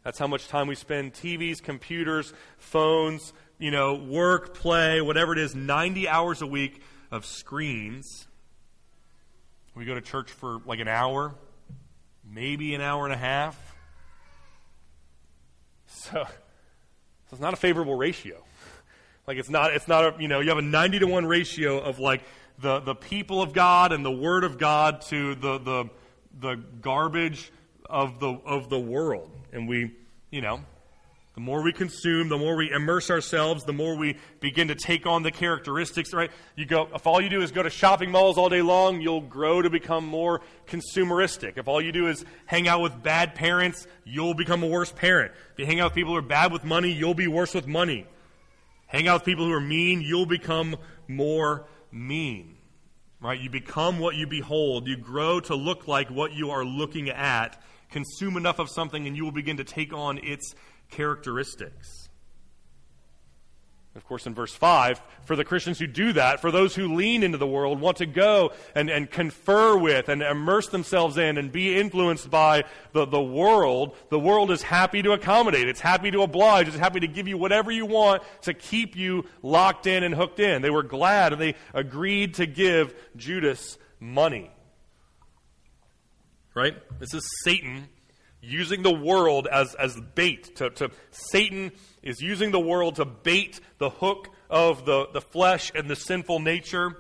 That's 0.05 0.19
how 0.19 0.27
much 0.27 0.49
time 0.49 0.69
we 0.69 0.75
spend 0.75 1.15
TVs, 1.15 1.63
computers, 1.63 2.35
phones, 2.59 3.33
you 3.59 3.71
know, 3.71 3.95
work, 3.95 4.55
play, 4.55 5.01
whatever 5.01 5.33
it 5.33 5.39
is, 5.39 5.55
90 5.55 6.09
hours 6.09 6.43
a 6.43 6.47
week 6.47 6.83
of 7.11 7.25
screens. 7.25 8.27
We 9.75 9.85
go 9.85 9.95
to 9.95 10.01
church 10.01 10.31
for 10.31 10.61
like 10.67 10.81
an 10.81 10.89
hour, 10.89 11.35
maybe 12.29 12.75
an 12.75 12.81
hour 12.81 13.05
and 13.05 13.13
a 13.13 13.19
half. 13.19 13.77
So, 15.87 16.11
so 16.25 16.29
it's 17.33 17.41
not 17.41 17.55
a 17.55 17.57
favorable 17.57 17.95
ratio. 17.95 18.43
Like 19.27 19.39
it's 19.39 19.51
not, 19.51 19.73
it's 19.73 19.89
not 19.89 20.05
a, 20.05 20.23
you 20.23 20.29
know, 20.29 20.41
you 20.41 20.51
have 20.51 20.59
a 20.59 20.63
90 20.63 21.01
to 21.01 21.07
1 21.07 21.27
ratio 21.27 21.79
of 21.79 21.99
like 21.99 22.23
the, 22.59 22.81
the 22.81 22.95
people 22.95 23.43
of 23.43 23.53
God 23.53 23.93
and 23.93 24.05
the 24.05 24.13
Word 24.13 24.45
of 24.45 24.59
God 24.59 25.01
to 25.03 25.35
the, 25.35 25.59
the, 25.59 25.91
the 26.39 26.57
garbage 26.81 27.51
of 27.89 28.21
the, 28.21 28.29
of 28.45 28.69
the 28.69 28.79
world. 28.79 29.31
And 29.53 29.69
we, 29.69 29.93
you 30.31 30.41
know, 30.41 30.61
the 31.35 31.41
more 31.41 31.63
we 31.63 31.73
consume, 31.73 32.29
the 32.29 32.39
more 32.39 32.55
we 32.55 32.71
immerse 32.71 33.11
ourselves, 33.11 33.65
the 33.65 33.73
more 33.73 33.97
we 33.97 34.17
begin 34.39 34.69
to 34.69 34.77
take 34.77 35.05
on 35.05 35.25
the 35.25 35.33
characteristics, 35.33 36.15
right? 36.15 36.31
You 36.55 36.65
go, 36.65 36.89
if 36.95 37.09
all 37.09 37.21
you 37.21 37.29
do 37.29 37.43
is 37.43 37.51
go 37.51 37.61
to 37.61 37.71
shopping 37.71 38.13
malls 38.13 38.39
all 38.39 38.49
day 38.49 38.63
long, 38.63 39.01
you'll 39.01 39.21
grow 39.21 39.61
to 39.61 39.69
become 39.69 40.07
more 40.07 40.43
consumeristic. 40.69 41.59
If 41.59 41.67
all 41.67 41.83
you 41.83 41.91
do 41.91 42.07
is 42.07 42.25
hang 42.47 42.69
out 42.69 42.83
with 42.83 43.03
bad 43.03 43.35
parents, 43.35 43.89
you'll 44.05 44.35
become 44.35 44.63
a 44.63 44.69
worse 44.69 44.93
parent. 44.93 45.33
If 45.53 45.59
you 45.59 45.67
hang 45.67 45.81
out 45.81 45.91
with 45.91 45.95
people 45.95 46.13
who 46.13 46.19
are 46.19 46.23
bad 46.23 46.53
with 46.53 46.63
money, 46.63 46.93
you'll 46.93 47.15
be 47.15 47.27
worse 47.27 47.53
with 47.53 47.67
money. 47.67 48.07
Hang 48.87 49.09
out 49.09 49.23
with 49.23 49.25
people 49.25 49.45
who 49.45 49.53
are 49.53 49.61
mean, 49.61 50.03
you'll 50.03 50.27
become 50.27 50.77
more 51.09 51.67
mean. 51.91 52.59
Right? 53.21 53.41
You 53.41 53.51
become 53.51 53.99
what 53.99 54.15
you 54.15 54.29
behold. 54.29 54.87
You 54.87 54.97
grow 54.97 55.41
to 55.41 55.57
look 55.57 55.89
like 55.89 56.11
what 56.11 56.33
you 56.33 56.51
are 56.51 56.65
looking 56.65 57.09
at. 57.09 57.61
Consume 57.91 58.37
enough 58.37 58.61
of 58.61 58.71
something 58.71 59.09
and 59.09 59.17
you 59.17 59.25
will 59.25 59.33
begin 59.33 59.57
to 59.57 59.65
take 59.65 59.93
on 59.93 60.19
its 60.19 60.55
characteristics. 60.91 62.05
Of 63.97 64.05
course, 64.05 64.27
in 64.27 64.35
verse 64.35 64.53
5, 64.53 65.01
for 65.23 65.37
the 65.37 65.45
Christians 65.45 65.79
who 65.79 65.87
do 65.87 66.15
that, 66.15 66.41
for 66.41 66.51
those 66.51 66.75
who 66.75 66.95
lean 66.97 67.23
into 67.23 67.39
the 67.39 67.47
world, 67.47 67.81
want 67.81 67.99
to 67.99 68.07
go 68.07 68.51
and, 68.75 68.91
and 68.91 69.09
confer 69.09 69.77
with 69.77 70.09
and 70.09 70.21
immerse 70.21 70.67
themselves 70.69 71.17
in 71.17 71.39
and 71.39 71.53
be 71.53 71.79
influenced 71.79 72.29
by 72.29 72.65
the, 72.93 73.07
the 73.07 73.23
world, 73.23 73.97
the 74.09 74.19
world 74.19 74.51
is 74.51 74.63
happy 74.63 75.01
to 75.03 75.13
accommodate. 75.13 75.69
It's 75.69 75.81
happy 75.81 76.11
to 76.11 76.23
oblige. 76.23 76.67
It's 76.67 76.77
happy 76.77 77.01
to 77.01 77.07
give 77.07 77.29
you 77.29 77.39
whatever 77.39 77.71
you 77.71 77.87
want 77.87 78.25
to 78.43 78.53
keep 78.53 78.97
you 78.97 79.27
locked 79.43 79.87
in 79.87 80.03
and 80.03 80.13
hooked 80.13 80.41
in. 80.41 80.61
They 80.61 80.71
were 80.71 80.83
glad 80.83 81.33
and 81.33 81.41
they 81.41 81.55
agreed 81.73 82.35
to 82.35 82.47
give 82.47 82.97
Judas 83.17 83.79
money. 84.01 84.51
Right? 86.53 86.75
This 86.99 87.15
is 87.15 87.25
Satan 87.45 87.89
using 88.47 88.83
the 88.83 88.95
world 88.95 89.47
as, 89.47 89.75
as 89.75 89.99
bait. 90.15 90.57
To, 90.57 90.71
to, 90.71 90.91
Satan 91.11 91.73
is 92.03 92.21
using 92.21 92.51
the 92.51 92.61
world 92.61 92.97
to 92.97 93.05
bait 93.05 93.61
the 93.79 93.91
hook 93.91 94.29
of 94.51 94.85
the, 94.85 95.09
the 95.13 95.21
flesh 95.21 95.73
and 95.75 95.89
the 95.89 95.97
sinful 95.97 96.41
nature. 96.41 96.97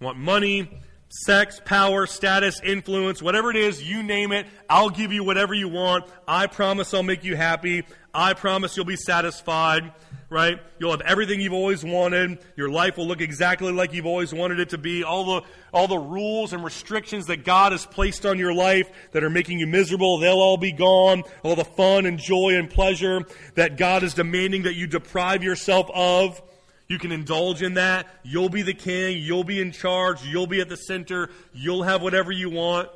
You 0.00 0.04
want 0.06 0.18
money, 0.18 0.68
sex, 1.08 1.60
power, 1.64 2.06
status, 2.06 2.60
influence, 2.64 3.22
whatever 3.22 3.50
it 3.50 3.56
is, 3.56 3.82
you 3.82 4.02
name 4.02 4.32
it. 4.32 4.46
I'll 4.68 4.90
give 4.90 5.12
you 5.12 5.24
whatever 5.24 5.54
you 5.54 5.68
want. 5.68 6.04
I 6.26 6.46
promise 6.46 6.92
I'll 6.94 7.02
make 7.02 7.24
you 7.24 7.36
happy. 7.36 7.84
I 8.14 8.34
promise 8.34 8.76
you'll 8.76 8.86
be 8.86 8.96
satisfied 8.96 9.92
right? 10.32 10.58
You'll 10.78 10.90
have 10.90 11.02
everything 11.02 11.40
you've 11.40 11.52
always 11.52 11.84
wanted. 11.84 12.38
Your 12.56 12.70
life 12.70 12.96
will 12.96 13.06
look 13.06 13.20
exactly 13.20 13.70
like 13.70 13.92
you've 13.92 14.06
always 14.06 14.32
wanted 14.32 14.58
it 14.58 14.70
to 14.70 14.78
be. 14.78 15.04
All 15.04 15.24
the, 15.24 15.46
all 15.72 15.86
the 15.86 15.98
rules 15.98 16.52
and 16.52 16.64
restrictions 16.64 17.26
that 17.26 17.44
God 17.44 17.72
has 17.72 17.84
placed 17.84 18.24
on 18.24 18.38
your 18.38 18.54
life 18.54 18.90
that 19.12 19.22
are 19.22 19.30
making 19.30 19.60
you 19.60 19.66
miserable, 19.66 20.18
they'll 20.18 20.40
all 20.40 20.56
be 20.56 20.72
gone. 20.72 21.22
All 21.42 21.54
the 21.54 21.64
fun 21.64 22.06
and 22.06 22.18
joy 22.18 22.56
and 22.56 22.68
pleasure 22.68 23.20
that 23.54 23.76
God 23.76 24.02
is 24.02 24.14
demanding 24.14 24.62
that 24.62 24.74
you 24.74 24.86
deprive 24.86 25.44
yourself 25.44 25.90
of. 25.94 26.40
You 26.88 26.98
can 26.98 27.12
indulge 27.12 27.62
in 27.62 27.74
that. 27.74 28.06
You'll 28.22 28.48
be 28.48 28.62
the 28.62 28.74
king. 28.74 29.18
You'll 29.22 29.44
be 29.44 29.60
in 29.60 29.70
charge. 29.70 30.24
You'll 30.24 30.46
be 30.46 30.60
at 30.60 30.68
the 30.68 30.76
center. 30.76 31.28
You'll 31.52 31.82
have 31.82 32.02
whatever 32.02 32.32
you 32.32 32.50
want. 32.50 32.88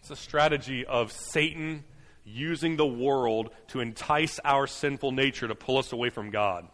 It's 0.00 0.10
a 0.10 0.16
strategy 0.16 0.86
of 0.86 1.10
Satan 1.10 1.84
using 2.26 2.76
the 2.76 2.86
world 2.86 3.50
to 3.68 3.80
entice 3.80 4.40
our 4.44 4.66
sinful 4.66 5.12
nature 5.12 5.48
to 5.48 5.54
pull 5.54 5.78
us 5.78 5.92
away 5.92 6.10
from 6.10 6.30
God. 6.30 6.66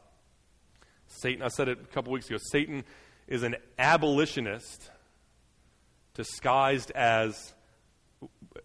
Satan, 1.07 1.43
I 1.43 1.49
said 1.49 1.69
it 1.69 1.79
a 1.79 1.87
couple 1.95 2.13
weeks 2.13 2.27
ago, 2.27 2.39
Satan 2.51 2.85
is 3.29 3.43
an 3.43 3.57
abolitionist 3.79 4.91
disguised 6.15 6.91
as 6.93 7.53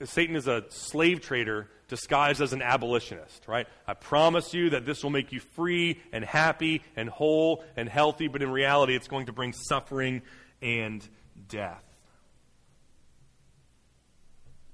Satan 0.04 0.36
is 0.36 0.48
a 0.48 0.66
slave 0.70 1.22
trader 1.22 1.70
disguised 1.88 2.42
as 2.42 2.54
an 2.54 2.62
abolitionist, 2.62 3.48
right? 3.48 3.68
I 3.88 3.94
promise 3.94 4.54
you 4.54 4.72
that 4.72 4.86
this 4.86 5.04
will 5.04 5.10
make 5.10 5.32
you 5.32 5.40
free 5.40 6.02
and 6.12 6.24
happy 6.24 6.84
and 6.96 7.10
whole 7.10 7.64
and 7.76 7.88
healthy, 7.88 8.28
but 8.28 8.42
in 8.42 8.52
reality, 8.52 8.96
it's 8.96 9.08
going 9.08 9.28
to 9.28 9.34
bring 9.34 9.54
suffering 9.54 10.22
and 10.62 11.08
death. 11.48 11.84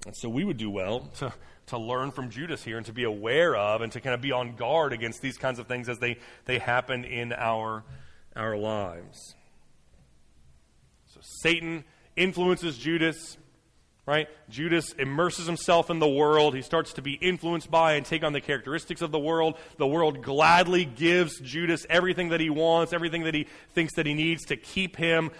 And 0.06 0.16
so 0.16 0.28
we 0.28 0.44
would 0.44 0.56
do 0.56 0.70
well 0.70 1.00
to, 1.18 1.32
to 1.66 1.78
learn 1.78 2.10
from 2.10 2.30
Judas 2.30 2.62
here 2.62 2.76
and 2.76 2.86
to 2.86 2.92
be 2.92 3.04
aware 3.04 3.56
of 3.56 3.80
and 3.80 3.92
to 3.92 4.00
kind 4.00 4.14
of 4.14 4.20
be 4.20 4.32
on 4.32 4.56
guard 4.56 4.92
against 4.92 5.22
these 5.22 5.36
kinds 5.36 5.58
of 5.58 5.66
things 5.66 5.88
as 5.88 5.98
they, 5.98 6.18
they 6.44 6.58
happen 6.58 7.04
in 7.04 7.32
our, 7.32 7.84
our 8.36 8.56
lives. 8.56 9.34
So 11.14 11.20
Satan 11.42 11.84
influences 12.16 12.78
Judas 12.78 13.36
right? 14.06 14.28
Judas 14.50 14.92
immerses 14.98 15.46
himself 15.46 15.88
in 15.88 15.98
the 15.98 16.08
world. 16.08 16.54
He 16.54 16.62
starts 16.62 16.92
to 16.94 17.02
be 17.02 17.14
influenced 17.14 17.70
by 17.70 17.94
and 17.94 18.04
take 18.04 18.22
on 18.22 18.34
the 18.34 18.40
characteristics 18.40 19.00
of 19.00 19.10
the 19.10 19.18
world. 19.18 19.56
The 19.78 19.86
world 19.86 20.22
gladly 20.22 20.84
gives 20.84 21.40
Judas 21.40 21.86
everything 21.88 22.28
that 22.28 22.40
he 22.40 22.50
wants, 22.50 22.92
everything 22.92 23.24
that 23.24 23.34
he 23.34 23.46
thinks 23.72 23.94
that 23.94 24.04
he 24.04 24.14
needs 24.14 24.44
to 24.46 24.56
keep 24.56 24.96
him 24.96 25.30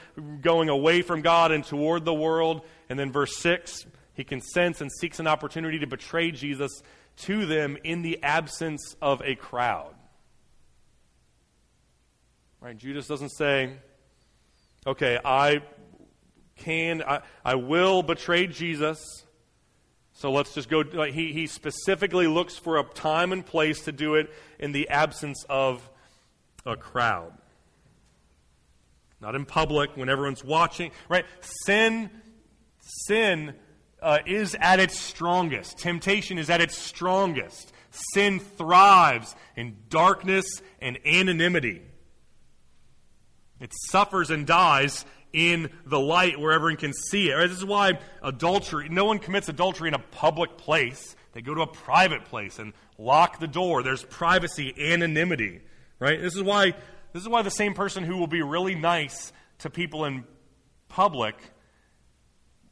going 0.40 0.70
away 0.70 1.02
from 1.02 1.20
God 1.20 1.52
and 1.52 1.62
toward 1.62 2.04
the 2.04 2.14
world. 2.14 2.62
And 2.88 2.98
then 2.98 3.12
verse 3.12 3.36
6, 3.36 3.84
he 4.14 4.24
consents 4.24 4.80
and 4.80 4.90
seeks 4.90 5.18
an 5.18 5.26
opportunity 5.26 5.78
to 5.80 5.86
betray 5.86 6.30
Jesus 6.30 6.82
to 7.16 7.46
them 7.46 7.76
in 7.84 8.02
the 8.02 8.22
absence 8.22 8.96
of 9.02 9.20
a 9.22 9.34
crowd. 9.34 9.94
Right? 12.60 12.76
Judas 12.76 13.06
doesn't 13.06 13.30
say, 13.30 13.74
okay, 14.86 15.18
I 15.22 15.60
can, 16.56 17.02
I, 17.02 17.20
I 17.44 17.56
will 17.56 18.02
betray 18.02 18.46
Jesus. 18.46 19.04
So 20.12 20.30
let's 20.30 20.54
just 20.54 20.68
go. 20.68 20.82
He, 21.06 21.32
he 21.32 21.46
specifically 21.46 22.26
looks 22.26 22.56
for 22.56 22.78
a 22.78 22.84
time 22.84 23.32
and 23.32 23.44
place 23.44 23.82
to 23.82 23.92
do 23.92 24.14
it 24.14 24.32
in 24.58 24.72
the 24.72 24.88
absence 24.88 25.44
of 25.50 25.88
a 26.64 26.76
crowd. 26.76 27.32
Not 29.20 29.34
in 29.34 29.44
public 29.44 29.96
when 29.96 30.08
everyone's 30.08 30.44
watching, 30.44 30.92
right? 31.08 31.24
Sin, 31.66 32.10
sin 32.80 33.54
uh, 34.05 34.18
is 34.26 34.55
at 34.61 34.78
its 34.78 34.96
strongest. 34.98 35.78
Temptation 35.78 36.38
is 36.38 36.50
at 36.50 36.61
its 36.61 36.76
strongest. 36.76 37.72
Sin 38.12 38.38
thrives 38.38 39.34
in 39.57 39.76
darkness 39.88 40.61
and 40.80 40.98
anonymity. 41.07 41.82
It 43.61 43.72
suffers 43.88 44.30
and 44.30 44.46
dies 44.46 45.07
in 45.32 45.70
the 45.86 45.98
light 45.98 46.38
where 46.38 46.52
everyone 46.52 46.76
can 46.76 46.92
see 46.92 47.30
it. 47.30 47.48
This 47.48 47.59
is 47.59 47.64
why 47.64 47.98
adultery, 48.22 48.88
no 48.90 49.07
one 49.07 49.18
commits 49.18 49.48
adultery 49.48 49.88
in 49.88 49.94
a 49.94 49.98
public 49.98 50.59
place. 50.59 51.16
They 51.32 51.40
go 51.40 51.55
to 51.55 51.62
a 51.62 51.66
private 51.66 52.26
place 52.26 52.59
and 52.59 52.74
lock 52.98 53.40
the 53.40 53.48
door. 53.48 53.82
There's 53.82 54.05
privacy, 54.05 54.74
anonymity, 54.78 55.62
right? 55.98 56.20
This 56.20 56.36
is 56.36 56.42
why 56.42 56.74
this 57.14 57.22
is 57.22 57.28
why 57.28 57.42
the 57.42 57.50
same 57.50 57.74
person 57.74 58.05
who 58.05 58.16
will 58.16 58.26
be 58.26 58.42
really 58.42 58.74
nice 58.74 59.32
to 59.61 59.70
people 59.70 60.05
in 60.05 60.24
public 60.88 61.36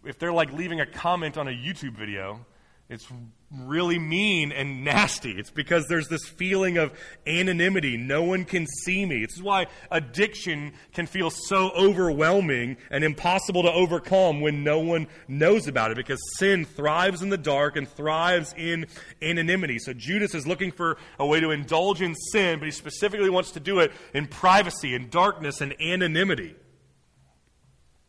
if 0.04 0.18
they're 0.18 0.32
like 0.32 0.52
leaving 0.52 0.80
a 0.80 0.86
comment 0.86 1.36
on 1.36 1.48
a 1.48 1.52
YouTube 1.52 1.96
video, 1.96 2.44
it's 2.88 3.08
really 3.50 3.98
mean 3.98 4.52
and 4.52 4.84
nasty. 4.84 5.30
It's 5.32 5.50
because 5.50 5.86
there's 5.88 6.08
this 6.08 6.26
feeling 6.26 6.76
of 6.76 6.92
anonymity. 7.26 7.96
No 7.96 8.22
one 8.22 8.44
can 8.44 8.66
see 8.66 9.06
me. 9.06 9.24
This 9.24 9.36
is 9.36 9.42
why 9.42 9.66
addiction 9.90 10.72
can 10.92 11.06
feel 11.06 11.30
so 11.30 11.70
overwhelming 11.70 12.76
and 12.90 13.02
impossible 13.02 13.62
to 13.62 13.72
overcome 13.72 14.42
when 14.42 14.62
no 14.62 14.78
one 14.80 15.06
knows 15.26 15.68
about 15.68 15.90
it 15.90 15.96
because 15.96 16.20
sin 16.38 16.66
thrives 16.66 17.22
in 17.22 17.30
the 17.30 17.38
dark 17.38 17.76
and 17.76 17.88
thrives 17.88 18.54
in 18.58 18.86
anonymity. 19.22 19.78
So 19.78 19.94
Judas 19.94 20.34
is 20.34 20.46
looking 20.46 20.70
for 20.70 20.98
a 21.18 21.26
way 21.26 21.40
to 21.40 21.50
indulge 21.50 22.02
in 22.02 22.14
sin, 22.14 22.58
but 22.58 22.66
he 22.66 22.72
specifically 22.72 23.30
wants 23.30 23.52
to 23.52 23.60
do 23.60 23.80
it 23.80 23.92
in 24.12 24.26
privacy, 24.26 24.94
in 24.94 25.08
darkness, 25.08 25.62
and 25.62 25.74
anonymity. 25.80 26.56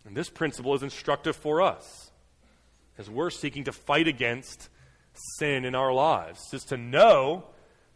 And 0.06 0.16
this 0.16 0.30
principle 0.30 0.74
is 0.76 0.84
instructive 0.84 1.36
for 1.36 1.62
us 1.62 2.12
as 2.98 3.10
we're 3.10 3.30
seeking 3.30 3.64
to 3.66 3.72
fight 3.72 4.08
against 4.08 4.70
sin 5.38 5.66
in 5.66 5.76
our 5.76 5.94
lives. 5.94 6.50
Just 6.52 6.70
to 6.70 6.78
know, 6.78 7.46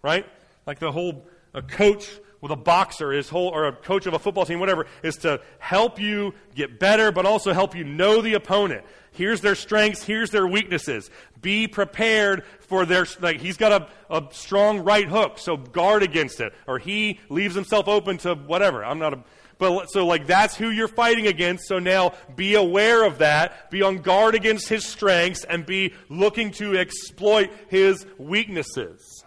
right? 0.01 0.25
Like 0.65 0.79
the 0.79 0.91
whole 0.91 1.27
a 1.53 1.61
coach 1.61 2.09
with 2.41 2.51
a 2.51 2.55
boxer, 2.55 3.11
is 3.11 3.29
whole 3.29 3.49
or 3.49 3.65
a 3.67 3.71
coach 3.73 4.05
of 4.05 4.13
a 4.13 4.19
football 4.19 4.45
team, 4.45 4.59
whatever, 4.59 4.85
is 5.01 5.15
to 5.17 5.41
help 5.59 5.99
you 5.99 6.33
get 6.53 6.79
better, 6.79 7.11
but 7.11 7.25
also 7.25 7.51
help 7.51 7.75
you 7.75 7.83
know 7.83 8.21
the 8.21 8.35
opponent. 8.35 8.85
Here's 9.11 9.41
their 9.41 9.55
strengths, 9.55 10.03
here's 10.03 10.29
their 10.29 10.45
weaknesses. 10.45 11.09
Be 11.41 11.67
prepared 11.67 12.43
for 12.59 12.85
their 12.85 13.07
like 13.19 13.39
he's 13.39 13.57
got 13.57 13.71
a, 13.71 14.15
a 14.15 14.27
strong 14.31 14.79
right 14.83 15.07
hook, 15.07 15.39
so 15.39 15.57
guard 15.57 16.03
against 16.03 16.39
it. 16.39 16.53
Or 16.67 16.77
he 16.77 17.19
leaves 17.29 17.55
himself 17.55 17.87
open 17.87 18.19
to 18.19 18.35
whatever. 18.35 18.85
I'm 18.85 18.99
not 18.99 19.13
a 19.13 19.23
but 19.57 19.87
so 19.87 20.05
like 20.05 20.27
that's 20.27 20.55
who 20.55 20.69
you're 20.69 20.87
fighting 20.87 21.27
against. 21.27 21.67
So 21.67 21.79
now 21.79 22.13
be 22.35 22.55
aware 22.55 23.03
of 23.03 23.19
that. 23.19 23.71
Be 23.71 23.81
on 23.81 23.97
guard 23.97 24.35
against 24.35 24.69
his 24.69 24.85
strengths 24.85 25.43
and 25.43 25.65
be 25.65 25.93
looking 26.09 26.51
to 26.53 26.77
exploit 26.77 27.49
his 27.67 28.05
weaknesses. 28.17 29.23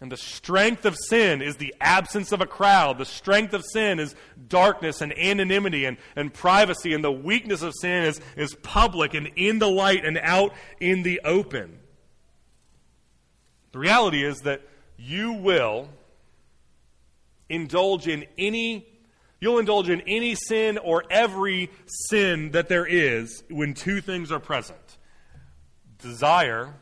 And 0.00 0.12
the 0.12 0.16
strength 0.16 0.84
of 0.84 0.96
sin 0.96 1.42
is 1.42 1.56
the 1.56 1.74
absence 1.80 2.30
of 2.30 2.40
a 2.40 2.46
crowd. 2.46 2.98
The 2.98 3.04
strength 3.04 3.52
of 3.52 3.64
sin 3.64 3.98
is 3.98 4.14
darkness 4.46 5.00
and 5.00 5.16
anonymity 5.18 5.86
and, 5.86 5.96
and 6.14 6.32
privacy. 6.32 6.94
And 6.94 7.02
the 7.02 7.10
weakness 7.10 7.62
of 7.62 7.74
sin 7.80 8.04
is, 8.04 8.20
is 8.36 8.54
public 8.62 9.14
and 9.14 9.28
in 9.34 9.58
the 9.58 9.68
light 9.68 10.04
and 10.04 10.16
out 10.22 10.54
in 10.78 11.02
the 11.02 11.20
open. 11.24 11.80
The 13.72 13.80
reality 13.80 14.24
is 14.24 14.38
that 14.42 14.62
you 14.96 15.32
will 15.32 15.88
indulge 17.48 18.08
in 18.08 18.24
any 18.36 18.86
you'll 19.40 19.58
indulge 19.58 19.88
in 19.88 20.00
any 20.02 20.34
sin 20.34 20.78
or 20.78 21.04
every 21.10 21.70
sin 21.86 22.50
that 22.50 22.68
there 22.68 22.86
is 22.86 23.44
when 23.48 23.72
two 23.72 24.00
things 24.00 24.32
are 24.32 24.40
present. 24.40 24.98
Desire 25.98 26.74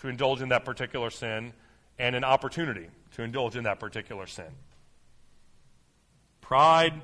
to 0.00 0.08
indulge 0.08 0.42
in 0.42 0.50
that 0.50 0.64
particular 0.64 1.10
sin 1.10 1.52
and 1.98 2.14
an 2.14 2.24
opportunity 2.24 2.88
to 3.12 3.22
indulge 3.22 3.56
in 3.56 3.64
that 3.64 3.80
particular 3.80 4.26
sin. 4.26 4.50
Pride 6.40 7.00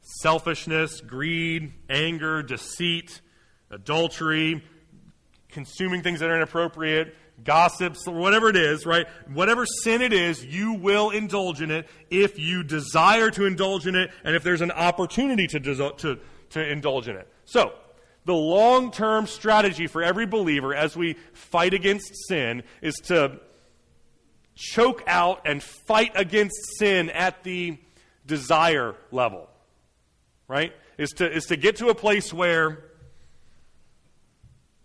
selfishness 0.00 1.00
greed 1.00 1.72
anger 1.90 2.42
deceit 2.42 3.20
adultery 3.70 4.64
consuming 5.48 6.02
things 6.02 6.20
that 6.20 6.30
are 6.30 6.36
inappropriate 6.36 7.14
gossips, 7.44 8.06
or 8.06 8.14
whatever 8.14 8.48
it 8.48 8.56
is, 8.56 8.86
right? 8.86 9.06
Whatever 9.32 9.66
sin 9.66 10.02
it 10.02 10.12
is, 10.12 10.44
you 10.44 10.74
will 10.74 11.10
indulge 11.10 11.62
in 11.62 11.70
it 11.70 11.86
if 12.10 12.38
you 12.38 12.62
desire 12.62 13.30
to 13.30 13.44
indulge 13.44 13.86
in 13.86 13.94
it 13.94 14.10
and 14.24 14.34
if 14.34 14.42
there's 14.42 14.62
an 14.62 14.72
opportunity 14.72 15.46
to, 15.46 15.60
to, 15.60 16.18
to 16.50 16.70
indulge 16.70 17.08
in 17.08 17.16
it. 17.16 17.28
So, 17.44 17.72
the 18.24 18.34
long 18.34 18.90
term 18.90 19.26
strategy 19.26 19.86
for 19.86 20.02
every 20.02 20.26
believer 20.26 20.74
as 20.74 20.96
we 20.96 21.14
fight 21.32 21.74
against 21.74 22.12
sin 22.28 22.64
is 22.82 22.96
to 23.04 23.38
choke 24.56 25.04
out 25.06 25.42
and 25.46 25.62
fight 25.62 26.12
against 26.16 26.56
sin 26.78 27.08
at 27.10 27.44
the 27.44 27.78
desire 28.26 28.96
level, 29.12 29.48
right? 30.48 30.72
Is 30.98 31.10
to, 31.12 31.30
is 31.30 31.46
to 31.46 31.56
get 31.56 31.76
to 31.76 31.88
a 31.88 31.94
place 31.94 32.32
where, 32.32 32.84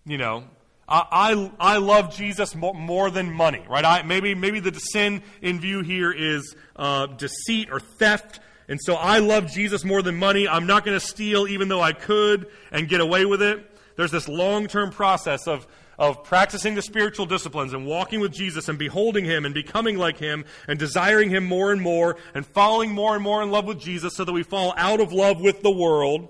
you 0.06 0.18
know, 0.18 0.44
I, 0.92 1.52
I, 1.58 1.78
love 1.78 2.14
Jesus 2.14 2.54
more, 2.54 2.74
more, 2.74 3.10
than 3.10 3.32
money, 3.32 3.64
right? 3.70 3.86
I, 3.86 4.04
maybe, 4.04 4.36
maybe 4.36 4.60
the 4.60 4.78
sin 4.78 5.24
in 5.42 5.62
view 5.62 5.82
here 5.82 6.12
is 6.12 6.54
uh, 6.76 7.06
deceit 7.08 7.70
or 7.72 7.80
theft. 7.80 8.42
And 8.68 8.80
so 8.82 8.96
I 8.96 9.20
love 9.20 9.48
Jesus 9.48 9.86
more 9.86 10.02
than 10.02 10.18
money. 10.18 10.48
I'm 10.48 10.68
not 10.68 10.84
going 10.84 11.00
to 11.00 11.06
steal 11.06 11.48
even 11.48 11.70
though 11.70 11.82
I 11.82 11.94
could 11.94 12.48
and 12.72 12.90
get 12.90 13.00
away 13.00 13.26
with 13.26 13.42
it. 13.42 13.66
There's 13.96 14.12
this 14.12 14.28
long 14.28 14.68
term 14.68 14.92
process 14.92 15.48
of, 15.48 15.66
of 15.98 16.26
practicing 16.26 16.76
the 16.76 16.82
spiritual 16.82 17.26
disciplines 17.26 17.74
and 17.74 17.86
walking 17.86 18.20
with 18.20 18.34
Jesus 18.34 18.68
and 18.68 18.78
beholding 18.78 19.24
Him 19.24 19.46
and 19.46 19.54
becoming 19.54 19.98
like 19.98 20.18
Him 20.18 20.44
and 20.68 20.78
desiring 20.78 21.30
Him 21.30 21.46
more 21.46 21.72
and 21.72 21.82
more 21.82 22.18
and 22.34 22.46
falling 22.46 22.92
more 22.92 23.16
and 23.16 23.24
more 23.24 23.42
in 23.42 23.50
love 23.50 23.66
with 23.66 23.80
Jesus 23.80 24.16
so 24.16 24.26
that 24.26 24.34
we 24.34 24.44
fall 24.44 24.74
out 24.76 25.00
of 25.00 25.14
love 25.14 25.40
with 25.40 25.62
the 25.62 25.72
world 25.72 26.30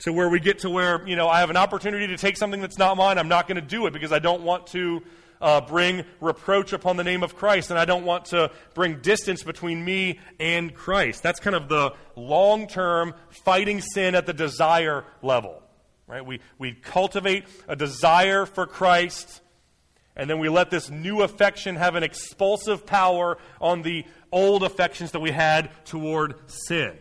to 0.00 0.12
where 0.12 0.28
we 0.28 0.40
get 0.40 0.60
to 0.60 0.70
where, 0.70 1.06
you 1.06 1.16
know, 1.16 1.28
I 1.28 1.40
have 1.40 1.50
an 1.50 1.56
opportunity 1.56 2.08
to 2.08 2.16
take 2.16 2.36
something 2.36 2.60
that's 2.60 2.78
not 2.78 2.96
mine. 2.96 3.18
I'm 3.18 3.28
not 3.28 3.46
going 3.48 3.56
to 3.56 3.66
do 3.66 3.86
it 3.86 3.92
because 3.92 4.12
I 4.12 4.18
don't 4.18 4.42
want 4.42 4.66
to 4.68 5.02
uh, 5.40 5.60
bring 5.60 6.04
reproach 6.20 6.72
upon 6.72 6.96
the 6.96 7.04
name 7.04 7.22
of 7.22 7.36
Christ 7.36 7.70
and 7.70 7.78
I 7.78 7.84
don't 7.84 8.04
want 8.04 8.26
to 8.26 8.50
bring 8.72 9.00
distance 9.00 9.42
between 9.42 9.84
me 9.84 10.18
and 10.40 10.74
Christ. 10.74 11.22
That's 11.22 11.40
kind 11.40 11.54
of 11.54 11.68
the 11.68 11.94
long 12.16 12.66
term 12.66 13.14
fighting 13.28 13.80
sin 13.80 14.14
at 14.14 14.26
the 14.26 14.32
desire 14.32 15.04
level. 15.22 15.62
Right? 16.06 16.24
We, 16.24 16.40
we 16.58 16.72
cultivate 16.72 17.44
a 17.66 17.76
desire 17.76 18.44
for 18.44 18.66
Christ, 18.66 19.40
and 20.14 20.28
then 20.28 20.38
we 20.38 20.50
let 20.50 20.70
this 20.70 20.90
new 20.90 21.22
affection 21.22 21.76
have 21.76 21.94
an 21.94 22.02
expulsive 22.02 22.84
power 22.84 23.38
on 23.58 23.80
the 23.80 24.04
old 24.30 24.64
affections 24.64 25.12
that 25.12 25.20
we 25.20 25.30
had 25.30 25.70
toward 25.86 26.34
sin. 26.46 26.92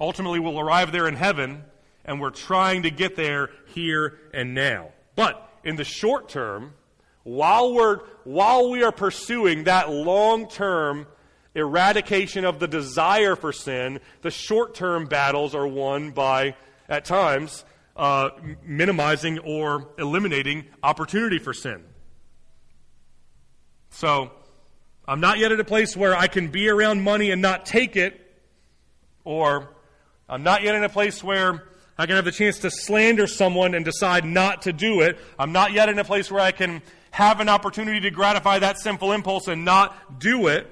Ultimately, 0.00 0.40
we'll 0.40 0.58
arrive 0.60 0.92
there 0.92 1.06
in 1.06 1.14
heaven, 1.14 1.64
and 2.04 2.20
we're 2.20 2.30
trying 2.30 2.82
to 2.82 2.90
get 2.90 3.16
there 3.16 3.50
here 3.74 4.18
and 4.32 4.54
now. 4.54 4.90
But 5.16 5.48
in 5.62 5.76
the 5.76 5.84
short 5.84 6.28
term, 6.28 6.74
while, 7.22 7.72
we're, 7.72 8.00
while 8.24 8.70
we 8.70 8.82
are 8.82 8.92
pursuing 8.92 9.64
that 9.64 9.90
long 9.90 10.48
term 10.48 11.06
eradication 11.54 12.44
of 12.44 12.58
the 12.58 12.68
desire 12.68 13.36
for 13.36 13.52
sin, 13.52 14.00
the 14.22 14.30
short 14.30 14.74
term 14.74 15.06
battles 15.06 15.54
are 15.54 15.66
won 15.66 16.10
by, 16.10 16.56
at 16.88 17.04
times, 17.04 17.64
uh, 17.96 18.30
minimizing 18.64 19.38
or 19.38 19.88
eliminating 19.98 20.64
opportunity 20.82 21.38
for 21.38 21.52
sin. 21.52 21.82
So, 23.90 24.32
I'm 25.06 25.20
not 25.20 25.38
yet 25.38 25.52
at 25.52 25.60
a 25.60 25.64
place 25.64 25.96
where 25.96 26.16
I 26.16 26.26
can 26.26 26.48
be 26.48 26.68
around 26.68 27.02
money 27.02 27.30
and 27.30 27.40
not 27.40 27.66
take 27.66 27.94
it, 27.94 28.20
or 29.22 29.73
I'm 30.28 30.42
not 30.42 30.62
yet 30.62 30.74
in 30.74 30.84
a 30.84 30.88
place 30.88 31.22
where 31.22 31.64
I 31.98 32.06
can 32.06 32.16
have 32.16 32.24
the 32.24 32.32
chance 32.32 32.58
to 32.60 32.70
slander 32.70 33.26
someone 33.26 33.74
and 33.74 33.84
decide 33.84 34.24
not 34.24 34.62
to 34.62 34.72
do 34.72 35.00
it. 35.02 35.18
I'm 35.38 35.52
not 35.52 35.72
yet 35.72 35.88
in 35.88 35.98
a 35.98 36.04
place 36.04 36.30
where 36.30 36.40
I 36.40 36.50
can 36.50 36.82
have 37.10 37.40
an 37.40 37.48
opportunity 37.48 38.00
to 38.00 38.10
gratify 38.10 38.58
that 38.58 38.78
sinful 38.78 39.12
impulse 39.12 39.46
and 39.46 39.64
not 39.64 40.18
do 40.18 40.48
it. 40.48 40.68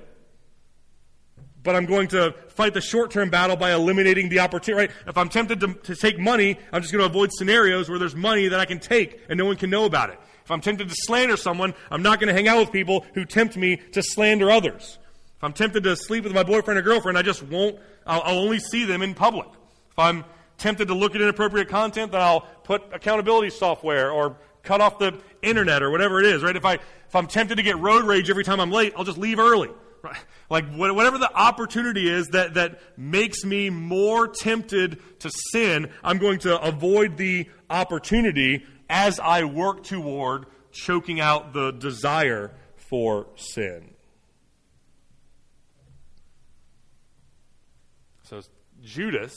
But 1.62 1.76
I'm 1.76 1.86
going 1.86 2.09
to 2.09 2.34
fight 2.48 2.74
the 2.74 2.80
short 2.80 3.12
term 3.12 3.30
battle 3.30 3.55
by 3.57 3.72
eliminating 3.72 4.28
the 4.30 4.40
opportunity. 4.40 4.88
Right? 4.88 4.96
If 5.07 5.16
I'm 5.16 5.28
tempted 5.28 5.61
to, 5.61 5.74
to 5.74 5.94
take 5.94 6.18
money, 6.18 6.59
I'm 6.72 6.82
just 6.82 6.92
going 6.92 7.05
to 7.05 7.09
avoid 7.09 7.30
scenarios 7.32 7.88
where 7.88 8.00
there's 8.00 8.16
money 8.16 8.48
that 8.48 8.59
I 8.59 8.64
can 8.64 8.80
take 8.80 9.20
and 9.28 9.38
no 9.38 9.44
one 9.44 9.57
can 9.57 9.70
know 9.70 9.84
about 9.84 10.11
it. 10.11 10.18
If 10.44 10.50
I'm 10.50 10.61
tempted 10.61 10.88
to 10.88 10.94
slander 11.07 11.36
someone, 11.36 11.74
I'm 11.88 12.03
not 12.03 12.18
going 12.18 12.28
to 12.28 12.34
hang 12.34 12.48
out 12.48 12.59
with 12.59 12.72
people 12.72 13.07
who 13.14 13.24
tempt 13.24 13.57
me 13.57 13.76
to 13.92 14.03
slander 14.03 14.50
others. 14.50 14.98
If 15.43 15.47
I'm 15.47 15.55
tempted 15.55 15.82
to 15.82 15.97
sleep 15.97 16.22
with 16.22 16.32
my 16.32 16.45
boyfriend 16.45 16.78
or 16.78 16.82
girlfriend, 16.82 17.18
I 17.18 17.22
just 17.22 17.43
won't, 17.43 17.76
I'll, 18.07 18.22
I'll 18.22 18.38
only 18.38 18.61
see 18.61 18.84
them 18.84 19.03
in 19.03 19.12
public. 19.12 19.49
If 19.90 19.99
I'm 19.99 20.24
tempted 20.57 20.86
to 20.86 20.95
look 20.95 21.16
at 21.16 21.20
inappropriate 21.20 21.68
content, 21.68 22.12
then 22.12 22.20
I'll 22.20 22.43
put 22.62 22.84
accountability 22.93 23.51
software 23.51 24.12
or 24.12 24.36
cut 24.62 24.80
off 24.80 25.01
the 25.01 25.18
internet 25.43 25.82
or 25.82 25.90
whatever 25.90 26.20
it 26.20 26.26
is, 26.26 26.45
right? 26.45 26.55
If, 26.55 26.64
I, 26.64 26.74
if 26.74 27.16
I'm 27.16 27.26
tempted 27.26 27.57
to 27.57 27.62
get 27.64 27.76
road 27.80 28.05
rage 28.05 28.30
every 28.30 28.45
time 28.45 28.61
I'm 28.61 28.70
late, 28.70 28.93
I'll 28.97 29.03
just 29.03 29.18
leave 29.18 29.40
early. 29.40 29.70
Right? 30.01 30.16
Like 30.49 30.72
whatever 30.74 31.18
the 31.18 31.32
opportunity 31.34 32.09
is 32.09 32.28
that, 32.28 32.55
that 32.55 32.80
makes 32.97 33.45
me 33.45 33.68
more 33.68 34.28
tempted 34.28 35.01
to 35.18 35.30
sin, 35.51 35.90
I'm 36.05 36.18
going 36.18 36.38
to 36.40 36.61
avoid 36.61 37.16
the 37.16 37.49
opportunity 37.68 38.64
as 38.88 39.18
I 39.18 39.43
work 39.43 39.82
toward 39.82 40.47
choking 40.70 41.18
out 41.18 41.53
the 41.53 41.72
desire 41.72 42.53
for 42.76 43.26
sin. 43.34 43.88
So 48.32 48.40
Judas 48.83 49.35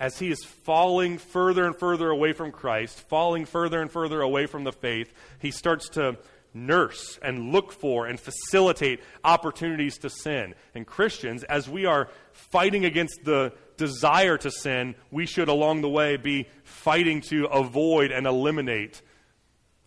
as 0.00 0.18
he 0.18 0.30
is 0.30 0.44
falling 0.44 1.18
further 1.18 1.64
and 1.64 1.76
further 1.76 2.10
away 2.10 2.32
from 2.32 2.52
Christ, 2.52 2.98
falling 3.08 3.44
further 3.44 3.80
and 3.80 3.90
further 3.90 4.20
away 4.20 4.46
from 4.46 4.64
the 4.64 4.72
faith, 4.72 5.12
he 5.38 5.50
starts 5.50 5.88
to 5.90 6.18
nurse 6.52 7.18
and 7.22 7.52
look 7.52 7.72
for 7.72 8.06
and 8.06 8.18
facilitate 8.18 9.00
opportunities 9.24 9.98
to 9.98 10.10
sin. 10.10 10.54
And 10.74 10.86
Christians, 10.86 11.44
as 11.44 11.68
we 11.68 11.84
are 11.86 12.08
fighting 12.32 12.84
against 12.84 13.24
the 13.24 13.52
desire 13.76 14.38
to 14.38 14.50
sin, 14.50 14.94
we 15.10 15.26
should 15.26 15.48
along 15.48 15.80
the 15.80 15.88
way 15.88 16.16
be 16.16 16.48
fighting 16.62 17.20
to 17.22 17.46
avoid 17.46 18.12
and 18.12 18.26
eliminate 18.26 19.02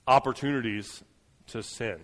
opportunities 0.07 1.03
to 1.47 1.63
sin. 1.63 1.99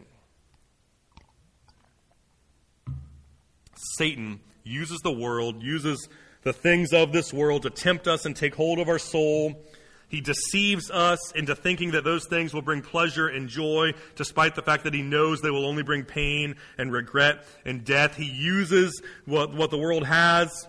Satan 3.97 4.39
uses 4.63 4.99
the 5.03 5.11
world, 5.11 5.61
uses 5.61 6.07
the 6.43 6.53
things 6.53 6.93
of 6.93 7.11
this 7.11 7.33
world 7.33 7.63
to 7.63 7.69
tempt 7.69 8.07
us 8.07 8.25
and 8.25 8.35
take 8.35 8.55
hold 8.55 8.79
of 8.79 8.89
our 8.89 8.99
soul. 8.99 9.61
He 10.09 10.21
deceives 10.21 10.91
us 10.91 11.31
into 11.31 11.55
thinking 11.55 11.91
that 11.91 12.03
those 12.03 12.27
things 12.27 12.53
will 12.53 12.61
bring 12.61 12.81
pleasure 12.81 13.27
and 13.27 13.49
joy, 13.49 13.93
despite 14.15 14.53
the 14.53 14.61
fact 14.61 14.83
that 14.83 14.93
he 14.93 15.01
knows 15.01 15.41
they 15.41 15.49
will 15.49 15.65
only 15.65 15.81
bring 15.81 16.03
pain 16.03 16.55
and 16.77 16.91
regret 16.91 17.45
and 17.65 17.83
death. 17.83 18.15
He 18.15 18.25
uses 18.25 19.01
what, 19.25 19.53
what 19.55 19.71
the 19.71 19.77
world 19.77 20.05
has 20.05 20.67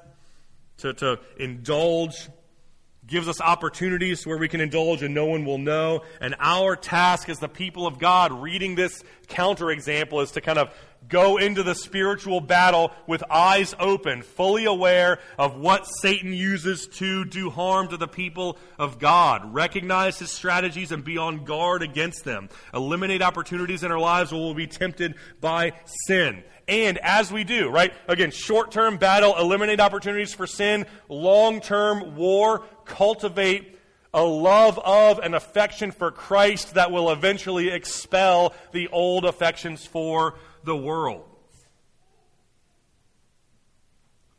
to, 0.78 0.94
to 0.94 1.20
indulge, 1.38 2.30
gives 3.06 3.28
us 3.28 3.38
opportunities 3.40 4.26
where 4.26 4.38
we 4.38 4.48
can 4.48 4.62
indulge 4.62 5.02
and 5.02 5.14
no 5.14 5.26
one 5.26 5.44
will 5.44 5.58
know. 5.58 6.02
And 6.22 6.34
our 6.38 6.74
task 6.74 7.28
as 7.28 7.38
the 7.38 7.48
people 7.48 7.86
of 7.86 7.98
God, 7.98 8.32
reading 8.32 8.76
this 8.76 9.02
counterexample, 9.26 10.22
is 10.22 10.30
to 10.32 10.40
kind 10.40 10.58
of 10.58 10.70
go 11.08 11.36
into 11.36 11.62
the 11.62 11.74
spiritual 11.74 12.40
battle 12.40 12.92
with 13.06 13.22
eyes 13.30 13.74
open, 13.78 14.22
fully 14.22 14.64
aware 14.64 15.18
of 15.38 15.56
what 15.56 15.86
Satan 16.00 16.32
uses 16.32 16.86
to 16.94 17.24
do 17.24 17.50
harm 17.50 17.88
to 17.88 17.96
the 17.96 18.08
people 18.08 18.58
of 18.78 18.98
God. 18.98 19.54
Recognize 19.54 20.18
his 20.18 20.30
strategies 20.30 20.92
and 20.92 21.04
be 21.04 21.18
on 21.18 21.44
guard 21.44 21.82
against 21.82 22.24
them. 22.24 22.48
Eliminate 22.72 23.22
opportunities 23.22 23.82
in 23.82 23.90
our 23.90 23.98
lives 23.98 24.32
where 24.32 24.40
we'll 24.40 24.54
be 24.54 24.66
tempted 24.66 25.14
by 25.40 25.72
sin. 26.06 26.42
And 26.66 26.98
as 26.98 27.30
we 27.30 27.44
do, 27.44 27.68
right? 27.68 27.92
Again, 28.08 28.30
short 28.30 28.70
term 28.70 28.96
battle, 28.96 29.36
eliminate 29.38 29.80
opportunities 29.80 30.32
for 30.32 30.46
sin. 30.46 30.86
Long 31.08 31.60
term 31.60 32.16
war, 32.16 32.64
cultivate 32.86 33.78
a 34.14 34.22
love 34.22 34.78
of 34.78 35.18
and 35.18 35.34
affection 35.34 35.90
for 35.90 36.10
Christ 36.12 36.74
that 36.74 36.92
will 36.92 37.10
eventually 37.10 37.68
expel 37.68 38.54
the 38.72 38.88
old 38.88 39.24
affections 39.24 39.84
for 39.84 40.36
the 40.64 40.76
world. 40.76 41.24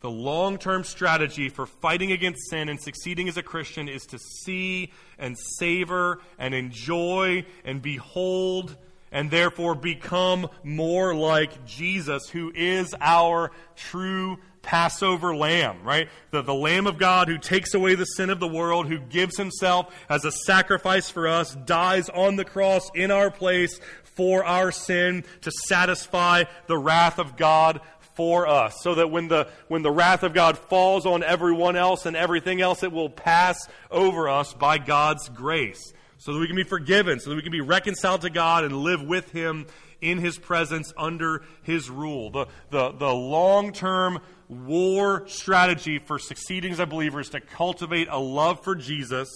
The 0.02 0.12
long 0.12 0.60
term 0.60 0.84
strategy 0.84 1.50
for 1.50 1.66
fighting 1.66 2.12
against 2.12 2.50
sin 2.50 2.70
and 2.70 2.80
succeeding 2.80 3.28
as 3.28 3.38
a 3.38 3.44
Christian 3.44 3.90
is 3.90 4.06
to 4.08 4.20
see 4.20 4.92
and 5.18 5.36
savor 5.58 6.20
and 6.38 6.54
enjoy 6.54 7.46
and 7.64 7.82
behold 7.82 8.78
and 9.12 9.32
therefore 9.32 9.74
become 9.76 10.48
more 10.64 11.16
like 11.16 11.66
Jesus, 11.66 12.30
who 12.30 12.52
is 12.54 12.94
our 13.02 13.52
true 13.76 14.38
Passover 14.62 15.36
lamb, 15.36 15.84
right? 15.84 16.10
The, 16.32 16.42
the 16.42 16.54
Lamb 16.54 16.86
of 16.86 16.98
God 16.98 17.28
who 17.28 17.38
takes 17.38 17.74
away 17.74 17.96
the 17.96 18.06
sin 18.06 18.30
of 18.30 18.40
the 18.40 18.48
world, 18.48 18.88
who 18.88 19.00
gives 19.00 19.38
himself 19.38 19.96
as 20.10 20.26
a 20.26 20.32
sacrifice 20.32 21.10
for 21.10 21.28
us, 21.28 21.56
dies 21.66 22.10
on 22.10 22.36
the 22.36 22.46
cross 22.46 22.90
in 22.94 23.10
our 23.10 23.32
place 23.32 23.80
for 24.16 24.44
our 24.44 24.72
sin 24.72 25.24
to 25.42 25.52
satisfy 25.52 26.46
the 26.68 26.78
wrath 26.78 27.20
of 27.20 27.38
God 27.38 27.82
for 28.16 28.48
us 28.48 28.82
so 28.82 28.96
that 28.96 29.12
when 29.12 29.28
the 29.28 29.48
when 29.68 29.82
the 29.82 29.92
wrath 29.92 30.24
of 30.24 30.34
God 30.34 30.58
falls 30.58 31.06
on 31.06 31.22
everyone 31.22 31.76
else 31.76 32.06
and 32.06 32.16
everything 32.16 32.62
else 32.62 32.82
it 32.82 32.92
will 32.92 33.10
pass 33.10 33.68
over 33.92 34.30
us 34.30 34.54
by 34.54 34.78
God's 34.78 35.30
grace 35.30 35.94
so 36.18 36.34
that 36.34 36.40
we 36.40 36.48
can 36.48 36.56
be 36.56 36.64
forgiven 36.64 37.20
so 37.20 37.30
that 37.30 37.36
we 37.36 37.42
can 37.42 37.52
be 37.52 37.62
reconciled 37.62 38.22
to 38.22 38.30
God 38.30 38.64
and 38.64 38.76
live 38.78 39.04
with 39.04 39.32
him 39.32 39.68
in 40.02 40.20
his 40.20 40.38
presence 40.38 40.94
under 40.98 41.44
his 41.64 41.90
rule. 41.90 42.30
The 42.30 42.48
the, 42.72 42.92
the 42.92 43.14
long-term 43.14 44.20
war 44.48 45.28
strategy 45.28 46.00
for 46.00 46.18
succeeding 46.18 46.72
as 46.72 46.80
a 46.80 46.86
believer 46.86 47.20
is 47.20 47.30
to 47.30 47.42
cultivate 47.42 48.08
a 48.10 48.20
love 48.20 48.64
for 48.64 48.76
Jesus 48.76 49.30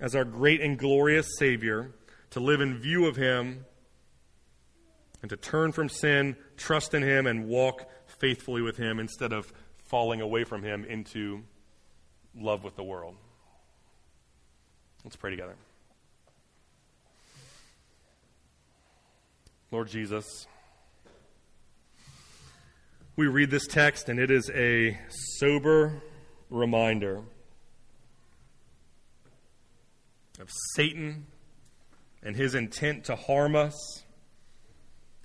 as 0.00 0.14
our 0.14 0.24
great 0.24 0.60
and 0.60 0.78
glorious 0.78 1.36
savior 1.36 1.92
to 2.30 2.40
live 2.40 2.60
in 2.60 2.78
view 2.78 3.06
of 3.06 3.16
Him, 3.16 3.64
and 5.20 5.30
to 5.30 5.36
turn 5.36 5.72
from 5.72 5.88
sin, 5.88 6.36
trust 6.56 6.94
in 6.94 7.02
Him, 7.02 7.26
and 7.26 7.46
walk 7.46 7.88
faithfully 8.06 8.62
with 8.62 8.76
Him 8.76 8.98
instead 8.98 9.32
of 9.32 9.52
falling 9.84 10.20
away 10.20 10.44
from 10.44 10.62
Him 10.62 10.84
into 10.84 11.42
love 12.36 12.62
with 12.62 12.76
the 12.76 12.84
world. 12.84 13.16
Let's 15.04 15.16
pray 15.16 15.30
together. 15.30 15.56
Lord 19.70 19.88
Jesus, 19.88 20.46
we 23.16 23.26
read 23.26 23.50
this 23.50 23.66
text, 23.66 24.08
and 24.08 24.18
it 24.18 24.30
is 24.30 24.50
a 24.54 24.98
sober 25.38 26.00
reminder 26.48 27.22
of 30.40 30.50
Satan 30.74 31.26
and 32.22 32.36
his 32.36 32.54
intent 32.54 33.04
to 33.04 33.16
harm 33.16 33.54
us. 33.54 34.02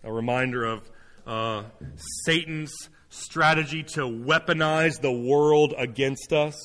A 0.04 0.12
reminder 0.12 0.66
of 0.66 0.91
uh, 1.26 1.64
Satan's 2.26 2.74
strategy 3.10 3.84
to 3.84 4.02
weaponize 4.02 5.00
the 5.02 5.12
world 5.12 5.74
against 5.78 6.34
us. 6.34 6.56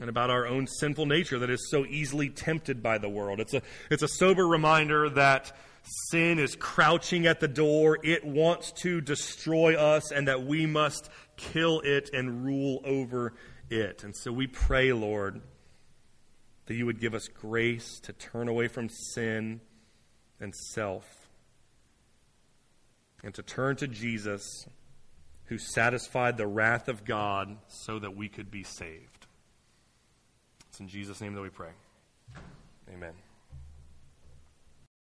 And 0.00 0.08
about 0.08 0.30
our 0.30 0.46
own 0.46 0.66
sinful 0.66 1.06
nature 1.06 1.38
that 1.40 1.50
is 1.50 1.68
so 1.70 1.84
easily 1.84 2.30
tempted 2.30 2.82
by 2.82 2.98
the 2.98 3.08
world. 3.08 3.40
It's 3.40 3.52
a, 3.52 3.62
it's 3.90 4.02
a 4.02 4.08
sober 4.08 4.46
reminder 4.46 5.10
that 5.10 5.52
sin 6.10 6.38
is 6.38 6.56
crouching 6.56 7.26
at 7.26 7.40
the 7.40 7.48
door. 7.48 7.98
It 8.02 8.24
wants 8.24 8.72
to 8.82 9.00
destroy 9.00 9.76
us, 9.78 10.10
and 10.10 10.28
that 10.28 10.44
we 10.44 10.64
must 10.64 11.10
kill 11.36 11.80
it 11.80 12.10
and 12.14 12.44
rule 12.44 12.80
over 12.84 13.34
it. 13.68 14.02
And 14.02 14.16
so 14.16 14.32
we 14.32 14.46
pray, 14.46 14.92
Lord 14.92 15.42
that 16.66 16.74
you 16.74 16.86
would 16.86 17.00
give 17.00 17.14
us 17.14 17.28
grace 17.28 18.00
to 18.00 18.12
turn 18.12 18.48
away 18.48 18.68
from 18.68 18.88
sin 18.88 19.60
and 20.40 20.54
self 20.54 21.22
and 23.22 23.34
to 23.34 23.42
turn 23.42 23.76
to 23.76 23.86
Jesus, 23.86 24.66
who 25.44 25.58
satisfied 25.58 26.36
the 26.36 26.46
wrath 26.46 26.88
of 26.88 27.04
God 27.04 27.56
so 27.68 27.98
that 27.98 28.16
we 28.16 28.28
could 28.28 28.50
be 28.50 28.64
saved. 28.64 29.26
It's 30.68 30.80
in 30.80 30.88
Jesus' 30.88 31.20
name 31.20 31.34
that 31.34 31.42
we 31.42 31.50
pray. 31.50 31.70
Amen. 32.92 33.12